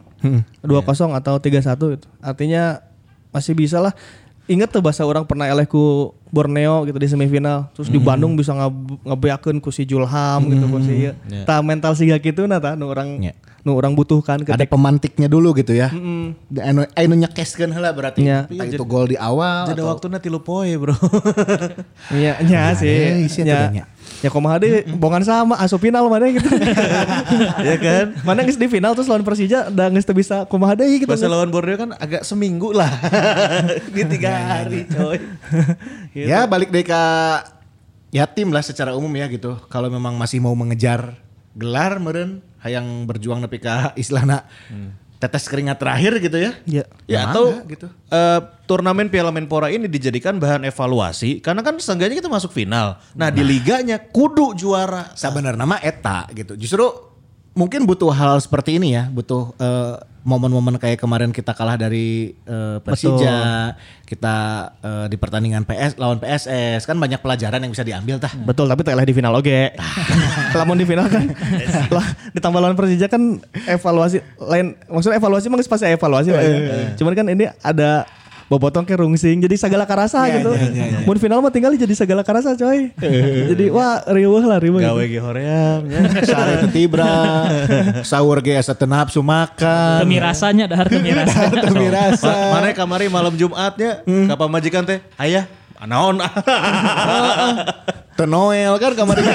2-0 0.65 1.13
atau 1.13 1.37
3-1 1.37 1.61
gitu. 1.93 2.07
Artinya 2.25 2.81
masih 3.29 3.53
bisa 3.53 3.77
lah. 3.77 3.93
Ingat 4.49 4.75
tuh 4.75 4.83
bahasa 4.83 5.05
orang 5.07 5.23
pernah 5.23 5.47
eleh 5.47 5.63
ku 5.63 6.11
Borneo 6.33 6.89
gitu 6.89 6.97
di 6.99 7.07
semifinal. 7.07 7.69
Terus 7.77 7.87
di 7.87 8.01
Bandung 8.01 8.33
bisa 8.33 8.51
ngebeakeun 9.05 9.61
ku 9.61 9.69
si 9.69 9.85
Julham 9.85 10.41
gitu 10.49 10.65
ku 10.67 10.81
si 10.83 11.07
ieu. 11.07 11.13
Ya. 11.29 11.45
Tah 11.45 11.61
mental 11.63 11.93
siga 11.95 12.17
gitu 12.17 12.49
nah 12.49 12.59
nu 12.73 12.89
orang 12.89 13.23
Ya. 13.23 13.37
Nu 13.63 13.79
orang 13.79 13.95
butuhkan 13.95 14.43
Ada 14.43 14.59
ketika 14.59 14.75
pemantiknya 14.75 15.31
dulu 15.31 15.55
gitu 15.55 15.71
ya. 15.71 15.87
Dan 16.51 16.63
anu 16.67 16.81
anu 16.99 17.15
nyekeskeun 17.15 17.71
heula 17.71 17.95
berarti. 17.95 18.27
Iya. 18.27 18.51
Entah 18.51 18.67
itu 18.67 18.83
gol 18.83 19.07
di 19.07 19.17
awal 19.17 19.71
Jadi 19.71 19.79
atau 19.79 19.87
waktu 19.87 20.05
nanti 20.11 20.27
lu 20.27 20.43
poe 20.43 20.67
bro. 20.75 20.95
Iya, 22.11 22.43
nya 22.43 22.75
ada 22.75 22.79
sih. 22.83 23.23
Nya. 23.47 23.55
atuh 23.55 23.71
nya. 23.71 23.83
Ya 24.19 24.31
kumaha 24.31 24.59
deh, 24.59 24.87
bongan 24.99 25.23
sama 25.23 25.55
asup 25.59 25.83
final 25.83 26.07
mana 26.07 26.27
gitu. 26.31 26.47
ya 27.67 27.75
kan? 27.79 28.05
Mana 28.23 28.43
geus 28.43 28.59
di 28.59 28.67
final 28.67 28.95
terus 28.95 29.07
lawan 29.07 29.23
Persija 29.23 29.71
udah 29.71 29.87
geus 29.91 30.07
teu 30.07 30.15
bisa 30.15 30.43
kumaha 30.47 30.75
deui 30.75 31.03
gitu. 31.03 31.11
Bahasa 31.11 31.27
lawan 31.31 31.51
Borneo 31.51 31.75
kan 31.79 31.91
agak 31.95 32.27
seminggu 32.27 32.75
lah. 32.75 32.91
di 33.95 34.03
tiga 34.07 34.31
hari 34.31 34.87
coy. 34.91 35.19
Ya 36.15 36.43
balik 36.47 36.71
deh 36.71 36.83
ke 36.83 37.03
ya 38.11 38.27
tim 38.27 38.51
lah 38.51 38.63
secara 38.63 38.95
umum 38.95 39.11
ya 39.11 39.27
gitu. 39.31 39.55
Kalau 39.71 39.87
memang 39.87 40.15
masih 40.15 40.43
mau 40.43 40.55
mengejar 40.55 41.15
gelar 41.55 41.99
meren 41.99 42.43
hayang 42.63 43.05
berjuang 43.05 43.43
nepi 43.43 43.59
ka 43.59 43.91
istilahna 43.99 44.47
tetes 45.23 45.47
keringat 45.47 45.79
terakhir 45.79 46.19
gitu 46.19 46.35
ya. 46.35 46.51
Ya. 46.67 46.83
Ya 47.07 47.23
Mangga 47.23 47.31
atau 47.31 47.45
gitu. 47.71 47.87
eh, 47.87 48.39
turnamen 48.67 49.07
Piala 49.07 49.31
Menpora 49.31 49.71
ini 49.71 49.87
dijadikan 49.87 50.35
bahan 50.35 50.67
evaluasi 50.67 51.39
karena 51.39 51.63
kan 51.63 51.79
seenggaknya 51.79 52.19
kita 52.19 52.27
masuk 52.27 52.51
final. 52.51 52.99
Nah, 53.15 53.31
di 53.31 53.39
liganya 53.39 54.03
kudu 54.03 54.51
juara. 54.51 55.15
Sebenarnya 55.15 55.63
mah 55.63 55.79
eta 55.79 56.27
gitu. 56.35 56.59
Justru 56.59 57.12
mungkin 57.53 57.85
butuh 57.85 58.09
hal 58.09 58.41
seperti 58.41 58.81
ini 58.81 58.97
ya, 58.97 59.09
butuh 59.13 59.53
eh, 59.61 59.95
momen-momen 60.25 60.79
kayak 60.81 60.97
kemarin 60.97 61.29
kita 61.29 61.53
kalah 61.53 61.77
dari 61.77 62.33
eh, 62.33 62.77
Persija, 62.81 63.73
kita 64.09 64.35
eh, 64.81 65.05
di 65.11 65.17
pertandingan 65.21 65.61
PS 65.67 66.01
lawan 66.01 66.17
PSS 66.17 66.89
kan 66.89 66.97
banyak 66.97 67.21
pelajaran 67.21 67.61
yang 67.61 67.71
bisa 67.71 67.85
diambil 67.85 68.17
tah. 68.17 68.33
Betul, 68.33 68.65
tapi 68.65 68.81
tak 68.81 68.97
di 69.05 69.13
final 69.13 69.37
oke. 69.37 69.77
Lamun 70.57 70.81
di 70.81 70.85
final 70.89 71.05
kan 71.07 71.29
lah 71.97 72.07
ditambah 72.33 72.59
lawan 72.59 72.75
Persija 72.77 73.05
kan 73.05 73.37
evaluasi 73.69 74.21
lain 74.41 74.73
maksudnya 74.89 75.21
evaluasi 75.21 75.45
emang 75.51 75.61
pasti 75.61 75.85
evaluasi 75.85 76.29
Pak, 76.33 76.41
ya. 76.41 76.57
Cuman 76.97 77.13
kan 77.13 77.27
ini 77.29 77.45
ada 77.61 78.09
bobotong 78.53 78.85
ke 78.85 78.93
rungsing 78.93 79.41
jadi 79.41 79.55
segala 79.57 79.89
karasa 79.89 80.29
gitu. 80.29 80.53
Mun 81.09 81.17
final 81.17 81.41
mah 81.41 81.49
tinggal 81.49 81.73
jadi 81.73 81.95
segala 81.97 82.21
karasa 82.21 82.53
coy. 82.53 82.93
jadi 83.49 83.73
wah 83.73 84.05
riweuh 84.05 84.45
lah 84.45 84.61
riweuh. 84.61 84.85
Gawe 84.85 85.03
ge 85.09 85.17
hoream 85.17 85.81
ya. 85.89 86.01
Sare 86.21 86.69
tibra, 86.69 87.49
sahur 88.09 88.37
ge 88.45 88.53
asa 88.53 88.77
teu 88.77 88.85
nafsu 88.85 89.25
makan. 89.25 90.05
Demi 90.05 90.21
rasanya 90.21 90.69
dahar 90.69 90.85
demi 90.85 91.09
rasa. 91.17 91.49
Demi 91.49 91.89
rasa. 91.89 92.33
Mana 92.53 92.69
kamari 92.77 93.09
malam 93.09 93.33
Jumatnya, 93.33 94.05
kapan 94.05 94.49
majikan 94.53 94.83
teh? 94.85 95.01
Ayah, 95.17 95.49
anaon? 95.83 96.15
Teu 98.13 98.29
Noel 98.29 98.77
kan 98.77 98.93
kemarin 98.93 99.25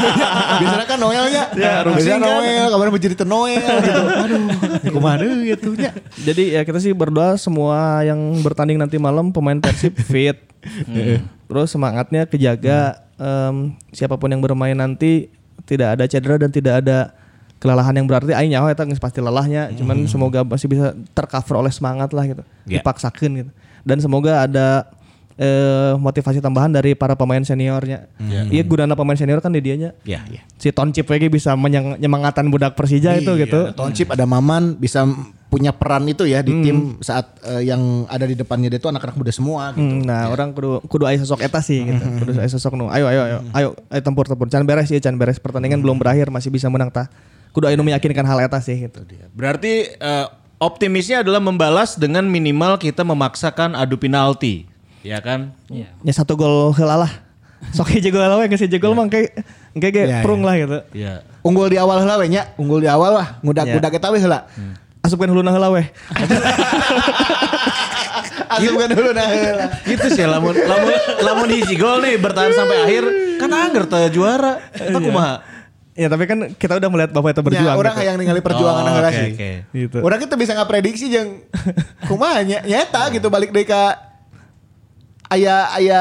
Biasanya 0.62 0.86
kan 0.86 0.98
Noelnya. 1.02 1.44
Ya, 1.58 1.82
Biasanya 1.82 2.22
kan. 2.22 2.30
Noel 2.38 2.66
Kemarin 2.70 2.92
menjadi 2.94 3.14
teu 3.18 3.26
Noel 3.26 3.58
gitu. 3.82 4.02
Aduh. 4.22 5.42
Ya 5.42 5.54
atuh 5.58 5.74
nya? 5.74 5.90
Jadi 6.22 6.44
ya 6.54 6.62
kita 6.62 6.78
sih 6.78 6.94
berdoa 6.94 7.34
semua 7.34 8.06
yang 8.06 8.18
bertanding 8.46 8.78
nanti 8.78 8.94
malam 8.94 9.34
pemain 9.34 9.58
Persib 9.58 9.98
fit. 10.06 10.38
Terus 11.50 11.68
semangatnya 11.74 12.30
kejaga 12.30 13.02
em, 13.18 13.74
siapa 13.90 14.14
pun 14.14 14.30
yang 14.30 14.38
bermain 14.38 14.78
nanti 14.78 15.34
tidak 15.66 15.98
ada 15.98 16.04
cedera 16.06 16.38
dan 16.38 16.54
tidak 16.54 16.86
ada 16.86 17.10
kelelahan 17.58 17.90
yang 17.90 18.06
berarti 18.06 18.38
aing 18.38 18.54
nyawa 18.54 18.70
eta 18.70 18.86
geus 18.86 19.02
pasti 19.02 19.18
lelahnya. 19.18 19.74
Cuman 19.74 20.06
semoga 20.06 20.46
masih 20.46 20.70
bisa 20.70 20.94
tercover 21.10 21.66
oleh 21.66 21.74
semangat 21.74 22.14
lah 22.14 22.22
gitu 22.22 22.46
Ya. 22.70 22.78
dipaksakan 22.78 23.30
gitu. 23.34 23.50
Dan 23.82 23.98
semoga 23.98 24.46
ada 24.46 24.86
eh, 25.38 25.94
motivasi 25.96 26.42
tambahan 26.42 26.74
dari 26.74 26.98
para 26.98 27.14
pemain 27.14 27.40
seniornya 27.40 28.10
iya 28.50 28.62
gunana 28.66 28.98
pemain 28.98 29.16
senior 29.16 29.38
kan 29.38 29.54
di 29.54 29.62
dianya 29.62 29.94
Ya 30.02 30.24
ya 30.28 30.42
si 30.58 30.74
Toncip 30.74 31.06
lagi 31.08 31.30
bisa 31.30 31.54
menyemangatan 31.54 32.50
budak 32.50 32.74
Persija 32.74 33.14
itu 33.18 33.34
gitu 33.38 33.70
Ada 33.70 33.76
Toncip 33.76 34.10
ada 34.10 34.24
Maman 34.26 34.78
Bisa 34.78 35.06
punya 35.48 35.72
peran 35.72 36.04
itu 36.08 36.28
ya 36.28 36.44
Di 36.44 36.52
tim 36.60 37.00
saat 37.00 37.38
eh, 37.44 37.68
yang 37.68 38.04
ada 38.08 38.24
di 38.24 38.34
depannya 38.36 38.68
dia 38.68 38.80
itu 38.80 38.88
anak-anak 38.88 39.16
muda 39.16 39.32
semua 39.32 39.72
gitu 39.74 39.88
Hmm, 39.88 40.04
nah 40.04 40.28
orang 40.28 40.52
kudu 40.52 40.84
kudu 40.90 41.04
aya 41.08 41.16
sosok 41.22 41.46
eta 41.46 41.62
sih 41.64 41.80
gitu. 41.80 42.02
Kudu 42.20 42.36
aya 42.36 42.50
sosok 42.50 42.76
nu. 42.76 42.90
Ayo 42.92 43.08
ayo 43.08 43.22
ayo. 43.24 43.38
Ayo 43.56 43.68
ayo 43.88 44.00
tempur 44.04 44.28
tempur. 44.28 44.50
Can 44.50 44.66
beres 44.68 44.90
ya 44.92 45.00
can 45.00 45.16
beres. 45.16 45.40
Pertandingan 45.40 45.80
belum 45.80 45.96
berakhir 45.96 46.28
masih 46.28 46.52
bisa 46.52 46.68
menang 46.68 46.92
tah. 46.92 47.08
Kudu 47.54 47.70
aya 47.70 47.78
nu 47.78 47.86
meyakinkan 47.86 48.26
hal 48.26 48.38
eta 48.42 48.60
sih 48.60 48.90
gitu. 48.90 49.00
Berarti 49.32 49.88
eh, 49.96 50.26
optimisnya 50.60 51.22
adalah 51.22 51.40
membalas 51.40 51.96
dengan 51.96 52.26
minimal 52.26 52.76
kita 52.76 53.06
memaksakan 53.06 53.78
adu 53.78 53.96
penalti. 53.96 54.66
Ya 55.08 55.18
kan? 55.18 55.56
Iya. 55.66 55.88
Ya 55.98 56.12
satu 56.12 56.36
gol 56.36 56.76
heula 56.76 56.96
lah. 56.98 57.12
Sok 57.72 57.88
hiji 57.90 58.12
gol 58.12 58.20
lah 58.20 58.44
geus 58.44 58.60
hiji 58.60 58.76
gol 58.76 58.92
mah 58.92 59.08
kayak 59.08 59.32
kayak 59.74 59.92
kayak 59.92 60.08
Ya, 60.10 60.18
prung 60.20 60.40
ya. 60.40 60.46
lah 60.46 60.54
gitu. 60.56 60.78
Iya. 60.92 61.12
Unggul 61.40 61.66
di 61.68 61.78
awal 61.78 61.98
heula 61.98 62.14
we 62.16 62.28
nya, 62.28 62.52
unggul 62.54 62.78
di 62.78 62.86
awal 62.86 63.14
lah, 63.14 63.40
ngudak-ngudak 63.40 63.88
eta 63.90 64.08
we 64.08 64.20
heula. 64.20 64.44
Asupkeun 65.00 65.32
huluna 65.32 65.50
heula 65.50 65.72
weh. 65.72 65.86
Asupkeun 68.48 68.90
dulu 68.90 69.10
nah 69.10 69.26
heula. 69.26 69.66
Gitu 69.82 70.06
sih 70.08 70.24
lamun 70.24 70.54
lamun 70.54 70.94
lamun 71.20 71.48
hiji 71.48 71.74
gol 71.74 72.00
nih 72.00 72.16
bertahan 72.16 72.52
sampai 72.52 72.76
akhir 72.84 73.04
kan 73.38 73.50
angger 73.50 73.84
teu 73.86 74.08
juara. 74.12 74.60
Eta 74.72 74.98
kumaha? 74.98 75.34
Ya 75.98 76.06
tapi 76.06 76.24
kan 76.24 76.38
kita 76.54 76.78
udah 76.78 76.88
melihat 76.88 77.10
Bapak 77.10 77.34
itu 77.34 77.42
berjuang. 77.42 77.74
Ya, 77.74 77.74
orang 77.74 77.90
gitu. 77.92 78.06
yang 78.06 78.16
ningali 78.16 78.38
perjuangan 78.38 78.86
Oh, 78.86 78.92
heula 78.94 79.10
oke, 79.10 79.18
sih. 79.18 79.30
oke. 79.34 79.50
Gitu. 79.74 79.98
Orang 79.98 80.18
kita 80.22 80.34
bisa 80.38 80.54
nggak 80.54 80.70
prediksi 80.70 81.10
jeung 81.10 81.42
kumaha 82.06 82.38
nya 82.42 82.62
nyata 82.62 83.10
gitu 83.10 83.26
balik 83.26 83.50
deui 83.50 83.66
ka 83.66 84.07
aya 85.28 85.68
aya 85.70 86.00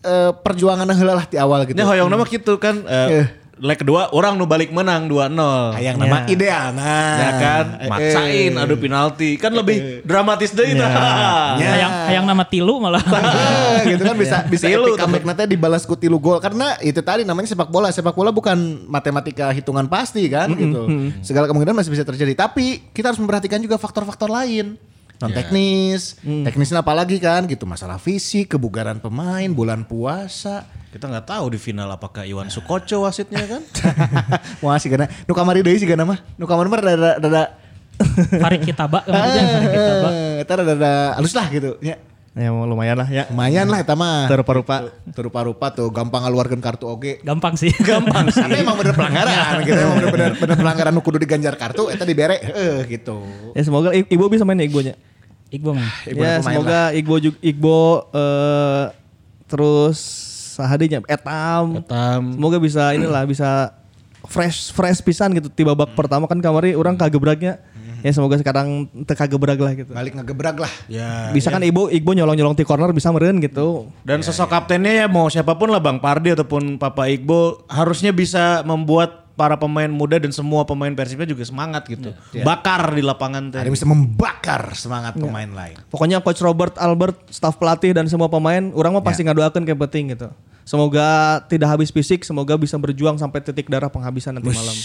eh, 0.00 0.30
perjuangan 0.34 0.88
heula 0.88 1.14
lah 1.14 1.26
di 1.26 1.36
awal 1.36 1.64
gitu. 1.64 1.76
Nya 1.76 1.86
hoyong 1.86 2.08
nama 2.08 2.24
gitu 2.24 2.56
kan 2.56 2.82
Eh. 2.82 3.22
eh, 3.22 3.26
leg 3.62 3.78
kedua 3.78 4.10
orang 4.10 4.34
nu 4.34 4.42
balik 4.42 4.74
menang 4.74 5.06
2-0. 5.06 5.70
Hayang 5.70 5.94
nama 5.94 6.26
Ya. 6.26 6.34
ideal 6.34 6.66
nah. 6.74 7.14
Ya 7.14 7.30
kan, 7.38 7.64
Eh, 7.78 7.86
maksain 7.86 8.52
adu 8.58 8.74
penalti 8.74 9.38
kan 9.38 9.54
lebih 9.54 10.02
dramatis 10.02 10.50
deui 10.50 10.74
Ya. 10.74 10.82
tah. 10.82 11.54
Hayang 11.54 11.92
hayang 12.10 12.24
nama 12.26 12.42
tilu 12.42 12.82
malah. 12.82 12.98
Ah, 12.98 13.78
gitu 13.86 14.02
kan 14.02 14.18
bisa 14.18 14.42
bisa 14.50 14.66
Tilu, 14.66 14.90
epic 14.90 14.98
comeback 14.98 15.22
nanti 15.22 15.42
dibalas 15.46 15.86
ku 15.86 15.94
tilu 15.94 16.18
gol 16.18 16.42
karena 16.42 16.74
itu 16.82 16.98
tadi 16.98 17.22
namanya 17.22 17.46
sepak 17.46 17.70
bola 17.70 17.86
sepak 17.88 18.10
bola 18.12 18.34
bukan 18.34 18.58
matematika 18.90 19.54
hitungan 19.54 19.86
pasti 19.86 20.26
kan 20.26 20.50
gitu 20.50 20.82
segala 21.22 21.46
kemungkinan 21.46 21.76
masih 21.76 21.94
bisa 21.94 22.02
terjadi 22.02 22.34
tapi 22.34 22.82
kita 22.90 23.14
harus 23.14 23.20
memperhatikan 23.20 23.62
juga 23.62 23.78
faktor-faktor 23.78 24.26
lain 24.26 24.74
non 25.22 25.30
teknis 25.30 26.18
teknisnya 26.18 26.82
apalagi 26.82 27.16
kan 27.16 27.46
gitu 27.46 27.62
masalah 27.62 27.96
fisik 27.96 28.52
kebugaran 28.52 28.98
pemain 28.98 29.46
bulan 29.48 29.82
puasa 29.82 30.66
Kita 30.90 31.06
nggak 31.06 31.24
tahu 31.26 31.48
di 31.48 31.56
final 31.56 31.88
apakah 31.88 32.20
Iwan 32.22 32.50
Sukoco 32.50 33.06
wasitnya 33.06 33.40
kan? 33.46 33.62
wah 34.62 34.76
sih 34.76 34.92
karena 34.92 35.08
nu 35.24 35.32
kamari 35.32 35.62
deui 35.62 35.78
sih 35.78 35.86
karena 35.86 36.04
mah 36.04 36.20
nu 36.36 36.44
kamari 36.44 36.68
mah 36.68 36.78
rada 36.78 37.16
rada 37.16 37.42
Farid 38.34 38.60
Kitaba 38.60 39.00
kemarin 39.00 39.40
Farid 39.46 39.70
Kitaba. 39.70 40.08
eh, 40.12 40.42
eta 40.42 40.52
rada 40.54 40.72
rada 40.74 40.92
halus 41.16 41.32
lah 41.32 41.48
gitu 41.48 41.78
ya 41.80 41.96
Ya 42.32 42.48
mau 42.48 42.64
lumayan 42.64 42.96
lah 42.96 43.04
ya. 43.06 43.28
lumayan 43.28 43.68
lah 43.68 43.76
eta 43.78 43.92
mah 43.92 44.24
Terupa-rupa. 44.24 44.88
terupa-rupa 45.12 45.68
tuh 45.70 45.88
gampang 45.88 46.24
ngeluarkan 46.24 46.60
kartu 46.60 46.88
oge 46.88 47.20
Gampang 47.20 47.56
sih. 47.56 47.68
Gampang 47.84 48.28
sih. 48.28 48.40
Tapi 48.40 48.56
emang 48.58 48.72
bener 48.74 48.92
pelanggaran 48.92 49.60
gitu, 49.60 49.76
emang 49.76 49.96
bener, 50.00 50.10
bener, 50.10 50.30
bener 50.36 50.56
pelanggaran 50.56 50.92
nu 50.92 51.00
kudu 51.00 51.20
diganjar 51.20 51.52
kartu, 51.54 51.92
eta 51.92 52.04
dibere, 52.04 52.40
eh 52.40 52.88
gitu. 52.88 53.20
Ya 53.52 53.60
semoga 53.60 53.92
Ibu 53.92 54.32
bisa 54.32 54.44
main 54.44 54.56
ya 54.56 54.64
Igbonya. 54.64 54.96
Iqbal 55.52 55.76
man. 55.76 55.88
Ibu 56.08 56.20
ya 56.24 56.34
semoga 56.40 56.80
Igbo 56.96 57.14
juga 57.20 57.38
Igbo 57.44 57.80
eh, 58.08 58.84
terus 59.44 59.98
sahadinya 60.56 61.04
etam. 61.04 61.84
Etam. 61.84 62.22
Semoga 62.40 62.56
bisa 62.56 62.96
inilah 62.96 63.28
bisa 63.28 63.76
fresh 64.24 64.72
fresh 64.72 65.04
pisan 65.04 65.36
gitu 65.36 65.52
di 65.52 65.64
babak 65.68 65.92
pertama 65.92 66.24
kan 66.24 66.40
kamari 66.40 66.72
orang 66.72 66.96
kagebragnya. 66.96 67.60
Ya 68.02 68.10
semoga 68.10 68.34
sekarang 68.34 68.90
teu 69.06 69.14
kagebrag 69.14 69.60
lah 69.62 69.72
gitu. 69.78 69.94
Balik 69.94 70.18
ngegebrag 70.18 70.58
lah. 70.58 70.72
Ya. 70.90 71.30
Bisa 71.30 71.54
kan 71.54 71.62
Ibu 71.62 71.86
Igbo 71.94 72.10
nyolong-nyolong 72.18 72.58
di 72.58 72.66
corner 72.66 72.90
bisa 72.90 73.14
meren 73.14 73.38
gitu. 73.38 73.94
Dan 74.02 74.26
sosok 74.26 74.50
kaptennya 74.50 75.04
ya 75.04 75.06
mau 75.06 75.30
siapa 75.30 75.54
pun 75.54 75.70
lah 75.70 75.78
Bang 75.78 76.02
Pardi 76.02 76.34
ataupun 76.34 76.82
Papa 76.82 77.06
Iqbal 77.06 77.62
harusnya 77.70 78.10
bisa 78.10 78.66
membuat 78.66 79.21
para 79.32 79.56
pemain 79.56 79.88
muda 79.88 80.16
dan 80.16 80.28
semua 80.28 80.62
pemain 80.62 80.92
Persibnya 80.92 81.24
juga 81.24 81.42
semangat 81.42 81.86
gitu. 81.86 82.12
Bakar 82.38 82.92
di 82.92 83.00
lapangan 83.00 83.48
teh. 83.48 83.60
Ada 83.60 83.70
bisa 83.70 83.84
membakar 83.84 84.72
semangat 84.72 85.14
pemain 85.14 85.48
lain. 85.48 85.76
Pokoknya 85.88 86.20
coach 86.20 86.40
Robert 86.40 86.76
Albert, 86.76 87.28
staf 87.28 87.56
pelatih 87.56 87.92
dan 87.92 88.06
semua 88.06 88.28
pemain, 88.28 88.60
orang 88.70 88.92
mah 88.92 89.02
pasti 89.02 89.22
ngadoakeun 89.22 89.64
kayak 89.64 89.80
penting 89.88 90.12
gitu. 90.12 90.28
Semoga 90.62 91.02
tidak 91.50 91.74
habis 91.74 91.90
fisik, 91.90 92.22
semoga 92.22 92.54
bisa 92.54 92.78
berjuang 92.78 93.18
sampai 93.18 93.42
titik 93.42 93.66
darah 93.66 93.90
penghabisan 93.90 94.38
nanti 94.38 94.46
malam. 94.46 94.76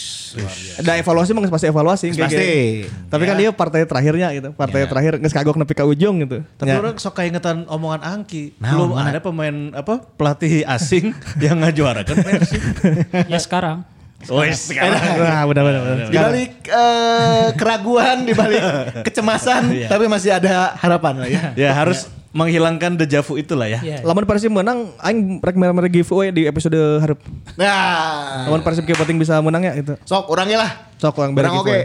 Ada 0.76 0.98
evaluasi 0.98 1.38
mah 1.38 1.46
pasti 1.48 1.70
evaluasi 1.70 2.06
pasti. 2.18 2.34
gitu. 2.34 2.90
Tapi 3.08 3.24
kan 3.24 3.38
dia 3.38 3.54
partai 3.54 3.86
terakhirnya 3.86 4.34
gitu. 4.34 4.50
Partai 4.52 4.90
terakhir 4.90 5.22
geus 5.22 5.30
kagok 5.32 5.54
nepi 5.54 5.78
ka 5.78 5.86
ujung 5.86 6.26
gitu. 6.26 6.42
Tapi 6.58 6.74
Ya. 6.74 6.82
orang 6.82 6.98
sok 6.98 7.22
keingetan 7.22 7.70
omongan 7.70 8.02
Angki. 8.02 8.58
Nah, 8.58 8.74
Belum 8.74 8.98
mana? 8.98 9.14
ada 9.14 9.22
pemain 9.22 9.56
apa 9.72 10.02
pelatih 10.18 10.66
asing 10.66 11.14
yang 11.46 11.62
ngajuarakan 11.62 12.16
Persib. 12.26 12.62
Ya 13.30 13.38
sekarang. 13.38 13.86
Oh 14.28 14.44
sekarang. 14.44 15.00
Wah, 15.24 15.44
benar 15.48 15.64
benar 15.64 15.82
benar. 15.84 16.08
Di 16.12 16.18
balik 16.20 16.52
eh, 16.68 17.48
keraguan, 17.56 18.18
di 18.28 18.34
balik 18.36 18.62
kecemasan, 19.08 19.72
tapi 19.88 20.06
masih 20.12 20.36
ada 20.36 20.76
harapan 20.76 21.14
lah 21.24 21.28
ya. 21.32 21.42
ya 21.56 21.70
harus 21.72 22.12
menghilangkan 22.36 23.00
dejavu 23.00 23.40
itulah 23.40 23.66
ya. 23.66 23.80
Iya. 23.82 23.98
Lamun 24.04 24.28
Persib 24.28 24.52
menang, 24.52 24.94
aing 25.00 25.40
rek 25.42 25.56
mere-mere 25.56 25.90
giveaway 25.90 26.30
di 26.30 26.46
episode 26.46 26.78
hareup. 27.02 27.18
Nah, 27.56 28.46
Lamun 28.46 28.62
Persib 28.62 28.84
kieu 28.86 29.00
penting 29.00 29.18
bisa 29.18 29.40
menang 29.40 29.64
ya 29.66 29.74
gitu. 29.80 29.96
sok 30.06 30.30
orangnya 30.30 30.68
lah. 30.68 30.72
Sok 31.00 31.18
orang 31.18 31.32
Orang 31.34 31.64
oke. 31.66 31.80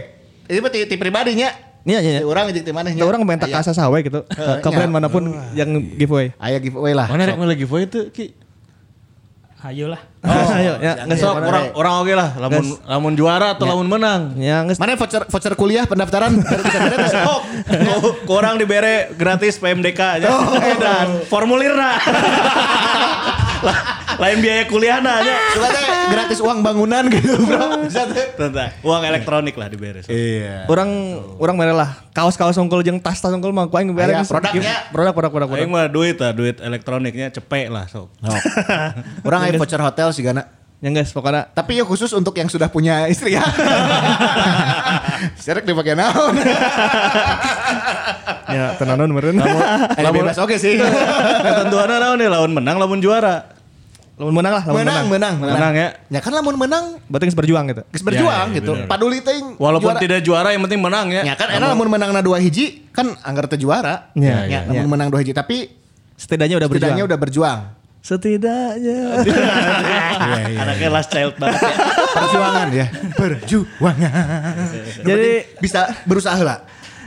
Ini 0.51 0.59
berarti 0.59 0.79
ti 0.85 0.95
pribadinya. 0.99 1.49
Iya, 1.83 1.99
iya, 1.99 2.11
iya. 2.19 2.21
Orang 2.23 2.47
jeung 2.55 2.63
ti 2.63 2.71
manehnya. 2.71 3.03
Kita 3.03 3.07
orang 3.11 3.27
main 3.27 3.39
tak 3.39 3.51
Aya- 3.51 3.59
asa 3.59 3.75
sawe 3.75 3.97
gitu. 3.99 4.23
Ke 4.23 4.63
ke 4.63 4.69
iya. 4.71 4.75
brand 4.75 4.91
mana 4.91 5.07
pun 5.11 5.23
yang 5.51 5.69
giveaway. 5.99 6.31
Aya 6.39 6.59
giveaway 6.63 6.95
lah. 6.95 7.07
Mana 7.11 7.27
rek 7.27 7.35
mulai 7.35 7.59
giveaway 7.59 7.87
itu 7.87 8.07
Ki? 8.11 8.31
Ayo 9.63 9.87
lah. 9.87 10.01
Ayo 10.59 10.75
ya, 10.83 11.07
geus 11.07 11.23
Sok 11.23 11.39
orang 11.39 11.71
orang 11.71 11.93
oke 12.03 12.13
lah, 12.19 12.29
lamun 12.35 12.65
lamun 12.83 13.13
juara 13.15 13.55
atau 13.55 13.63
lamun 13.63 13.87
menang. 13.87 14.35
Ya, 14.35 14.59
geus 14.67 14.75
Mana 14.75 14.99
voucher 14.99 15.23
voucher 15.23 15.55
kuliah 15.55 15.87
pendaftaran? 15.87 16.35
Kurang 18.29 18.59
dibere 18.59 19.15
gratis 19.15 19.55
PMDK 19.63 20.19
aja. 20.19 20.27
Dan 20.83 21.23
formulir 21.31 21.79
nah. 21.79 21.95
Lain 24.13 24.37
biaya 24.39 24.63
kuliah 24.65 24.99
nah 24.99 25.17
aja. 25.17 25.33
Coba 25.51 25.67
teh 25.69 25.83
gratis 26.05 26.39
uang 26.39 26.59
bangunan 26.59 27.03
gitu, 27.09 27.33
Bro. 27.39 27.81
Bisa 27.83 28.05
teh. 28.05 28.35
Tentang 28.35 28.69
uang 28.79 29.01
elektronik 29.01 29.53
lah 29.53 29.67
dibere. 29.67 29.99
sok. 29.99 30.09
Iya. 30.09 30.65
orang 30.65 30.89
orang 31.35 31.55
mere 31.55 31.73
lah 31.73 31.89
kaos-kaos 32.11 32.53
ongkol 32.55 32.81
jeung 32.81 32.97
tas-tas 32.97 33.29
ongkol 33.29 33.49
mah 33.49 33.65
ku 33.65 33.75
aing 33.75 33.89
bere 33.91 34.13
Aya, 34.13 34.21
geus- 34.21 34.29
produknya. 34.29 34.89
produk 34.89 35.11
produk 35.11 35.31
produk 35.31 35.47
produk 35.49 35.57
Aing 35.59 35.71
mah 35.71 35.87
duit 35.87 36.15
lah, 36.15 36.31
duit 36.31 36.57
elektroniknya 36.57 37.29
cepet 37.29 37.67
lah 37.67 37.85
sok. 37.85 38.13
Orang 39.21 39.39
aya 39.41 39.53
voucher 39.53 39.79
hotel 39.79 40.09
sih 40.09 40.21
gana. 40.21 40.45
yang 40.79 40.91
guys 40.91 41.09
pokoknya 41.09 41.47
Tapi 41.49 41.79
ya 41.79 41.87
khusus 41.87 42.11
untuk 42.11 42.35
yang 42.35 42.45
sudah 42.45 42.67
punya 42.67 43.07
istri 43.07 43.33
ya. 43.33 43.43
Serek 45.39 45.63
dipakai 45.63 45.95
naon. 45.95 46.35
ya 48.45 48.65
tenanon 48.75 49.09
meureun 49.09 49.37
Eh, 49.37 50.03
bebas 50.05 50.37
oke 50.37 50.55
sih. 50.55 50.75
Ketentuannya 50.77 51.97
naon 51.97 52.17
nih 52.17 52.27
lawan 52.27 52.51
menang 52.51 52.77
lamun 52.77 52.97
juara. 52.97 53.51
lamun 54.13 54.29
menang 54.35 54.53
lah 54.53 54.63
lamun 54.63 54.77
menang, 54.79 55.05
menang, 55.09 55.35
menang, 55.35 55.53
Menang 55.57 55.73
ya. 55.73 55.87
Ya 56.07 56.19
kan 56.19 56.31
lamun 56.31 56.53
menang 56.53 57.01
berarti 57.07 57.25
geus 57.25 57.35
berjuang 57.35 57.65
gitu 57.67 57.81
geus 57.87 58.03
berjuang 58.03 58.47
Ya, 58.47 58.51
ya, 58.51 58.57
gitu. 58.57 58.71
bener. 58.75 58.85
Paduli 58.85 59.19
teuing. 59.19 59.47
Walaupun 59.57 59.89
juara. 59.89 59.99
tidak 59.99 60.19
juara 60.21 60.49
yang 60.49 60.61
penting 60.61 60.79
menang 60.79 61.07
ya. 61.09 61.21
Ya 61.23 61.33
kan 61.33 61.49
enak 61.49 61.67
lamun 61.67 61.89
menang 61.89 62.09
na 62.11 62.19
dua 62.19 62.37
hiji 62.37 62.85
kan 62.89 63.09
anggar 63.19 63.47
teu 63.47 63.57
juara. 63.59 64.13
Ya, 64.13 64.45
Ya, 64.45 64.45
ya, 64.45 64.59
lamun 64.65 64.79
ya. 64.79 64.91
menang 64.91 65.09
dua 65.09 65.19
hiji 65.19 65.31
tapi 65.31 65.73
setidaknya 66.15 66.55
udah 66.55 66.67
berjuang 66.67 66.93
setidaknya 66.93 67.05
udah 67.05 67.17
berjuang. 67.17 67.59
setidaknya 68.03 68.99
Iya, 69.23 70.59
Anaknya 70.61 70.89
last 70.91 71.09
child 71.09 71.33
banget 71.35 71.57
ya. 71.57 71.75
Perjuangan 72.13 72.67
ya. 72.69 72.85
Perjuangan. 73.19 74.53
Jadi 75.01 75.29
bisa 75.57 75.81
berusaha 76.03 76.37
lah. 76.37 76.61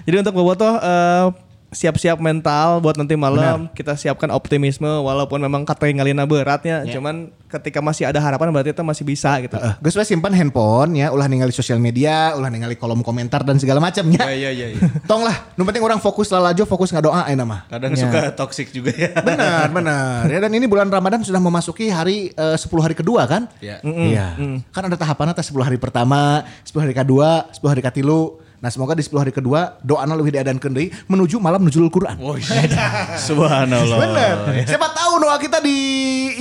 Jadi 0.07 0.22
untuk 0.22 0.34
bobotoh 0.38 0.78
eh, 0.78 1.26
siap-siap 1.74 2.22
mental 2.22 2.78
buat 2.78 2.94
nanti 2.94 3.18
malam 3.18 3.66
kita 3.74 3.98
siapkan 3.98 4.30
optimisme 4.30 4.86
walaupun 4.86 5.42
memang 5.42 5.66
kata 5.66 5.90
ngalina 5.90 6.22
beratnya 6.24 6.86
cuman 6.86 7.34
ketika 7.46 7.78
masih 7.82 8.07
ada 8.07 8.18
harapan 8.18 8.50
berarti 8.50 8.70
kita 8.74 8.84
masih 8.86 9.04
bisa 9.07 9.30
gitu 9.42 9.57
Uh, 9.57 9.72
Gus 9.80 9.96
we 9.96 10.04
simpan 10.04 10.36
handphone 10.36 10.92
ya, 11.00 11.09
ulah 11.09 11.24
ningali 11.26 11.48
sosial 11.48 11.80
media, 11.80 12.36
ulah 12.36 12.52
ningali 12.52 12.76
kolom 12.76 13.00
komentar 13.00 13.40
dan 13.40 13.57
segala 13.57 13.80
macamnya. 13.80 14.20
Iya 14.28 14.52
iya 14.52 14.66
iya. 14.76 14.80
Tong 15.11 15.24
lah, 15.24 15.48
nu 15.57 15.64
penting 15.64 15.80
orang 15.80 15.96
fokus 15.96 16.28
lah 16.28 16.52
aja, 16.52 16.62
fokus 16.68 16.92
ngadoa 16.92 17.24
enak 17.32 17.46
mah. 17.48 17.61
Kadang 17.72 17.96
suka 17.96 18.36
toxic 18.36 18.68
juga 18.68 18.92
ya. 18.92 19.16
Benar, 19.16 19.72
benar. 19.72 20.28
Ya 20.28 20.38
dan 20.44 20.52
ini 20.52 20.68
bulan 20.68 20.92
Ramadan 20.92 21.24
sudah 21.24 21.40
memasuki 21.40 21.88
hari 21.88 22.36
eh, 22.36 22.57
10 22.61 22.68
hari 22.84 22.92
kedua 22.92 23.24
kan? 23.24 23.48
Iya. 23.64 23.80
Iya. 23.80 24.26
Kan 24.70 24.92
ada 24.92 24.96
tahapan 25.00 25.32
atas 25.32 25.48
10 25.48 25.57
hari 25.64 25.80
pertama, 25.80 26.44
10 26.68 26.76
hari 26.84 26.92
kedua, 26.92 27.48
10 27.57 27.72
hari 27.72 27.80
katilu. 27.80 28.45
Nah 28.66 28.74
semoga 28.74 28.98
di 28.98 29.06
10 29.06 29.22
hari 29.22 29.30
kedua 29.30 29.78
doana 29.78 30.18
lebih 30.18 30.34
diadankeun 30.34 30.74
deui 30.74 30.90
menuju 31.06 31.38
malam 31.38 31.62
nuzulul 31.62 31.86
Quran. 31.86 32.18
Oh 32.18 32.34
iya. 32.42 33.14
Subhanallah. 33.14 33.94
Bener. 33.94 34.66
Siapa 34.66 34.90
tahu 34.90 35.22
doa 35.22 35.38
kita 35.38 35.62
di 35.62 35.78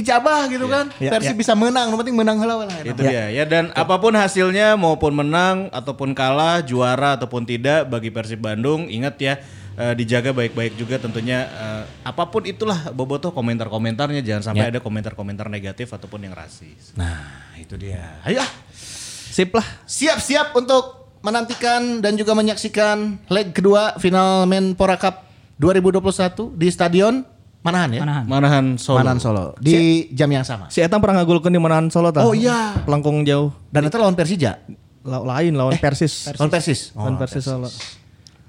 ijabah 0.01 0.49
gitu 0.49 0.65
kan. 0.65 0.89
Ya, 0.97 1.13
Versi 1.13 1.29
ya. 1.29 1.37
bisa 1.37 1.53
menang, 1.53 1.93
nu 1.93 2.01
penting 2.01 2.17
menang 2.17 2.41
lah. 2.41 2.65
Itu 2.81 2.97
dia 2.97 3.29
ya 3.29 3.45
dan 3.45 3.69
apa 3.77 4.01
pun 4.01 4.17
hasilnya 4.17 4.73
maupun 4.73 5.13
menang 5.13 5.69
ataupun 5.69 6.17
kalah, 6.17 6.65
juara 6.65 7.13
ataupun 7.13 7.45
tidak 7.45 7.93
bagi 7.93 8.09
Persib 8.09 8.41
Bandung 8.41 8.89
ingat 8.89 9.21
ya 9.21 9.37
eh, 9.77 9.93
dijaga 9.93 10.33
baik-baik 10.33 10.81
juga 10.81 10.97
tentunya 10.97 11.45
eh, 11.45 11.83
apa 12.09 12.25
pun 12.33 12.41
itulah 12.49 12.89
bobotoh 12.89 13.37
komentar-komentarnya 13.37 14.25
jangan 14.25 14.49
sampai 14.49 14.73
ada 14.73 14.81
komentar-komentar 14.81 15.45
negatif 15.45 15.93
ataupun 15.93 16.25
yang 16.25 16.33
rasis. 16.33 16.97
Nah, 16.97 17.53
itu 17.61 17.77
dia. 17.77 18.17
Ayo 18.25 18.41
ah, 18.41 18.49
sip 19.29 19.53
lah 19.53 19.85
siap-siap 19.85 20.57
untuk 20.57 21.04
menantikan 21.25 21.99
dan 21.99 22.13
juga 22.13 22.37
menyaksikan 22.37 23.17
leg 23.25 23.49
kedua 23.49 23.97
final 23.97 24.45
Menpora 24.45 24.93
Cup 24.95 25.25
2021 25.57 26.53
di 26.53 26.67
Stadion 26.69 27.25
Manahan 27.65 27.89
ya? 27.89 28.01
Manahan. 28.05 28.23
Manahan 28.29 28.65
Solo. 28.77 29.01
Manahan 29.01 29.17
Solo. 29.17 29.45
Di 29.57 30.05
jam 30.13 30.29
yang 30.29 30.45
sama. 30.45 30.69
Si 30.69 30.85
Etam 30.85 31.01
pernah 31.01 31.25
ngagulkeun 31.25 31.49
di 31.49 31.57
Manahan 31.57 31.89
Solo 31.89 32.13
tah. 32.13 32.21
Oh, 32.21 32.37
iya. 32.37 32.77
Pelangkung 32.85 33.25
jauh. 33.25 33.49
Dan 33.73 33.89
itu 33.89 33.97
lawan 33.97 34.13
Persija. 34.13 34.61
La- 35.01 35.25
lain 35.25 35.57
lawan 35.57 35.73
Persis. 35.81 36.29
Lawan 36.37 36.53
Persis. 36.53 36.93
Oh, 36.93 37.01
Lawan 37.01 37.17
Persis 37.17 37.41
Solo. 37.41 37.65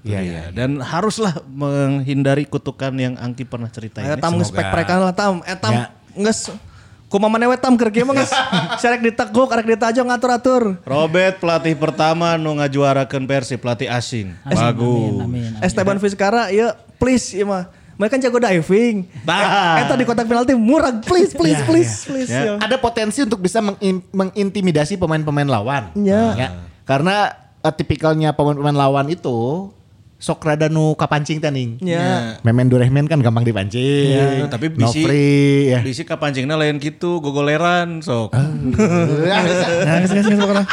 Iya, 0.05 0.21
iya. 0.21 0.21
Iya, 0.21 0.43
dan 0.53 0.77
haruslah 0.85 1.33
menghindari 1.49 2.45
kutukan 2.45 2.93
yang 2.93 3.17
Angki 3.17 3.41
pernah 3.41 3.73
ceritain. 3.73 4.05
Ayo 4.05 4.21
tam 4.21 4.37
geus 4.37 4.53
pek-pekan 4.53 5.01
lah 5.01 5.17
tam. 5.17 5.41
Etam 5.49 5.73
Ya. 5.73 5.85
geus 6.13 6.53
kumaha 7.07 7.31
maneh 7.31 7.47
we 7.47 7.57
tam 7.59 7.75
keur 7.79 7.91
kieu 7.91 8.03
mah 8.03 8.15
geus 8.15 8.31
sarek 8.83 8.99
diteguk, 9.03 9.47
arek 9.51 9.67
ditajo 9.75 10.03
ngatur-atur. 10.03 10.63
Robert 10.83 11.39
pelatih 11.39 11.75
pertama 11.75 12.35
nu 12.35 12.59
ngajuarakeun 12.59 13.23
Persib 13.23 13.63
pelatih 13.63 13.87
asing. 13.87 14.35
Bagus. 14.43 15.23
Amin. 15.23 15.51
amin. 15.55 15.63
Esteban 15.63 15.97
Vizcara 15.99 16.51
ya 16.51 16.75
please 16.99 17.35
ieu 17.35 17.47
mah. 17.47 17.71
Mereka 17.97 18.13
kan 18.13 18.19
jago 18.21 18.37
diving. 18.37 19.09
Bah. 19.25 19.81
Eta 19.81 19.97
di 19.97 20.05
kotak 20.05 20.29
penalti 20.29 20.53
murah 20.53 20.93
please 21.01 21.33
please 21.33 21.57
please 21.65 22.05
please. 22.05 22.29
Ya. 22.29 22.53
ya. 22.53 22.53
Ada 22.61 22.77
potensi 22.77 23.25
untuk 23.25 23.41
bisa 23.41 23.57
mengin- 23.57 24.05
mengintimidasi 24.13 25.01
pemain-pemain 25.01 25.49
lawan. 25.49 25.89
Ya. 25.97 26.61
Karena 26.85 27.33
eh, 27.65 27.73
tipikalnya 27.73 28.37
pemain-pemain 28.37 28.77
lawan 28.77 29.09
itu 29.09 29.73
sok 30.17 30.41
rada 30.41 30.65
nu 30.65 30.97
kapancing 30.97 31.37
taning. 31.37 31.77
Ya. 31.77 32.41
Memen 32.41 32.65
Durehmen 32.67 33.05
kan 33.05 33.21
gampang 33.21 33.45
dipancing. 33.45 34.09
Ya, 34.09 34.49
tapi 34.49 34.73
bisi 34.73 35.05
Nofri 35.05 35.37
ya. 35.69 35.79
bisi 35.85 36.01
kapancingna 36.01 36.57
lain 36.57 36.81
gitu, 36.81 37.21
gogoleran 37.21 38.01
sok. 38.01 38.33
Ya, 39.27 39.37
bisa. 39.45 39.65
Nah, 39.85 39.97
pokoknya. 40.37 40.65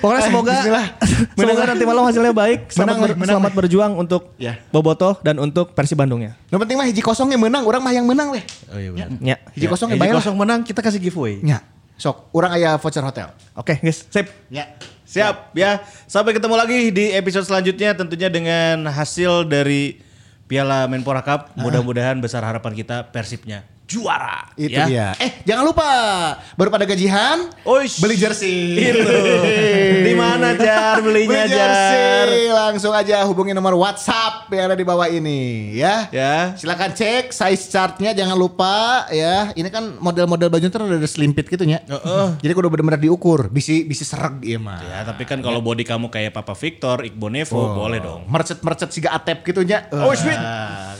Pokoknya 0.00 0.22
semoga 0.24 0.52
bismillah. 0.54 0.86
semoga 1.38 1.62
nanti 1.66 1.84
malam 1.84 2.02
hasilnya 2.02 2.32
baik. 2.32 2.72
Selamat, 2.72 2.80
Menang, 2.80 2.98
ber- 2.98 3.18
menang, 3.18 3.36
selamat 3.36 3.52
berjuang 3.52 3.92
untuk 3.94 4.22
Ya. 4.40 4.56
Boboto 4.72 5.20
dan 5.20 5.36
untuk 5.36 5.76
Persib 5.76 6.00
Bandungnya. 6.00 6.40
Yang 6.48 6.60
penting 6.64 6.76
mah 6.80 6.86
hiji 6.88 7.02
kosong 7.04 7.28
yang 7.28 7.42
menang, 7.42 7.68
orang 7.68 7.84
mah 7.84 7.92
yang 7.92 8.08
menang 8.08 8.32
weh. 8.32 8.40
Oh 8.72 8.80
iya 8.80 8.90
benar. 8.90 9.08
Ya. 9.20 9.36
Hiji 9.52 9.66
kosong 9.68 9.92
yang 9.92 10.00
Hiji 10.00 10.04
bayar 10.08 10.14
lah. 10.16 10.24
kosong 10.24 10.36
menang 10.38 10.60
kita 10.64 10.80
kasih 10.80 10.96
giveaway. 10.96 11.44
Ya. 11.44 11.60
Sok, 12.00 12.32
orang 12.32 12.56
aya 12.56 12.80
voucher 12.80 13.04
hotel. 13.04 13.28
Oke, 13.52 13.76
guys, 13.76 14.08
sip. 14.08 14.24
Ya. 14.48 14.72
Siap 15.10 15.58
ya. 15.58 15.82
Sampai 16.06 16.30
ketemu 16.38 16.54
lagi 16.54 16.94
di 16.94 17.10
episode 17.10 17.42
selanjutnya 17.42 17.98
tentunya 17.98 18.30
dengan 18.30 18.86
hasil 18.86 19.50
dari 19.50 19.98
Piala 20.46 20.86
Menpora 20.86 21.26
Cup. 21.26 21.50
Mudah-mudahan 21.58 22.22
besar 22.22 22.46
harapan 22.46 22.78
kita 22.78 23.10
Persibnya 23.10 23.66
juara. 23.90 24.46
Itu 24.54 24.70
ya. 24.78 24.86
dia. 24.86 25.08
Eh, 25.18 25.42
jangan 25.42 25.66
lupa 25.66 25.88
baru 26.54 26.70
pada 26.70 26.86
gajian 26.86 27.50
Oish. 27.66 27.98
beli 27.98 28.14
jersey. 28.14 28.78
Itu. 28.78 29.02
Di 30.06 30.14
mana 30.14 30.54
Jar 30.54 31.02
belinya 31.02 31.42
Beli 31.42 31.50
Jar? 31.50 31.58
jersey. 31.58 32.46
Langsung 32.54 32.92
aja 32.94 33.26
hubungi 33.26 33.50
nomor 33.50 33.74
WhatsApp 33.74 34.46
yang 34.54 34.70
ada 34.70 34.76
di 34.78 34.86
bawah 34.86 35.10
ini 35.10 35.74
ya. 35.74 36.06
Ya. 36.14 36.54
Silakan 36.54 36.94
cek 36.94 37.34
size 37.34 37.66
chartnya 37.66 38.14
jangan 38.14 38.38
lupa 38.38 39.10
ya. 39.10 39.50
Ini 39.58 39.66
kan 39.74 39.98
model-model 39.98 40.46
baju 40.46 40.66
itu 40.70 40.78
ada 40.78 41.08
selimpit 41.10 41.50
gitu 41.50 41.66
ya. 41.66 41.82
Jadi 42.38 42.52
kudu 42.54 42.70
bener-bener 42.70 43.02
diukur, 43.02 43.50
bisi 43.50 43.82
bisi 43.82 44.06
sereg 44.06 44.46
iya 44.46 44.58
mah. 44.62 44.78
Ya, 44.78 45.02
tapi 45.02 45.26
kan 45.26 45.42
kalau 45.42 45.58
body 45.58 45.82
kamu 45.82 46.12
kayak 46.12 46.30
Papa 46.30 46.54
Victor, 46.54 47.02
Iqbal 47.02 47.30
Nevo, 47.34 47.74
boleh 47.74 47.98
dong. 47.98 48.22
Mercet-mercet 48.30 48.90
siga 48.94 49.10
atep 49.16 49.42
gitu 49.42 49.66
nya. 49.66 49.90
Oh, 49.90 50.14
sweet. 50.14 50.38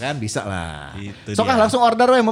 kan 0.00 0.16
bisa 0.16 0.48
lah. 0.48 0.96
Itu 0.96 1.36
Sok 1.36 1.44
ah, 1.44 1.54
dia. 1.54 1.60
langsung 1.60 1.84
order 1.84 2.08
we 2.08 2.24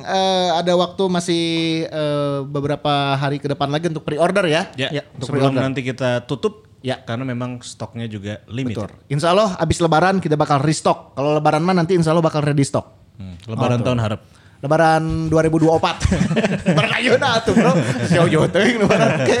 eh, 0.00 0.50
ada 0.56 0.72
waktu 0.72 1.02
masih 1.06 1.42
eh, 1.84 2.38
beberapa 2.42 3.14
hari 3.14 3.36
ke 3.36 3.46
depan 3.46 3.68
lagi 3.68 3.92
untuk 3.92 4.02
pre-order 4.02 4.48
ya. 4.48 4.72
Ya, 4.74 5.04
untuk 5.12 5.28
sebelum 5.28 5.52
pre-order. 5.52 5.62
nanti 5.68 5.80
kita 5.82 6.24
tutup 6.24 6.64
Ya. 6.82 6.98
karena 6.98 7.22
memang 7.22 7.62
stoknya 7.62 8.10
juga 8.10 8.42
limited. 8.50 8.90
Betul. 8.90 8.90
Insya 9.06 9.30
Allah 9.30 9.54
abis 9.54 9.78
lebaran 9.78 10.18
kita 10.18 10.34
bakal 10.34 10.58
restock. 10.58 11.14
Kalau 11.14 11.38
lebaran 11.38 11.62
mah 11.62 11.78
nanti 11.78 11.94
insya 11.94 12.10
Allah 12.10 12.26
bakal 12.26 12.42
ready 12.42 12.66
stock. 12.66 12.90
Hmm, 13.14 13.38
lebaran 13.46 13.86
tahun 13.86 14.02
harap. 14.02 14.20
Lebaran 14.62 15.26
2024. 15.26 16.70
lebaran 16.70 16.92
ayeuna 16.94 17.42
tuh 17.42 17.50
bro. 17.50 17.74
Jauh-jauh 18.06 18.46
teuing 18.46 18.78
lebaran. 18.78 19.10
Oke. 19.26 19.38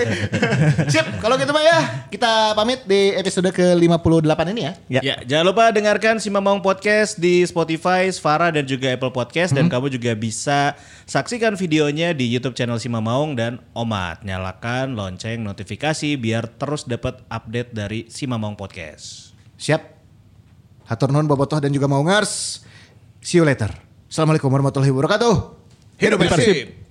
Sip, 0.90 1.06
kalau 1.22 1.38
gitu 1.38 1.54
mah 1.54 1.62
ya 1.62 1.78
kita 2.10 2.58
pamit 2.58 2.82
di 2.90 3.14
episode 3.14 3.46
ke-58 3.54 4.40
ini 4.50 4.62
ya. 4.66 4.72
Ya. 4.90 5.16
jangan 5.22 5.54
lupa 5.54 5.70
dengarkan 5.70 6.18
si 6.18 6.26
Mamang 6.26 6.58
Podcast 6.58 7.22
di 7.22 7.46
Spotify, 7.46 8.10
Svara 8.10 8.50
dan 8.50 8.66
juga 8.66 8.90
Apple 8.90 9.14
Podcast 9.14 9.54
dan 9.54 9.70
kamu 9.70 9.94
juga 9.94 10.10
bisa 10.18 10.74
saksikan 11.06 11.54
videonya 11.54 12.10
di 12.10 12.26
YouTube 12.26 12.58
channel 12.58 12.82
si 12.82 12.90
Mamaung 12.90 13.38
dan 13.38 13.62
Omat. 13.78 14.26
Nyalakan 14.26 14.98
lonceng 14.98 15.46
notifikasi 15.46 16.18
biar 16.18 16.50
terus 16.58 16.82
dapat 16.82 17.22
update 17.30 17.70
dari 17.70 18.10
si 18.10 18.26
Mamaung 18.26 18.58
Podcast. 18.58 19.30
Siap. 19.54 20.02
Hatur 20.90 21.14
nuhun 21.14 21.30
bobotoh 21.30 21.62
dan 21.62 21.70
juga 21.70 21.86
maungers. 21.86 22.66
See 23.22 23.38
you 23.38 23.46
later. 23.46 23.91
Assalamualaikum 24.12 24.52
warahmatullahi 24.52 24.92
wabarakatuh. 24.92 25.34
Hidup 25.96 26.20
Persib. 26.20 26.81